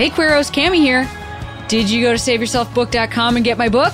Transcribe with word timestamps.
Hey 0.00 0.08
Queeros, 0.08 0.50
Cami 0.50 0.76
here. 0.76 1.06
Did 1.68 1.90
you 1.90 2.02
go 2.02 2.10
to 2.10 2.18
SaveYourselfBook.com 2.18 3.36
and 3.36 3.44
get 3.44 3.58
my 3.58 3.68
book? 3.68 3.92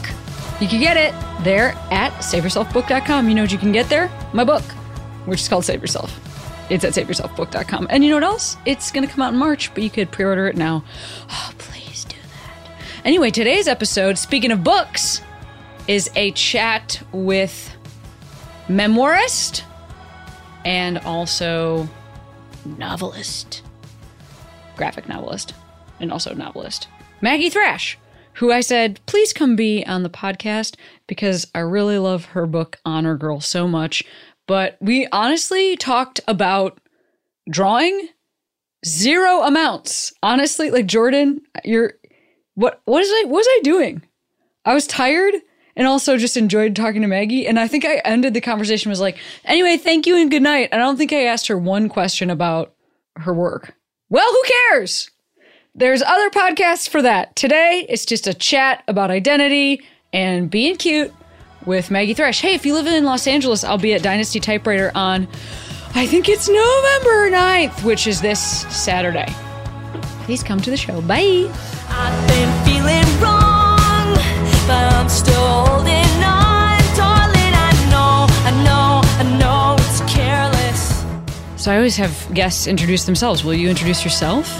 You 0.60 0.68
can 0.68 0.78
get 0.78 0.96
it 0.96 1.12
there 1.42 1.70
at 1.90 2.12
SaveYourselfBook.com. 2.20 3.28
You 3.28 3.34
know 3.34 3.42
what 3.42 3.50
you 3.50 3.58
can 3.58 3.72
get 3.72 3.88
there? 3.88 4.08
My 4.32 4.45
book, 4.45 4.62
which 5.24 5.40
is 5.40 5.48
called 5.48 5.64
Save 5.64 5.80
Yourself. 5.80 6.16
It's 6.70 6.84
at 6.84 6.92
SaveYourselfBook.com. 6.92 7.88
And 7.90 8.04
you 8.04 8.10
know 8.10 8.16
what 8.18 8.22
else? 8.22 8.56
It's 8.64 8.92
going 8.92 9.04
to 9.04 9.12
come 9.12 9.20
out 9.20 9.32
in 9.32 9.38
March, 9.40 9.74
but 9.74 9.82
you 9.82 9.90
could 9.90 10.12
pre-order 10.12 10.46
it 10.46 10.56
now. 10.56 10.84
Oh, 11.28 11.52
please 11.58 12.04
do 12.04 12.14
that. 12.14 12.70
Anyway, 13.04 13.32
today's 13.32 13.66
episode, 13.66 14.16
speaking 14.16 14.52
of 14.52 14.62
books, 14.62 15.23
is 15.88 16.09
a 16.14 16.30
chat 16.30 17.02
with 17.10 17.74
memoirist 18.68 19.64
and 20.64 20.98
also 20.98 21.88
novelist, 22.64 23.62
graphic 24.76 25.09
novelist 25.09 25.52
and 26.00 26.12
also 26.12 26.34
novelist, 26.34 26.88
Maggie 27.20 27.50
Thrash, 27.50 27.98
who 28.34 28.52
I 28.52 28.60
said, 28.60 29.00
please 29.06 29.32
come 29.32 29.56
be 29.56 29.84
on 29.87 30.02
the 30.02 30.10
podcast 30.10 30.77
because 31.07 31.46
I 31.54 31.60
really 31.60 31.98
love 31.98 32.26
her 32.26 32.46
book, 32.46 32.79
Honor 32.84 33.16
Girl, 33.16 33.40
so 33.40 33.66
much. 33.66 34.04
But 34.46 34.76
we 34.80 35.07
honestly 35.10 35.76
talked 35.76 36.20
about 36.29 36.79
drawing 37.51 38.09
zero 38.85 39.43
amounts. 39.43 40.12
Honestly, 40.23 40.70
like 40.70 40.87
Jordan, 40.87 41.40
you're 41.65 41.95
what 42.54 42.80
what 42.85 43.02
is 43.02 43.10
I 43.10 43.24
what 43.24 43.38
was 43.38 43.48
I 43.48 43.60
doing? 43.63 44.02
I 44.65 44.74
was 44.74 44.87
tired 44.87 45.35
and 45.76 45.87
also 45.87 46.16
just 46.16 46.37
enjoyed 46.37 46.74
talking 46.74 47.02
to 47.02 47.09
Maggie. 47.09 47.46
And 47.46 47.59
I 47.59 47.68
think 47.68 47.85
I 47.85 47.96
ended 48.04 48.35
the 48.35 48.40
conversation 48.40 48.90
was 48.90 49.01
like, 49.01 49.18
anyway, 49.45 49.76
thank 49.76 50.07
you 50.07 50.16
and 50.16 50.30
good 50.30 50.42
night. 50.42 50.70
I 50.73 50.79
don't 50.79 50.96
think 50.96 51.13
I 51.13 51.24
asked 51.24 51.48
her 51.48 51.59
one 51.59 51.88
question 51.88 52.30
about 52.30 52.74
her 53.16 53.35
work. 53.35 53.76
Well, 54.09 54.29
who 54.29 54.42
cares? 54.70 55.10
There's 55.79 56.01
other 56.01 56.30
podcasts 56.30 56.88
for 56.88 57.02
that. 57.02 57.37
Today, 57.37 57.85
it's 57.91 58.07
just 58.07 58.27
a 58.27 58.32
chat 58.32 58.82
about 58.88 59.10
identity 59.10 59.82
and 60.10 60.51
being 60.51 60.77
cute 60.77 61.13
with 61.66 61.91
Maggie 61.91 62.15
Thrash. 62.15 62.41
Hey, 62.41 62.55
if 62.55 62.65
you 62.65 62.73
live 62.73 62.87
in 62.87 63.05
Los 63.05 63.27
Angeles, 63.27 63.63
I'll 63.63 63.77
be 63.77 63.93
at 63.93 64.03
Dynasty 64.03 64.41
Typewriter 64.41 64.91
on, 64.94 65.28
I 65.94 66.06
think 66.06 66.31
it's 66.31 66.49
November 66.49 67.31
9th, 67.31 67.84
which 67.84 68.06
is 68.06 68.22
this 68.22 68.41
Saturday. 68.75 69.27
Please 70.25 70.43
come 70.43 70.62
to 70.62 70.71
the 70.71 70.78
show. 70.78 71.03
Bye. 71.03 71.53
I've 71.91 72.27
been 72.27 72.65
feeling 72.65 73.21
wrong, 73.21 74.15
but 74.66 74.94
I'm 74.94 75.10
still 75.10 75.47
holding 75.47 76.25
on. 76.25 76.81
Darling, 76.97 77.53
I 77.53 77.71
know, 77.91 78.27
I 78.31 78.65
know, 78.65 79.00
I 79.04 79.38
know 79.38 79.77
it's 79.78 80.00
careless. 80.10 81.04
So 81.62 81.71
I 81.71 81.77
always 81.77 81.97
have 81.97 82.32
guests 82.32 82.66
introduce 82.66 83.04
themselves. 83.04 83.44
Will 83.44 83.53
you 83.53 83.69
introduce 83.69 84.04
yourself? 84.04 84.59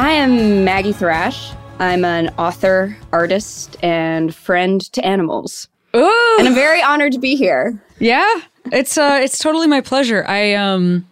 I 0.00 0.12
am 0.12 0.64
Maggie 0.64 0.94
Thrash. 0.94 1.52
I'm 1.78 2.06
an 2.06 2.30
author, 2.38 2.96
artist, 3.12 3.76
and 3.82 4.34
friend 4.34 4.80
to 4.94 5.04
animals. 5.04 5.68
Ooh. 5.94 6.36
And 6.38 6.48
I'm 6.48 6.54
very 6.54 6.82
honored 6.82 7.12
to 7.12 7.18
be 7.18 7.36
here. 7.36 7.78
Yeah, 7.98 8.40
it's 8.72 8.96
uh, 8.96 9.20
it's 9.22 9.38
totally 9.38 9.66
my 9.66 9.82
pleasure. 9.82 10.24
I 10.26 10.54
um, 10.54 11.06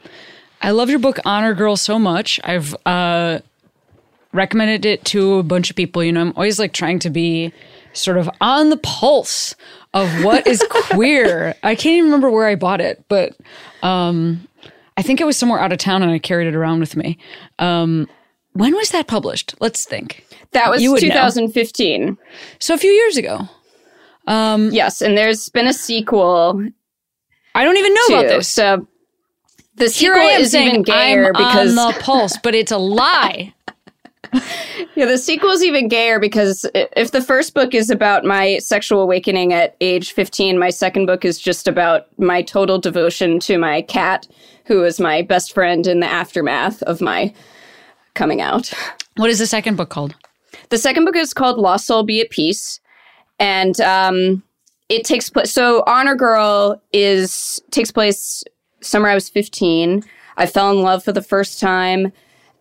I 0.62 0.70
love 0.70 0.88
your 0.88 1.00
book 1.00 1.18
Honor 1.26 1.52
Girl 1.52 1.76
so 1.76 1.98
much. 1.98 2.40
I've 2.42 2.74
uh, 2.86 3.40
recommended 4.32 4.86
it 4.86 5.04
to 5.04 5.34
a 5.34 5.42
bunch 5.42 5.68
of 5.68 5.76
people. 5.76 6.02
You 6.02 6.12
know, 6.12 6.22
I'm 6.22 6.32
always 6.34 6.58
like 6.58 6.72
trying 6.72 6.98
to 7.00 7.10
be 7.10 7.52
sort 7.92 8.16
of 8.16 8.30
on 8.40 8.70
the 8.70 8.78
pulse 8.78 9.54
of 9.92 10.24
what 10.24 10.46
is 10.46 10.64
queer. 10.70 11.54
I 11.62 11.74
can't 11.74 11.92
even 11.92 12.06
remember 12.06 12.30
where 12.30 12.46
I 12.46 12.54
bought 12.54 12.80
it, 12.80 13.04
but 13.08 13.36
um, 13.82 14.48
I 14.96 15.02
think 15.02 15.20
it 15.20 15.24
was 15.24 15.36
somewhere 15.36 15.60
out 15.60 15.72
of 15.72 15.78
town, 15.78 16.02
and 16.02 16.10
I 16.10 16.18
carried 16.18 16.48
it 16.48 16.54
around 16.54 16.80
with 16.80 16.96
me. 16.96 17.18
Um, 17.58 18.08
when 18.58 18.74
was 18.74 18.90
that 18.90 19.06
published? 19.06 19.54
Let's 19.60 19.84
think. 19.84 20.26
That 20.50 20.68
was 20.68 20.82
2015. 20.82 22.04
Know. 22.04 22.16
So 22.58 22.74
a 22.74 22.78
few 22.78 22.90
years 22.90 23.16
ago. 23.16 23.48
Um, 24.26 24.70
yes, 24.72 25.00
and 25.00 25.16
there's 25.16 25.48
been 25.48 25.68
a 25.68 25.72
sequel. 25.72 26.68
I 27.54 27.64
don't 27.64 27.76
even 27.76 27.94
know 27.94 28.06
too. 28.08 28.14
about 28.14 28.28
this. 28.28 28.48
So 28.48 28.86
the 29.76 29.88
sequel 29.88 30.22
is 30.22 30.54
even 30.56 30.82
gayer 30.82 31.26
I'm 31.26 31.32
because 31.32 31.78
on 31.78 31.92
the 31.92 32.00
pulse, 32.00 32.36
but 32.42 32.54
it's 32.54 32.72
a 32.72 32.78
lie. 32.78 33.54
yeah, 34.94 35.06
the 35.06 35.16
sequel 35.16 35.50
is 35.50 35.62
even 35.62 35.86
gayer 35.88 36.18
because 36.18 36.66
if 36.74 37.12
the 37.12 37.22
first 37.22 37.54
book 37.54 37.74
is 37.74 37.88
about 37.88 38.24
my 38.24 38.58
sexual 38.58 39.00
awakening 39.00 39.52
at 39.52 39.76
age 39.80 40.12
15, 40.12 40.58
my 40.58 40.70
second 40.70 41.06
book 41.06 41.24
is 41.24 41.38
just 41.38 41.68
about 41.68 42.06
my 42.18 42.42
total 42.42 42.78
devotion 42.78 43.38
to 43.40 43.56
my 43.56 43.82
cat, 43.82 44.26
who 44.66 44.84
is 44.84 45.00
my 45.00 45.22
best 45.22 45.54
friend 45.54 45.86
in 45.86 46.00
the 46.00 46.06
aftermath 46.06 46.82
of 46.82 47.00
my 47.00 47.32
coming 48.18 48.42
out. 48.42 48.70
What 49.16 49.30
is 49.30 49.38
the 49.38 49.46
second 49.46 49.76
book 49.76 49.88
called? 49.88 50.14
The 50.70 50.76
second 50.76 51.04
book 51.04 51.16
is 51.16 51.32
called 51.32 51.58
Lost 51.58 51.86
Soul 51.86 52.02
Be 52.02 52.20
at 52.20 52.30
Peace. 52.30 52.80
And 53.38 53.80
um, 53.80 54.42
it 54.88 55.04
takes 55.04 55.30
place. 55.30 55.52
So 55.52 55.84
Honor 55.86 56.16
Girl 56.16 56.82
is 56.92 57.62
takes 57.70 57.90
place 57.90 58.42
summer 58.80 59.08
I 59.08 59.14
was 59.14 59.28
15. 59.28 60.04
I 60.36 60.46
fell 60.46 60.70
in 60.70 60.82
love 60.82 61.04
for 61.04 61.12
the 61.12 61.22
first 61.22 61.60
time 61.60 62.12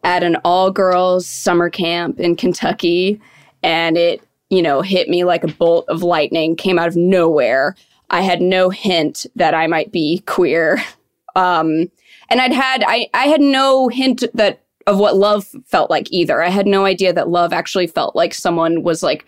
at 0.04 0.24
an 0.24 0.38
all 0.46 0.72
girls 0.72 1.28
summer 1.28 1.70
camp 1.70 2.20
in 2.20 2.36
Kentucky. 2.36 3.20
And 3.64 3.98
it, 3.98 4.22
you 4.50 4.62
know, 4.62 4.82
hit 4.82 5.10
me 5.10 5.24
like 5.24 5.44
a 5.44 5.48
bolt 5.48 5.86
of 5.90 6.04
lightning, 6.04 6.56
came 6.56 6.78
out 6.78 6.88
of 6.88 6.96
nowhere. 6.96 7.76
I 8.10 8.22
had 8.22 8.42
no 8.42 8.70
hint 8.70 9.26
that 9.36 9.54
I 9.54 9.68
might 9.68 9.92
be 9.92 10.20
queer. 10.26 10.82
Um, 11.36 11.92
and 12.30 12.42
I'd 12.42 12.52
had, 12.52 12.84
I, 12.88 13.10
I 13.14 13.28
had 13.28 13.42
no 13.42 13.90
hint 13.90 14.24
that 14.34 14.64
of 14.88 14.98
what 14.98 15.18
love 15.18 15.46
felt 15.66 15.90
like 15.90 16.12
either. 16.12 16.42
I 16.42 16.50
had 16.50 16.66
no 16.66 16.86
idea 16.86 17.14
that 17.14 17.30
love 17.30 17.54
actually 17.54 17.88
felt 17.88 18.16
like 18.16 18.34
someone 18.34 18.84
was 18.84 19.04
like 19.04 19.26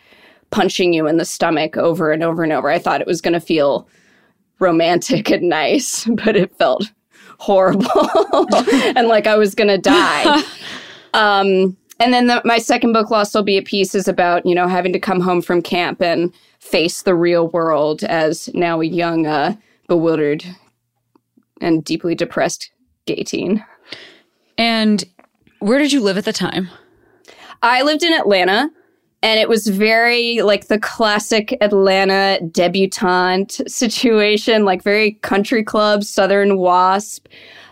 punching 0.52 0.94
you 0.94 1.06
in 1.06 1.18
the 1.18 1.26
stomach 1.26 1.78
over 1.78 2.12
and 2.12 2.24
over 2.24 2.44
and 2.44 2.54
over. 2.54 2.70
I 2.70 2.80
thought 2.80 3.02
it 3.02 3.08
was 3.08 3.22
going 3.22 3.34
to 3.34 3.40
feel 3.40 3.88
romantic 4.60 5.30
and 5.30 5.50
nice, 5.50 6.06
but 6.24 6.36
it 6.36 6.56
felt 6.56 6.90
horrible 7.38 8.10
and 8.96 9.08
like 9.08 9.28
I 9.28 9.36
was 9.36 9.54
going 9.54 9.68
to 9.68 9.78
die. 9.78 10.42
um, 11.14 11.78
and 12.02 12.14
then 12.14 12.28
the, 12.28 12.42
my 12.46 12.58
second 12.58 12.94
book, 12.94 13.10
Lost 13.10 13.34
Soul 13.34 13.44
Be 13.44 13.58
at 13.58 13.66
Peace, 13.66 13.94
is 13.94 14.08
about, 14.08 14.46
you 14.46 14.56
know, 14.56 14.68
having 14.68 14.94
to 14.94 15.00
come 15.00 15.20
home 15.20 15.42
from 15.42 15.62
camp 15.62 16.02
and 16.02 16.34
face 16.60 17.02
the 17.02 17.14
real 17.14 17.50
world 17.50 18.06
as 18.06 18.50
now 18.54 18.80
a 18.80 18.86
young, 18.86 19.28
uh, 19.28 19.56
bewildered, 19.88 20.46
and 21.60 21.84
deeply 21.84 22.16
depressed 22.16 22.72
gay 23.06 23.24
teen. 23.24 23.66
And 24.58 25.04
where 25.60 25.80
did 25.80 25.92
you 25.92 26.02
live 26.02 26.18
at 26.18 26.26
the 26.26 26.34
time? 26.34 26.70
I 27.62 27.82
lived 27.82 28.04
in 28.04 28.14
Atlanta 28.14 28.70
and 29.22 29.40
it 29.40 29.50
was 29.50 29.68
very 29.68 30.42
like 30.42 30.68
the 30.68 30.80
classic 30.80 31.58
Atlanta 31.62 32.40
debutante 32.52 33.62
situation, 33.70 34.64
like 34.64 34.82
very 34.82 35.14
country 35.14 35.64
club, 35.64 36.04
Southern 36.04 36.58
Wasp. 36.58 37.28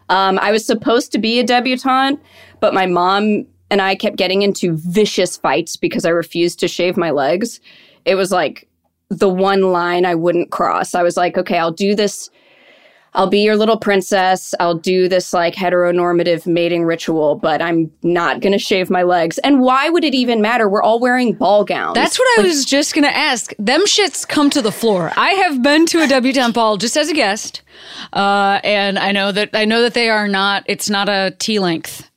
Um, 0.10 0.40
I 0.40 0.52
was 0.52 0.66
supposed 0.66 1.12
to 1.14 1.18
be 1.18 1.40
a 1.40 1.44
debutante, 1.44 2.22
but 2.60 2.74
my 2.74 2.86
mom 2.86 3.46
and 3.70 3.82
I 3.82 3.96
kept 3.96 4.18
getting 4.18 4.42
into 4.42 4.76
vicious 4.78 5.38
fights 5.38 5.76
because 5.76 6.06
I 6.06 6.10
refused 6.10 6.60
to 6.60 6.68
shave 6.68 6.98
my 6.98 7.12
legs. 7.12 7.60
It 8.06 8.16
was 8.16 8.32
like 8.32 8.68
the 9.10 9.30
one 9.30 9.72
line 9.72 10.06
I 10.06 10.16
wouldn't 10.16 10.52
cross. 10.52 10.96
I 10.96 11.04
was 11.04 11.18
like, 11.18 11.38
okay, 11.38 11.58
I'll 11.58 11.72
do 11.72 11.96
this 11.96 12.30
I'll 13.14 13.28
be 13.28 13.40
your 13.40 13.56
little 13.56 13.78
princess. 13.78 14.54
I'll 14.60 14.76
do 14.76 15.08
this 15.08 15.34
like 15.34 15.56
heteronormative 15.56 16.46
mating 16.46 16.86
ritual, 16.86 17.36
but 17.36 17.62
I'm 17.62 17.92
not 18.04 18.42
going 18.42 18.54
to 18.54 18.60
shave 18.60 18.90
my 18.90 19.04
legs. 19.04 19.38
And 19.40 19.60
why 19.60 19.90
would 19.90 20.04
it 20.04 20.14
even 20.14 20.42
matter? 20.42 20.70
We're 20.70 20.84
all 20.84 21.00
wearing 21.00 21.34
ball 21.34 21.64
gowns. 21.64 21.96
That's 21.96 22.20
what 22.20 22.40
I 22.40 22.44
was 22.44 22.66
just 22.66 22.94
going 22.94 23.06
to 23.06 23.16
ask. 23.16 23.54
Them 23.58 23.86
shits 23.86 24.28
come 24.28 24.50
to 24.52 24.62
the 24.62 24.72
floor. 24.72 25.12
I 25.18 25.32
have 25.32 25.64
been 25.64 25.86
to 25.88 26.02
a 26.04 26.08
debutante 26.08 26.54
ball 26.54 26.78
just 26.78 26.96
as 26.96 27.10
a 27.10 27.14
guest. 27.14 27.62
Uh, 28.14 28.60
and 28.64 29.00
I 29.00 29.12
know 29.12 29.32
that 29.32 29.50
I 29.54 29.66
know 29.66 29.82
that 29.82 29.94
they 29.94 30.10
are 30.10 30.28
not 30.28 30.64
it's 30.68 30.90
not 30.90 31.10
a 31.10 31.36
tea 31.40 31.60
length 31.60 32.10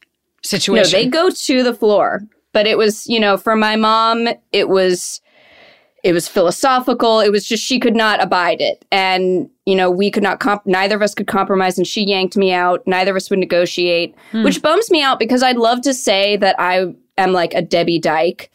situation. 0.42 0.92
No, 0.92 1.04
they 1.04 1.06
go 1.06 1.30
to 1.30 1.62
the 1.62 1.74
floor. 1.74 2.22
But 2.52 2.66
it 2.66 2.76
was, 2.76 3.06
you 3.06 3.20
know, 3.20 3.36
for 3.36 3.54
my 3.54 3.76
mom, 3.76 4.28
it 4.50 4.68
was 4.68 5.20
it 6.02 6.12
was 6.12 6.28
philosophical. 6.28 7.20
It 7.20 7.30
was 7.30 7.46
just 7.46 7.62
she 7.62 7.78
could 7.78 7.96
not 7.96 8.22
abide 8.22 8.60
it. 8.60 8.84
And, 8.90 9.50
you 9.66 9.74
know, 9.74 9.90
we 9.90 10.10
could 10.10 10.22
not, 10.22 10.40
comp- 10.40 10.66
neither 10.66 10.96
of 10.96 11.02
us 11.02 11.14
could 11.14 11.26
compromise. 11.26 11.76
And 11.78 11.86
she 11.86 12.02
yanked 12.04 12.36
me 12.36 12.52
out. 12.52 12.86
Neither 12.86 13.10
of 13.10 13.16
us 13.16 13.30
would 13.30 13.38
negotiate, 13.38 14.14
hmm. 14.30 14.42
which 14.44 14.62
bums 14.62 14.90
me 14.90 15.02
out 15.02 15.18
because 15.18 15.42
I'd 15.42 15.56
love 15.56 15.80
to 15.82 15.94
say 15.94 16.36
that 16.38 16.56
I 16.58 16.94
am 17.18 17.32
like 17.32 17.54
a 17.54 17.62
Debbie 17.62 17.98
Dyke, 17.98 18.50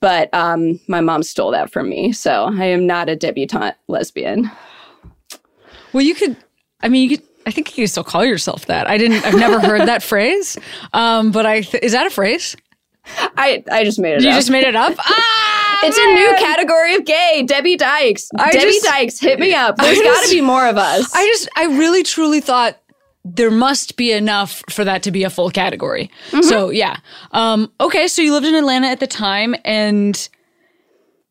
but 0.00 0.32
um, 0.32 0.80
my 0.88 1.00
mom 1.00 1.22
stole 1.22 1.50
that 1.50 1.70
from 1.70 1.88
me, 1.88 2.12
so 2.12 2.50
I 2.52 2.64
am 2.64 2.86
not 2.86 3.08
a 3.08 3.16
debutante 3.16 3.76
lesbian. 3.88 4.50
Well, 5.92 6.02
you 6.02 6.14
could. 6.14 6.36
I 6.82 6.88
mean, 6.88 7.08
you 7.08 7.16
could. 7.16 7.26
I 7.46 7.50
think 7.50 7.70
you 7.70 7.82
can 7.82 7.88
still 7.88 8.04
call 8.04 8.24
yourself 8.24 8.66
that. 8.66 8.86
I 8.86 8.96
didn't. 8.96 9.24
I've 9.24 9.34
never 9.34 9.60
heard 9.60 9.88
that 9.88 10.02
phrase. 10.12 10.58
Um, 10.92 11.32
but 11.32 11.46
I 11.46 11.62
th- 11.62 11.82
is 11.82 11.92
that 11.92 12.06
a 12.06 12.10
phrase? 12.10 12.56
I 13.36 13.64
I 13.70 13.84
just 13.84 13.98
made 13.98 14.12
it. 14.12 14.16
Up. 14.18 14.22
You 14.22 14.30
up. 14.30 14.36
just 14.36 14.50
made 14.50 14.64
it 14.64 14.76
up. 14.76 14.94
Ah, 14.98 15.39
It's 15.82 15.98
a 15.98 16.06
new 16.14 16.34
category 16.38 16.94
of 16.94 17.04
gay, 17.04 17.42
Debbie 17.46 17.76
Dykes. 17.76 18.28
I 18.38 18.50
Debbie 18.50 18.64
just- 18.66 18.84
Dykes, 18.84 19.18
hit 19.20 19.38
me 19.38 19.54
up. 19.54 19.76
There's 19.76 20.00
got 20.00 20.24
to 20.24 20.30
be 20.30 20.40
more 20.40 20.66
of 20.66 20.76
us. 20.76 21.10
I 21.14 21.26
just. 21.26 21.48
I 21.56 21.64
really 21.66 22.02
truly 22.02 22.40
thought 22.40 22.76
there 23.24 23.50
must 23.50 23.96
be 23.96 24.12
enough 24.12 24.62
for 24.70 24.84
that 24.84 25.02
to 25.04 25.10
be 25.10 25.24
a 25.24 25.30
full 25.30 25.50
category. 25.50 26.10
So 26.42 26.70
yeah. 26.70 26.96
Um, 27.32 27.70
okay. 27.80 28.08
So 28.08 28.22
you 28.22 28.32
lived 28.32 28.46
in 28.46 28.54
Atlanta 28.54 28.86
at 28.88 29.00
the 29.00 29.06
time, 29.06 29.54
and 29.64 30.28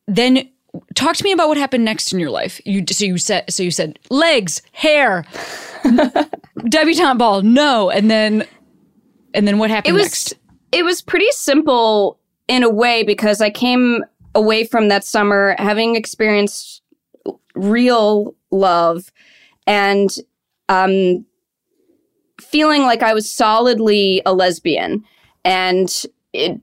then 0.06 0.48
talk 0.94 1.16
to 1.16 1.24
me 1.24 1.32
about 1.32 1.48
what 1.48 1.56
happened 1.56 1.84
next 1.84 2.12
in 2.12 2.20
your 2.20 2.30
life. 2.30 2.60
You 2.64 2.84
so 2.90 3.04
you 3.04 3.18
said 3.18 3.50
so 3.52 3.62
you 3.62 3.70
said 3.70 3.98
legs, 4.10 4.62
hair, 4.72 5.24
debutante 6.68 7.18
ball, 7.18 7.42
no, 7.42 7.90
and 7.90 8.10
then 8.10 8.46
and 9.34 9.46
then 9.46 9.58
what 9.58 9.70
happened 9.70 9.90
it 9.96 9.98
was 9.98 10.04
next? 10.04 10.34
it 10.72 10.84
was 10.84 11.02
pretty 11.02 11.30
simple 11.32 12.18
in 12.48 12.62
a 12.62 12.70
way 12.70 13.02
because 13.02 13.40
I 13.40 13.50
came 13.50 14.04
away 14.34 14.64
from 14.64 14.88
that 14.88 15.04
summer 15.04 15.54
having 15.58 15.96
experienced 15.96 16.82
real 17.54 18.34
love 18.50 19.12
and 19.66 20.16
um, 20.68 21.24
feeling 22.40 22.82
like 22.82 23.02
I 23.02 23.14
was 23.14 23.32
solidly 23.32 24.22
a 24.26 24.32
lesbian, 24.32 25.04
and 25.44 26.04
it 26.32 26.60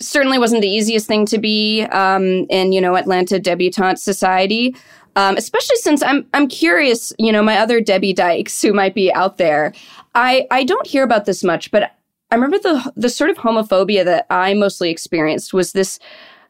certainly 0.00 0.38
wasn't 0.38 0.62
the 0.62 0.68
easiest 0.68 1.06
thing 1.06 1.26
to 1.26 1.38
be 1.38 1.82
um, 1.84 2.46
in 2.50 2.72
you 2.72 2.80
know 2.80 2.96
Atlanta 2.96 3.38
debutante 3.38 3.98
society. 3.98 4.76
Um, 5.16 5.36
especially 5.36 5.76
since 5.76 6.02
I'm 6.02 6.26
I'm 6.34 6.48
curious, 6.48 7.12
you 7.18 7.30
know, 7.30 7.42
my 7.42 7.58
other 7.58 7.80
Debbie 7.80 8.12
Dykes 8.12 8.60
who 8.60 8.72
might 8.72 8.94
be 8.94 9.12
out 9.12 9.38
there. 9.38 9.72
I 10.14 10.46
I 10.50 10.64
don't 10.64 10.86
hear 10.86 11.04
about 11.04 11.24
this 11.24 11.44
much, 11.44 11.70
but 11.70 11.92
I 12.30 12.34
remember 12.34 12.58
the 12.58 12.92
the 12.96 13.08
sort 13.08 13.30
of 13.30 13.38
homophobia 13.38 14.04
that 14.04 14.26
I 14.30 14.54
mostly 14.54 14.90
experienced 14.90 15.54
was 15.54 15.72
this 15.72 16.00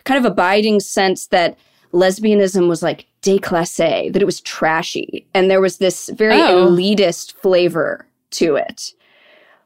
kind 0.05 0.25
of 0.25 0.31
abiding 0.31 0.81
sense 0.81 1.27
that 1.29 1.57
lesbianism 1.93 2.69
was 2.69 2.83
like 2.83 3.07
déclassé, 3.23 4.13
that 4.13 4.21
it 4.23 4.27
was 4.27 4.41
trashy, 4.41 5.27
and 5.35 5.51
there 5.51 5.61
was 5.61 5.79
this 5.79 6.09
very 6.11 6.41
Oh. 6.41 6.67
elitist 6.69 7.35
flavor 7.35 8.07
to 8.33 8.57
it. 8.57 8.93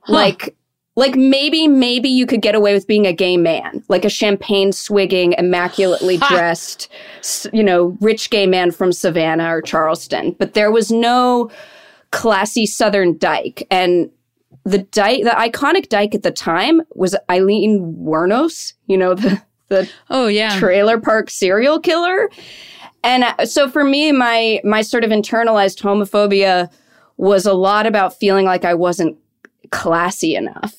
Like 0.07 0.55
like 0.97 1.15
maybe 1.15 1.69
maybe 1.69 2.09
you 2.09 2.27
could 2.27 2.43
get 2.43 2.55
away 2.57 2.75
with 2.75 2.87
being 2.89 3.07
a 3.07 3.13
gay 3.13 3.37
man, 3.37 3.85
like 3.89 4.05
a 4.05 4.09
champagne 4.11 4.73
swigging, 4.73 5.33
immaculately 5.35 6.17
dressed, 6.29 6.89
you 7.53 7.63
know, 7.63 7.97
rich 8.01 8.31
gay 8.31 8.47
man 8.47 8.71
from 8.73 8.91
Savannah 8.93 9.55
or 9.55 9.63
Charleston, 9.63 10.35
but 10.39 10.55
there 10.55 10.73
was 10.73 10.91
no 10.91 11.51
classy 12.11 12.67
Southern 12.67 13.17
dyke 13.19 13.67
and 13.71 14.11
the 14.65 14.79
dyke, 14.79 15.23
the 15.23 15.31
iconic 15.31 15.89
dyke 15.89 16.15
at 16.15 16.25
the 16.25 16.31
time 16.31 16.83
was 16.95 17.15
Aileen 17.31 17.95
Wuornos, 18.01 18.73
you 18.87 18.97
know, 18.99 19.15
the, 19.15 19.41
the 19.69 19.89
Oh 20.11 20.27
yeah. 20.27 20.59
trailer 20.59 20.99
park 21.01 21.31
serial 21.31 21.81
killer. 21.81 22.29
And 23.05 23.25
uh, 23.25 23.47
so 23.47 23.71
for 23.71 23.85
me, 23.85 24.13
my 24.13 24.61
my 24.65 24.83
sort 24.83 25.05
of 25.05 25.11
internalized 25.11 25.81
homophobia 25.81 26.71
was 27.17 27.47
a 27.47 27.53
lot 27.55 27.87
about 27.87 28.19
feeling 28.19 28.45
like 28.45 28.65
I 28.65 28.75
wasn't 28.75 29.17
classy 29.71 30.35
enough 30.35 30.75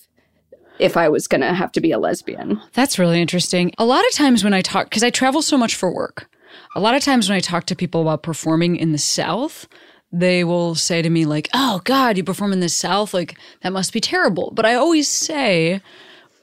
if 0.80 0.96
I 0.96 1.10
was 1.10 1.28
going 1.28 1.42
to 1.42 1.54
have 1.54 1.72
to 1.74 1.82
be 1.82 1.92
a 1.92 2.00
lesbian. 2.00 2.60
That's 2.74 2.98
really 2.98 3.22
interesting. 3.22 3.74
A 3.78 3.86
lot 3.86 4.06
of 4.08 4.14
times 4.14 4.44
when 4.44 4.54
I 4.54 4.62
talk, 4.62 4.86
because 4.86 5.04
I 5.04 5.10
travel 5.10 5.42
so 5.42 5.58
much 5.58 5.76
for 5.76 5.94
work, 5.94 6.30
a 6.76 6.80
lot 6.80 6.96
of 6.96 7.04
times 7.04 7.28
when 7.30 7.36
I 7.36 7.42
talk 7.42 7.66
to 7.66 7.76
people 7.76 8.02
about 8.02 8.24
performing 8.24 8.78
in 8.78 8.94
the 8.94 8.98
South, 8.98 9.68
they 10.12 10.44
will 10.46 10.76
say 10.76 11.02
to 11.02 11.10
me, 11.10 11.26
like, 11.26 11.50
oh 11.54 11.82
God, 11.84 12.16
you 12.18 12.24
perform 12.24 12.54
in 12.54 12.62
the 12.62 12.70
South? 12.70 13.14
Like, 13.14 13.38
that 13.62 13.74
must 13.74 13.92
be 13.92 14.00
terrible. 14.00 14.52
But 14.56 14.66
I 14.66 14.76
always 14.76 15.10
say, 15.10 15.82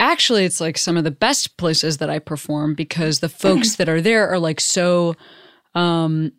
actually, 0.00 0.44
it's 0.44 0.60
like 0.60 0.78
some 0.78 0.96
of 0.96 1.04
the 1.04 1.10
best 1.10 1.56
places 1.56 1.98
that 1.98 2.10
I 2.10 2.18
perform 2.18 2.74
because 2.74 3.20
the 3.20 3.28
folks 3.28 3.76
that 3.76 3.88
are 3.88 4.00
there 4.00 4.28
are 4.28 4.38
like 4.38 4.60
so. 4.60 5.14
Um, 5.74 6.32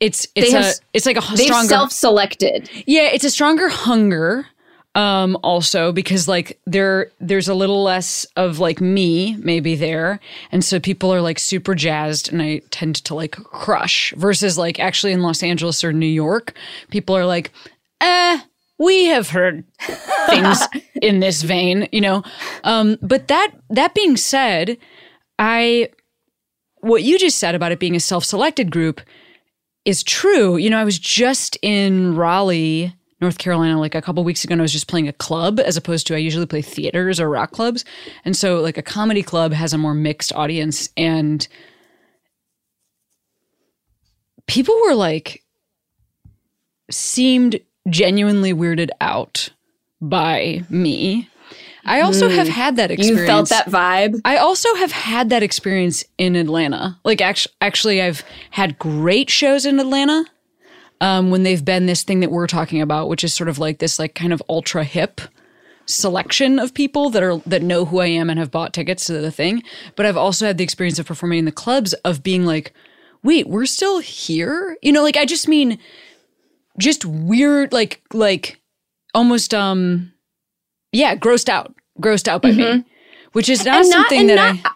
it's 0.00 0.26
it's 0.34 0.50
They 0.52 0.58
a 0.58 0.62
have- 0.62 0.74
it's 0.92 1.06
like 1.06 1.16
a 1.16 1.36
They've 1.36 1.46
stronger 1.46 1.68
self-selected. 1.68 2.68
yeah, 2.86 3.08
it's 3.12 3.24
a 3.24 3.30
stronger 3.30 3.68
hunger. 3.68 4.46
Um, 4.94 5.36
also 5.42 5.92
because 5.92 6.26
like 6.26 6.58
there 6.66 7.10
there's 7.20 7.48
a 7.48 7.54
little 7.54 7.82
less 7.82 8.24
of 8.34 8.60
like 8.60 8.80
me 8.80 9.36
maybe 9.40 9.74
there, 9.74 10.20
and 10.50 10.64
so 10.64 10.80
people 10.80 11.12
are 11.12 11.20
like 11.20 11.38
super 11.38 11.74
jazzed, 11.74 12.32
and 12.32 12.40
I 12.40 12.62
tend 12.70 12.96
to 13.04 13.14
like 13.14 13.32
crush. 13.32 14.14
Versus 14.16 14.56
like 14.56 14.80
actually 14.80 15.12
in 15.12 15.20
Los 15.20 15.42
Angeles 15.42 15.84
or 15.84 15.92
New 15.92 16.06
York, 16.06 16.54
people 16.90 17.14
are 17.14 17.26
like, 17.26 17.50
eh, 18.00 18.40
we 18.78 19.06
have 19.06 19.30
heard 19.30 19.64
things 20.26 20.60
in 21.02 21.20
this 21.20 21.42
vein, 21.42 21.88
you 21.92 22.00
know. 22.00 22.22
Um, 22.64 22.98
but 23.02 23.28
that 23.28 23.52
that 23.70 23.94
being 23.94 24.16
said, 24.16 24.78
I 25.38 25.90
what 26.80 27.02
you 27.02 27.18
just 27.18 27.38
said 27.38 27.54
about 27.54 27.72
it 27.72 27.80
being 27.80 27.96
a 27.96 28.00
self-selected 28.00 28.70
group 28.70 29.00
is 29.84 30.02
true. 30.02 30.56
You 30.56 30.68
know, 30.68 30.78
I 30.78 30.84
was 30.84 30.98
just 30.98 31.56
in 31.62 32.16
Raleigh, 32.16 32.94
North 33.20 33.38
Carolina, 33.38 33.78
like 33.80 33.94
a 33.94 34.02
couple 34.02 34.22
weeks 34.24 34.44
ago, 34.44 34.52
and 34.52 34.60
I 34.60 34.62
was 34.62 34.72
just 34.72 34.88
playing 34.88 35.08
a 35.08 35.12
club 35.12 35.58
as 35.58 35.76
opposed 35.76 36.06
to 36.08 36.14
I 36.14 36.18
usually 36.18 36.46
play 36.46 36.62
theaters 36.62 37.18
or 37.18 37.30
rock 37.30 37.52
clubs. 37.52 37.84
And 38.24 38.36
so, 38.36 38.60
like, 38.60 38.76
a 38.76 38.82
comedy 38.82 39.22
club 39.22 39.52
has 39.52 39.72
a 39.72 39.78
more 39.78 39.94
mixed 39.94 40.32
audience, 40.34 40.90
and 40.96 41.46
people 44.46 44.74
were 44.86 44.94
like, 44.94 45.42
seemed 46.90 47.60
genuinely 47.88 48.52
weirded 48.52 48.90
out 49.00 49.50
by 50.00 50.64
me. 50.68 51.28
I 51.84 52.00
also 52.00 52.28
have 52.28 52.48
had 52.48 52.76
that 52.76 52.90
experience. 52.90 53.20
You 53.20 53.26
felt 53.26 53.48
that 53.50 53.66
vibe. 53.66 54.20
I 54.24 54.38
also 54.38 54.74
have 54.74 54.90
had 54.90 55.30
that 55.30 55.44
experience 55.44 56.04
in 56.18 56.34
Atlanta. 56.34 56.98
Like 57.04 57.20
actually, 57.20 57.54
actually 57.60 58.02
I've 58.02 58.24
had 58.50 58.78
great 58.78 59.30
shows 59.30 59.64
in 59.64 59.78
Atlanta 59.78 60.24
um, 61.00 61.30
when 61.30 61.44
they've 61.44 61.64
been 61.64 61.86
this 61.86 62.02
thing 62.02 62.20
that 62.20 62.32
we're 62.32 62.48
talking 62.48 62.80
about, 62.80 63.08
which 63.08 63.22
is 63.22 63.32
sort 63.32 63.48
of 63.48 63.58
like 63.60 63.78
this 63.78 63.98
like 64.00 64.14
kind 64.14 64.32
of 64.32 64.42
ultra 64.48 64.82
hip 64.82 65.20
selection 65.86 66.58
of 66.58 66.74
people 66.74 67.10
that 67.10 67.22
are 67.22 67.38
that 67.46 67.62
know 67.62 67.84
who 67.84 68.00
I 68.00 68.06
am 68.06 68.28
and 68.28 68.38
have 68.40 68.50
bought 68.50 68.72
tickets 68.72 69.04
to 69.06 69.14
the 69.14 69.30
thing. 69.30 69.62
But 69.94 70.06
I've 70.06 70.16
also 70.16 70.46
had 70.46 70.58
the 70.58 70.64
experience 70.64 70.98
of 70.98 71.06
performing 71.06 71.38
in 71.40 71.44
the 71.44 71.52
clubs 71.52 71.92
of 72.04 72.24
being 72.24 72.44
like, 72.44 72.72
wait, 73.22 73.48
we're 73.48 73.66
still 73.66 74.00
here? 74.00 74.76
You 74.82 74.90
know, 74.92 75.04
like 75.04 75.16
I 75.16 75.24
just 75.24 75.46
mean 75.46 75.78
just 76.78 77.04
weird, 77.04 77.72
like 77.72 78.02
like 78.12 78.60
almost 79.14 79.54
um 79.54 80.12
yeah, 80.92 81.14
grossed 81.16 81.48
out. 81.48 81.74
Grossed 82.00 82.28
out 82.28 82.42
by 82.42 82.52
me. 82.52 82.84
Which 83.32 83.48
is 83.48 83.64
not 83.64 83.78
And 83.78 83.86
something 83.86 84.26
that 84.28 84.34
not- 84.62 84.74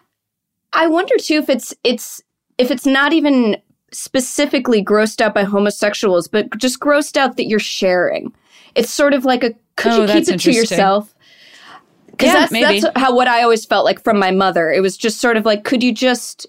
I 0.73 0.85
I 0.85 0.87
wonder 0.87 1.15
too 1.19 1.35
if 1.37 1.49
it's 1.49 1.75
it's 1.85 2.23
if 2.59 2.71
it's 2.71 2.87
not 2.87 3.13
even 3.13 3.57
specifically 3.93 4.85
grossed 4.85 5.21
out 5.21 5.35
by 5.35 5.45
homosexuals, 5.45 6.29
but 6.29 6.57
just 6.59 6.79
grossed 6.81 7.17
out 7.17 7.37
that 7.37 7.47
you're 7.47 7.59
sharing. 7.59 8.33
It's 8.75 8.91
sort 8.91 9.15
of 9.15 9.25
like 9.25 9.43
a 9.43 9.55
could 9.77 9.93
Oh, 9.93 10.03
you 10.03 10.07
keep 10.13 10.29
it 10.29 10.41
to 10.41 10.53
yourself? 10.53 11.15
Because 12.11 12.29
Yeah, 12.29 12.41
that's 12.41 12.53
maybe. 12.53 12.81
that's 12.81 12.99
how 12.99 13.15
what 13.15 13.29
I 13.29 13.43
always 13.43 13.65
felt 13.65 13.85
like 13.85 14.03
from 14.05 14.19
my 14.19 14.31
mother. 14.31 14.71
It 14.71 14.81
was 14.81 14.97
just 14.97 15.21
sort 15.21 15.37
of 15.37 15.45
like, 15.47 15.65
could 15.65 15.83
you 15.83 15.93
just 15.93 16.47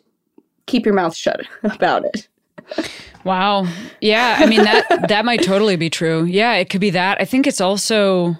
keep 0.67 0.85
your 0.85 0.93
mouth 0.93 1.15
shut 1.15 1.41
about 1.63 2.03
it? 2.05 2.27
Wow. 3.23 3.67
Yeah, 3.99 4.37
I 4.39 4.45
mean 4.45 4.63
that 4.63 5.07
that 5.07 5.25
might 5.25 5.43
totally 5.43 5.75
be 5.75 5.89
true. 5.89 6.23
Yeah, 6.25 6.53
it 6.55 6.69
could 6.69 6.81
be 6.81 6.89
that. 6.91 7.19
I 7.21 7.25
think 7.25 7.47
it's 7.47 7.61
also 7.61 8.37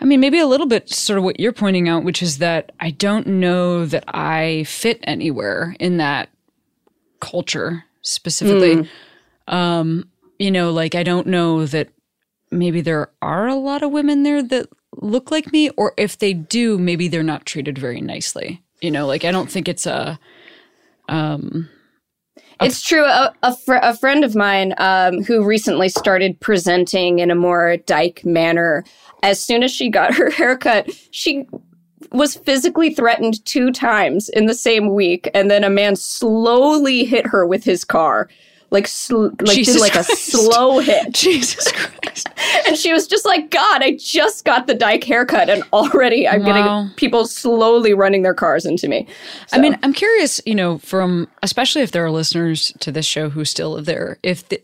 I 0.00 0.04
mean 0.04 0.20
maybe 0.20 0.38
a 0.38 0.46
little 0.46 0.66
bit 0.66 0.90
sort 0.90 1.18
of 1.18 1.24
what 1.24 1.40
you're 1.40 1.52
pointing 1.52 1.88
out 1.88 2.04
which 2.04 2.22
is 2.22 2.38
that 2.38 2.72
I 2.80 2.90
don't 2.90 3.26
know 3.26 3.86
that 3.86 4.04
I 4.08 4.64
fit 4.64 5.00
anywhere 5.04 5.76
in 5.80 5.96
that 5.98 6.28
culture 7.20 7.84
specifically. 8.02 8.88
Um 9.48 10.08
you 10.38 10.50
know, 10.50 10.70
like 10.70 10.94
I 10.94 11.02
don't 11.02 11.26
know 11.26 11.64
that 11.66 11.88
maybe 12.50 12.80
there 12.80 13.10
are 13.22 13.46
a 13.48 13.54
lot 13.54 13.82
of 13.82 13.90
women 13.90 14.22
there 14.22 14.42
that 14.42 14.68
look 14.96 15.30
like 15.30 15.52
me 15.52 15.70
or 15.70 15.94
if 15.96 16.18
they 16.18 16.32
do 16.32 16.78
maybe 16.78 17.08
they're 17.08 17.22
not 17.22 17.46
treated 17.46 17.78
very 17.78 18.00
nicely. 18.00 18.62
You 18.80 18.90
know, 18.90 19.06
like 19.06 19.24
I 19.24 19.30
don't 19.30 19.50
think 19.50 19.68
it's 19.68 19.86
a 19.86 20.18
It's 22.60 22.82
true. 22.82 23.04
A, 23.04 23.32
a, 23.42 23.56
fr- 23.56 23.74
a 23.82 23.96
friend 23.96 24.24
of 24.24 24.34
mine 24.34 24.74
um, 24.78 25.22
who 25.22 25.44
recently 25.44 25.88
started 25.88 26.40
presenting 26.40 27.18
in 27.18 27.30
a 27.30 27.34
more 27.34 27.76
dyke 27.78 28.24
manner, 28.24 28.84
as 29.22 29.40
soon 29.40 29.62
as 29.62 29.70
she 29.70 29.90
got 29.90 30.14
her 30.16 30.30
haircut, 30.30 30.90
she 31.10 31.46
was 32.12 32.36
physically 32.36 32.94
threatened 32.94 33.44
two 33.44 33.72
times 33.72 34.28
in 34.28 34.46
the 34.46 34.54
same 34.54 34.94
week. 34.94 35.28
And 35.34 35.50
then 35.50 35.64
a 35.64 35.70
man 35.70 35.96
slowly 35.96 37.04
hit 37.04 37.26
her 37.26 37.46
with 37.46 37.64
his 37.64 37.84
car. 37.84 38.28
Like 38.70 38.86
sl- 38.86 39.28
like 39.40 39.54
Jesus 39.54 39.74
did 39.74 39.80
like 39.80 39.92
Christ. 39.92 40.10
a 40.10 40.16
slow 40.16 40.78
hit. 40.80 41.12
Jesus 41.14 41.70
Christ. 41.72 42.28
And 42.66 42.76
she 42.76 42.92
was 42.92 43.06
just 43.06 43.24
like, 43.24 43.50
God, 43.50 43.82
I 43.82 43.96
just 43.96 44.44
got 44.44 44.66
the 44.66 44.74
dyke 44.74 45.04
haircut 45.04 45.48
and 45.50 45.62
already 45.72 46.26
I'm 46.26 46.42
Wow. 46.42 46.46
getting 46.84 46.96
people 46.96 47.26
slowly 47.26 47.92
running 47.94 48.22
their 48.22 48.34
cars 48.34 48.64
into 48.64 48.88
me. 48.88 49.06
I 49.52 49.58
mean, 49.58 49.78
I'm 49.82 49.92
curious, 49.92 50.40
you 50.46 50.54
know, 50.54 50.78
from 50.78 51.28
especially 51.42 51.82
if 51.82 51.92
there 51.92 52.04
are 52.04 52.10
listeners 52.10 52.72
to 52.80 52.90
this 52.90 53.06
show 53.06 53.28
who 53.30 53.44
still 53.44 53.72
live 53.72 53.84
there, 53.84 54.18
if 54.22 54.48
the, 54.48 54.62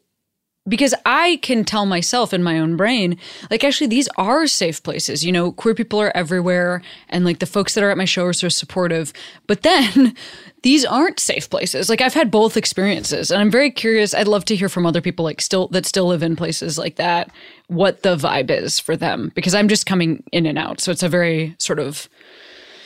because 0.68 0.94
I 1.04 1.38
can 1.42 1.64
tell 1.64 1.86
myself 1.86 2.32
in 2.32 2.42
my 2.42 2.58
own 2.60 2.76
brain, 2.76 3.18
like, 3.50 3.64
actually, 3.64 3.88
these 3.88 4.08
are 4.16 4.46
safe 4.46 4.80
places. 4.82 5.24
You 5.24 5.32
know, 5.32 5.50
queer 5.52 5.74
people 5.74 6.00
are 6.00 6.16
everywhere, 6.16 6.82
and 7.08 7.24
like 7.24 7.40
the 7.40 7.46
folks 7.46 7.74
that 7.74 7.82
are 7.82 7.90
at 7.90 7.96
my 7.98 8.04
show 8.04 8.24
are 8.26 8.32
so 8.32 8.48
supportive. 8.48 9.12
But 9.48 9.62
then 9.62 10.14
these 10.62 10.84
aren't 10.84 11.18
safe 11.20 11.50
places. 11.50 11.88
Like, 11.88 12.00
I've 12.00 12.14
had 12.14 12.30
both 12.30 12.56
experiences, 12.56 13.30
and 13.30 13.40
I'm 13.40 13.50
very 13.50 13.70
curious. 13.70 14.14
I'd 14.14 14.28
love 14.28 14.44
to 14.46 14.56
hear 14.56 14.68
from 14.68 14.86
other 14.86 15.00
people, 15.00 15.24
like, 15.24 15.40
still 15.40 15.68
that 15.68 15.86
still 15.86 16.06
live 16.06 16.22
in 16.22 16.36
places 16.36 16.78
like 16.78 16.96
that, 16.96 17.30
what 17.66 18.02
the 18.02 18.16
vibe 18.16 18.50
is 18.50 18.78
for 18.78 18.96
them, 18.96 19.32
because 19.34 19.54
I'm 19.54 19.68
just 19.68 19.86
coming 19.86 20.22
in 20.32 20.46
and 20.46 20.58
out. 20.58 20.80
So 20.80 20.92
it's 20.92 21.02
a 21.02 21.08
very 21.08 21.54
sort 21.58 21.78
of 21.78 22.08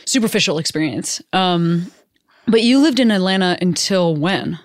superficial 0.07 0.59
experience. 0.59 1.21
Um, 1.33 1.91
but 2.49 2.63
you 2.63 2.79
lived 2.79 3.01
in 3.01 3.11
Atlanta 3.11 3.59
until 3.61 4.15
when? 4.17 4.59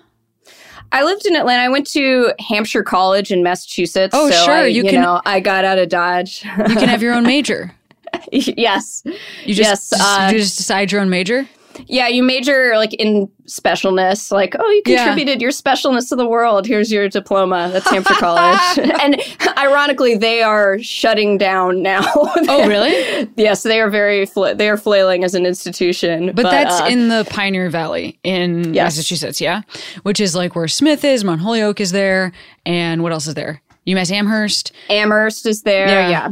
I 0.92 1.02
lived 1.04 1.26
in 1.26 1.34
Atlanta. 1.36 1.62
I 1.62 1.68
went 1.68 1.86
to 1.88 2.32
Hampshire 2.38 2.82
College 2.82 3.30
in 3.32 3.42
Massachusetts. 3.42 4.14
Oh, 4.16 4.30
so 4.30 4.44
sure, 4.44 4.54
I, 4.54 4.66
you 4.66 4.84
you, 4.84 4.90
can- 4.90 5.00
know, 5.02 5.20
I 5.24 5.40
got 5.40 5.64
out 5.64 5.78
of 5.78 5.88
Dodge. 5.88 6.44
You 6.44 6.76
can 6.76 6.88
have 6.88 7.02
your 7.02 7.14
own 7.14 7.24
major. 7.24 7.74
yes. 8.30 9.02
You 9.04 9.54
just, 9.54 9.92
Yes, 9.92 9.92
uh, 9.94 10.28
you 10.32 10.38
just 10.38 10.58
decide 10.58 10.92
your 10.92 11.00
own 11.00 11.08
major. 11.10 11.48
Yeah, 11.86 12.08
you 12.08 12.22
major 12.22 12.72
like 12.76 12.94
in 12.94 13.28
specialness, 13.46 14.30
like, 14.32 14.54
oh, 14.58 14.70
you 14.70 14.82
Yeah. 14.86 15.04
contributed 15.04 15.40
your 15.42 15.50
specialness 15.50 16.08
to 16.10 16.16
the 16.16 16.26
world. 16.26 16.66
Here's 16.66 16.90
your 16.92 17.08
diploma. 17.08 17.70
That's 17.72 17.88
Hampshire 17.90 18.14
College. 18.14 18.78
and 19.00 19.20
ironically, 19.58 20.16
they 20.16 20.42
are 20.42 20.78
shutting 20.80 21.38
down 21.38 21.82
now. 21.82 22.02
Oh, 22.48 22.66
really? 22.68 23.28
yes, 23.36 23.62
they 23.62 23.80
are 23.80 23.88
very 23.90 24.26
fla- 24.26 24.54
they 24.54 24.68
are 24.68 24.76
flailing 24.76 25.24
as 25.24 25.34
an 25.34 25.46
institution. 25.46 26.32
But, 26.34 26.42
that's 26.44 26.80
uh, 26.80 26.86
in 26.86 27.08
the 27.08 27.26
Pioneer 27.30 27.70
Valley 27.70 28.18
in 28.24 28.74
Yes. 28.74 28.96
Massachusetts, 28.96 29.40
yeah, 29.40 29.62
which 30.02 30.20
is 30.20 30.34
like 30.34 30.54
where 30.54 30.68
Smith 30.68 31.04
is. 31.04 31.24
Mount 31.24 31.40
Holyoke 31.40 31.80
is 31.80 31.92
there, 31.92 32.32
and 32.66 33.02
what 33.02 33.12
else 33.12 33.26
is 33.26 33.34
there? 33.34 33.60
UMass 33.86 34.10
Amherst. 34.12 34.72
Amherst 34.90 35.46
is 35.46 35.62
there. 35.62 35.88
Yeah. 35.88 36.08
Yeah. 36.10 36.28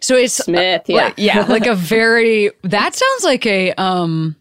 So 0.00 0.16
it's 0.16 0.34
Smith, 0.34 0.82
uh, 0.88 0.92
yeah. 0.92 1.04
like- 1.04 1.14
yeah, 1.18 1.40
like 1.46 1.66
a 1.66 1.74
very. 1.96 2.50
That 2.62 2.94
sounds 2.94 3.24
like 3.24 3.44
a 3.46 3.72
um 3.72 4.36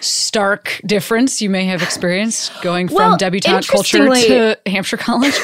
stark 0.00 0.80
difference 0.86 1.42
you 1.42 1.50
may 1.50 1.64
have 1.64 1.82
experienced 1.82 2.52
going 2.62 2.88
from 2.88 2.96
Well, 2.96 3.16
debutante 3.16 3.66
culture 3.66 4.06
to 4.06 4.58
Hampshire 4.66 4.96
College. 4.96 5.34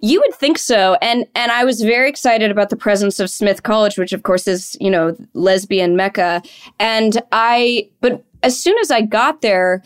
You 0.00 0.20
would 0.20 0.34
think 0.34 0.56
so, 0.56 0.96
and 1.02 1.26
and 1.34 1.52
I 1.52 1.64
was 1.64 1.82
very 1.82 2.08
excited 2.08 2.50
about 2.50 2.70
the 2.70 2.76
presence 2.76 3.20
of 3.20 3.28
Smith 3.28 3.62
College, 3.62 3.98
which 3.98 4.14
of 4.14 4.22
course 4.22 4.48
is 4.48 4.74
you 4.80 4.90
know 4.90 5.14
lesbian 5.34 5.96
mecca. 5.96 6.42
And 6.78 7.20
I, 7.30 7.90
but 8.00 8.24
as 8.42 8.58
soon 8.58 8.78
as 8.78 8.90
I 8.90 9.02
got 9.02 9.42
there, 9.42 9.82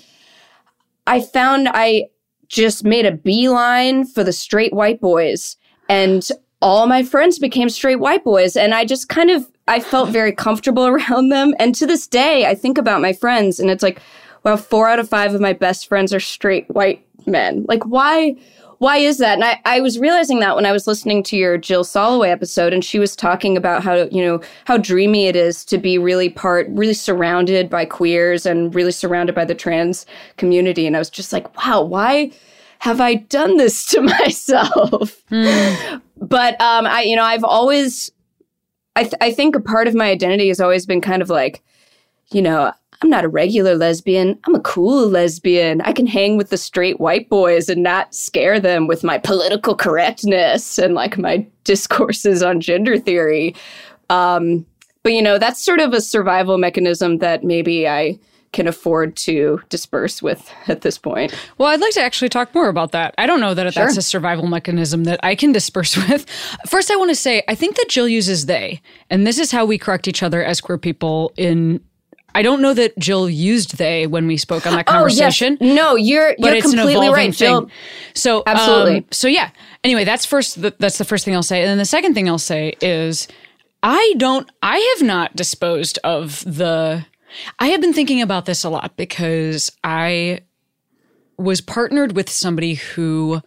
I 1.08 1.20
found 1.20 1.68
I 1.72 2.04
just 2.46 2.84
made 2.84 3.04
a 3.04 3.10
beeline 3.10 4.06
for 4.06 4.22
the 4.22 4.32
straight 4.32 4.72
white 4.72 5.00
boys, 5.00 5.56
and 5.88 6.28
all 6.62 6.86
my 6.86 7.02
friends 7.02 7.40
became 7.40 7.68
straight 7.68 7.98
white 7.98 8.22
boys, 8.22 8.56
and 8.56 8.74
I 8.74 8.84
just 8.84 9.08
kind 9.08 9.30
of 9.30 9.50
I 9.68 9.80
felt 9.80 10.10
very 10.10 10.32
comfortable 10.32 10.86
around 10.86 11.28
them. 11.30 11.54
And 11.58 11.74
to 11.74 11.86
this 11.86 12.06
day, 12.06 12.46
I 12.46 12.54
think 12.54 12.78
about 12.78 13.00
my 13.00 13.12
friends, 13.12 13.60
and 13.60 13.70
it's 13.70 13.82
like, 13.82 14.00
well, 14.42 14.56
four 14.56 14.88
out 14.88 14.98
of 14.98 15.08
five 15.08 15.34
of 15.34 15.40
my 15.40 15.52
best 15.52 15.88
friends 15.88 16.14
are 16.14 16.20
straight 16.20 16.68
white 16.70 17.04
men. 17.26 17.64
Like, 17.68 17.84
why? 17.84 18.36
why 18.78 18.98
is 18.98 19.18
that? 19.18 19.34
And 19.34 19.44
I, 19.44 19.60
I 19.64 19.80
was 19.80 19.98
realizing 19.98 20.40
that 20.40 20.54
when 20.54 20.66
I 20.66 20.72
was 20.72 20.86
listening 20.86 21.22
to 21.24 21.36
your 21.36 21.56
Jill 21.56 21.84
Soloway 21.84 22.30
episode, 22.30 22.72
and 22.72 22.84
she 22.84 22.98
was 22.98 23.16
talking 23.16 23.56
about 23.56 23.82
how, 23.82 23.94
you 23.94 24.22
know, 24.22 24.40
how 24.64 24.76
dreamy 24.76 25.26
it 25.26 25.36
is 25.36 25.64
to 25.66 25.78
be 25.78 25.98
really 25.98 26.28
part, 26.28 26.66
really 26.70 26.94
surrounded 26.94 27.70
by 27.70 27.84
queers 27.84 28.44
and 28.44 28.74
really 28.74 28.92
surrounded 28.92 29.34
by 29.34 29.44
the 29.44 29.54
trans 29.54 30.04
community. 30.36 30.86
And 30.86 30.94
I 30.94 30.98
was 30.98 31.10
just 31.10 31.32
like, 31.32 31.56
wow, 31.56 31.82
why 31.82 32.30
have 32.80 33.00
I 33.00 33.14
done 33.14 33.56
this 33.56 33.86
to 33.86 34.00
myself? 34.20 35.22
But, 36.18 36.60
um, 36.60 36.86
I, 36.86 37.02
you 37.02 37.16
know, 37.16 37.24
I've 37.24 37.44
always, 37.44 38.10
I, 38.96 39.02
th- 39.02 39.14
I 39.20 39.30
think 39.30 39.54
a 39.54 39.60
part 39.60 39.86
of 39.86 39.94
my 39.94 40.10
identity 40.10 40.48
has 40.48 40.60
always 40.60 40.86
been 40.86 41.00
kind 41.00 41.22
of 41.22 41.30
like, 41.30 41.62
you 42.32 42.42
know, 42.42 42.72
I'm 43.02 43.10
not 43.10 43.24
a 43.24 43.28
regular 43.28 43.76
lesbian. 43.76 44.38
I'm 44.44 44.54
a 44.54 44.60
cool 44.60 45.08
lesbian. 45.08 45.82
I 45.82 45.92
can 45.92 46.06
hang 46.06 46.36
with 46.36 46.48
the 46.48 46.56
straight 46.56 46.98
white 46.98 47.28
boys 47.28 47.68
and 47.68 47.82
not 47.82 48.14
scare 48.14 48.58
them 48.58 48.86
with 48.86 49.04
my 49.04 49.18
political 49.18 49.74
correctness 49.74 50.78
and 50.78 50.94
like 50.94 51.18
my 51.18 51.46
discourses 51.64 52.42
on 52.42 52.60
gender 52.60 52.98
theory. 52.98 53.54
Um, 54.08 54.64
but 55.02 55.12
you 55.12 55.22
know, 55.22 55.38
that's 55.38 55.62
sort 55.62 55.80
of 55.80 55.92
a 55.92 56.00
survival 56.00 56.58
mechanism 56.58 57.18
that 57.18 57.44
maybe 57.44 57.86
I 57.86 58.18
can 58.52 58.66
afford 58.66 59.16
to 59.16 59.60
disperse 59.68 60.22
with 60.22 60.50
at 60.68 60.80
this 60.82 60.98
point. 60.98 61.34
Well, 61.58 61.68
I'd 61.68 61.80
like 61.80 61.92
to 61.94 62.00
actually 62.02 62.28
talk 62.28 62.54
more 62.54 62.68
about 62.68 62.92
that. 62.92 63.14
I 63.18 63.26
don't 63.26 63.40
know 63.40 63.54
that 63.54 63.72
Sure. 63.74 63.84
that's 63.84 63.96
a 63.96 64.02
survival 64.02 64.46
mechanism 64.46 65.04
that 65.04 65.20
I 65.22 65.34
can 65.34 65.52
disperse 65.52 65.96
with. 66.08 66.26
First, 66.68 66.90
I 66.90 66.96
want 66.96 67.10
to 67.10 67.16
say 67.16 67.42
I 67.48 67.54
think 67.54 67.76
that 67.76 67.88
Jill 67.88 68.08
uses 68.08 68.46
they, 68.46 68.80
and 69.10 69.26
this 69.26 69.38
is 69.38 69.50
how 69.52 69.64
we 69.64 69.78
correct 69.78 70.08
each 70.08 70.22
other 70.22 70.42
as 70.42 70.60
queer 70.60 70.78
people. 70.78 71.32
In 71.36 71.80
I 72.34 72.42
don't 72.42 72.60
know 72.60 72.74
that 72.74 72.98
Jill 72.98 73.30
used 73.30 73.78
they 73.78 74.06
when 74.06 74.26
we 74.26 74.36
spoke 74.36 74.66
on 74.66 74.74
that 74.74 74.84
conversation. 74.86 75.56
Oh, 75.60 75.64
yes. 75.64 75.76
No, 75.76 75.94
you're 75.96 76.34
But 76.38 76.52
you're 76.52 76.62
completely 76.62 77.08
right, 77.08 77.34
thing. 77.34 77.48
Jill. 77.48 77.70
So 78.14 78.42
Absolutely. 78.46 78.98
um, 78.98 79.04
so 79.10 79.26
yeah. 79.28 79.50
Anyway, 79.84 80.04
that's 80.04 80.26
first. 80.26 80.60
th- 80.60 80.74
That's 80.78 80.98
the 80.98 81.04
first 81.06 81.24
thing 81.24 81.34
I'll 81.34 81.42
say, 81.42 81.60
and 81.62 81.68
then 81.70 81.78
the 81.78 81.84
second 81.86 82.12
thing 82.14 82.28
I'll 82.28 82.38
say 82.38 82.74
is, 82.82 83.26
I 83.82 84.14
don't. 84.18 84.50
I 84.62 84.78
have 84.98 85.06
not 85.06 85.34
disposed 85.36 85.98
of 86.04 86.40
the. 86.44 87.06
I 87.58 87.68
have 87.68 87.80
been 87.80 87.92
thinking 87.92 88.22
about 88.22 88.46
this 88.46 88.64
a 88.64 88.70
lot 88.70 88.96
because 88.96 89.70
I 89.84 90.40
was 91.36 91.60
partnered 91.60 92.16
with 92.16 92.30
somebody 92.30 92.74
who 92.74 93.42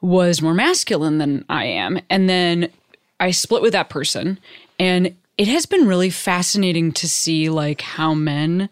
was 0.00 0.42
more 0.42 0.54
masculine 0.54 1.18
than 1.18 1.44
I 1.48 1.64
am, 1.64 1.98
and 2.10 2.28
then 2.28 2.70
I 3.18 3.30
split 3.30 3.62
with 3.62 3.72
that 3.72 3.90
person, 3.90 4.38
and 4.78 5.16
it 5.36 5.48
has 5.48 5.66
been 5.66 5.86
really 5.86 6.10
fascinating 6.10 6.92
to 6.92 7.08
see 7.08 7.48
like 7.48 7.80
how 7.80 8.14
men 8.14 8.68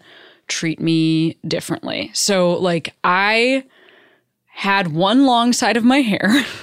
treat 0.47 0.81
me 0.81 1.39
differently. 1.47 2.11
So 2.13 2.53
like 2.53 2.95
I 3.03 3.65
had 4.47 4.89
one 4.89 5.27
long 5.27 5.53
side 5.53 5.77
of 5.77 5.85
my 5.85 6.03
hair 6.03 6.45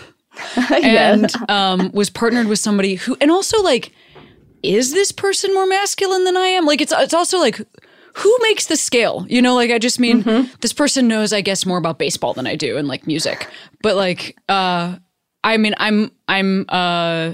and 0.71 1.31
um, 1.49 1.91
was 1.93 2.09
partnered 2.09 2.47
with 2.47 2.59
somebody 2.59 2.95
who, 2.95 3.17
and 3.19 3.31
also 3.31 3.61
like, 3.61 3.91
is 4.63 4.91
this 4.91 5.11
person 5.11 5.53
more 5.53 5.65
masculine 5.65 6.23
than 6.25 6.37
I 6.37 6.47
am? 6.47 6.65
Like, 6.65 6.81
it's 6.81 6.93
it's 6.95 7.13
also 7.13 7.39
like, 7.39 7.61
who 8.15 8.35
makes 8.41 8.67
the 8.67 8.75
scale? 8.75 9.25
You 9.29 9.41
know, 9.41 9.55
like 9.55 9.71
I 9.71 9.79
just 9.79 9.99
mean 9.99 10.23
this 10.61 10.73
person 10.73 11.07
knows, 11.07 11.33
I 11.33 11.41
guess, 11.41 11.65
more 11.65 11.77
about 11.77 11.99
baseball 11.99 12.33
than 12.33 12.47
I 12.47 12.55
do 12.55 12.77
and 12.77 12.87
like 12.87 13.07
music, 13.07 13.47
but 13.81 13.95
like, 13.95 14.37
uh, 14.49 14.97
I 15.43 15.57
mean, 15.57 15.73
I'm 15.77 16.11
I'm 16.27 16.65
uh 16.69 17.33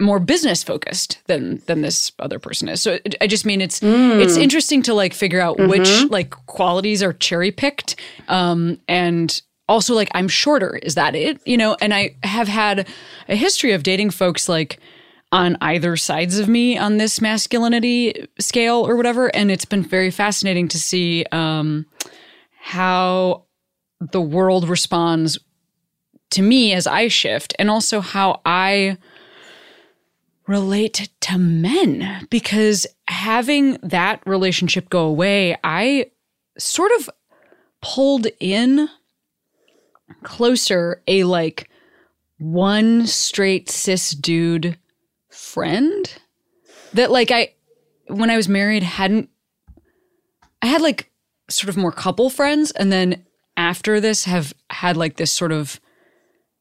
more 0.00 0.18
business 0.18 0.62
focused 0.64 1.18
than 1.26 1.62
than 1.66 1.82
this 1.82 2.12
other 2.18 2.38
person 2.38 2.68
is. 2.68 2.80
So 2.80 2.98
I 3.20 3.26
just 3.26 3.44
mean 3.46 3.60
it's 3.60 3.80
it's 3.82 4.36
interesting 4.36 4.82
to 4.84 4.94
like 4.94 5.14
figure 5.14 5.40
out 5.40 5.58
which 5.58 5.88
like 6.10 6.30
qualities 6.46 7.02
are 7.02 7.12
cherry 7.12 7.52
picked, 7.52 7.96
um, 8.28 8.78
and 8.88 9.40
also 9.68 9.94
like 9.94 10.08
I'm 10.14 10.28
shorter. 10.28 10.76
Is 10.76 10.94
that 10.96 11.14
it? 11.14 11.40
You 11.46 11.56
know, 11.56 11.76
and 11.80 11.94
I 11.94 12.16
have 12.22 12.48
had 12.48 12.88
a 13.28 13.36
history 13.36 13.72
of 13.72 13.82
dating 13.82 14.10
folks 14.10 14.48
like 14.48 14.78
on 15.32 15.56
either 15.62 15.96
sides 15.96 16.38
of 16.38 16.48
me 16.48 16.76
on 16.76 16.98
this 16.98 17.20
masculinity 17.20 18.28
scale 18.38 18.86
or 18.86 18.96
whatever, 18.96 19.34
and 19.34 19.50
it's 19.50 19.64
been 19.64 19.82
very 19.82 20.10
fascinating 20.10 20.68
to 20.68 20.78
see 20.78 21.24
um, 21.32 21.86
how 22.60 23.44
the 24.12 24.20
world 24.20 24.68
responds 24.68 25.38
to 26.30 26.42
me 26.42 26.72
as 26.72 26.86
I 26.86 27.08
shift, 27.08 27.54
and 27.58 27.70
also 27.70 28.00
how 28.00 28.40
I 28.44 28.98
relate 30.46 31.10
to 31.20 31.38
men. 31.38 32.26
Because 32.30 32.86
having 33.08 33.78
that 33.82 34.22
relationship 34.26 34.88
go 34.88 35.06
away, 35.06 35.56
I 35.64 36.10
sort 36.58 36.92
of 36.98 37.10
pulled 37.80 38.26
in 38.38 38.88
closer 40.22 41.02
a 41.06 41.24
like 41.24 41.68
one 42.38 43.06
straight 43.06 43.70
cis 43.70 44.10
dude 44.10 44.78
friend 45.52 46.14
that 46.94 47.10
like 47.10 47.30
I 47.30 47.54
when 48.06 48.30
I 48.30 48.36
was 48.36 48.48
married 48.48 48.82
hadn't 48.82 49.28
I 50.62 50.66
had 50.66 50.80
like 50.80 51.10
sort 51.50 51.68
of 51.68 51.76
more 51.76 51.92
couple 51.92 52.30
friends 52.30 52.70
and 52.70 52.90
then 52.90 53.24
after 53.56 54.00
this 54.00 54.24
have 54.24 54.54
had 54.70 54.96
like 54.96 55.16
this 55.16 55.30
sort 55.30 55.52
of 55.52 55.78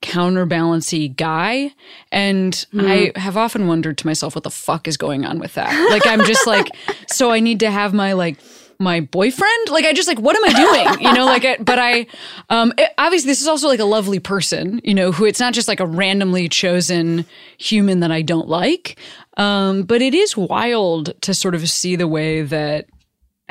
counterbalancy 0.02 1.08
guy 1.08 1.72
and 2.12 2.66
mm-hmm. 2.74 2.82
i 2.82 3.12
have 3.20 3.38
often 3.38 3.68
wondered 3.68 4.00
to 4.00 4.08
myself 4.08 4.34
what 4.34 4.44
the 4.44 4.50
fuck 4.50 4.88
is 4.88 4.98
going 4.98 5.26
on 5.26 5.38
with 5.38 5.54
that. 5.54 5.92
Like 5.92 6.08
i'm 6.08 6.26
just 6.26 6.48
like 6.48 6.68
so 7.08 7.32
i 7.32 7.40
need 7.40 7.60
to 7.60 7.70
have 7.70 7.94
my 7.94 8.14
like 8.14 8.40
my 8.82 9.00
boyfriend? 9.02 9.70
Like 9.70 9.86
i 9.86 9.94
just 9.94 10.08
like 10.08 10.20
what 10.20 10.36
am 10.36 10.44
i 10.46 10.54
doing? 10.54 11.02
You 11.08 11.14
know 11.14 11.26
like 11.26 11.46
I, 11.46 11.58
but 11.58 11.80
i 11.80 12.06
um 12.50 12.74
it, 12.78 12.92
obviously 12.98 13.30
this 13.30 13.42
is 13.42 13.48
also 13.48 13.68
like 13.68 13.80
a 13.80 13.86
lovely 13.86 14.20
person 14.20 14.82
you 14.84 14.94
know 14.94 15.12
who 15.12 15.26
it's 15.26 15.40
not 15.40 15.54
just 15.54 15.68
like 15.68 15.80
a 15.80 15.86
randomly 15.86 16.50
chosen 16.50 17.26
human 17.58 18.02
that 18.02 18.12
i 18.12 18.22
don't 18.22 18.48
like 18.48 19.00
um 19.38 19.84
but 19.84 20.02
it 20.02 20.14
is 20.14 20.36
wild 20.36 21.20
to 21.22 21.34
sort 21.34 21.56
of 21.56 21.70
see 21.70 21.96
the 21.96 22.08
way 22.08 22.42
that 22.42 22.88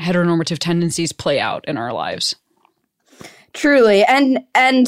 heteronormative 0.01 0.59
tendencies 0.59 1.13
play 1.13 1.39
out 1.39 1.65
in 1.69 1.77
our 1.77 1.93
lives. 1.93 2.35
Truly. 3.53 4.05
And 4.05 4.41
and 4.55 4.87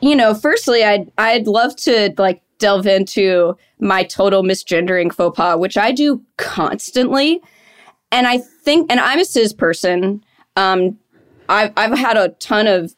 you 0.00 0.14
know 0.14 0.34
firstly 0.34 0.84
i'd 0.84 1.10
i'd 1.16 1.46
love 1.46 1.74
to 1.74 2.12
like 2.18 2.42
delve 2.58 2.86
into 2.86 3.56
my 3.78 4.02
total 4.02 4.42
misgendering 4.42 5.12
faux 5.12 5.34
pas 5.36 5.56
which 5.58 5.78
i 5.78 5.90
do 5.92 6.20
constantly 6.36 7.40
and 8.12 8.26
I 8.26 8.38
think, 8.38 8.90
and 8.90 9.00
I'm 9.00 9.18
a 9.18 9.24
cis 9.24 9.52
person. 9.52 10.24
Um, 10.56 10.98
I've 11.48 11.72
I've 11.76 11.96
had 11.96 12.16
a 12.16 12.30
ton 12.30 12.66
of 12.66 12.94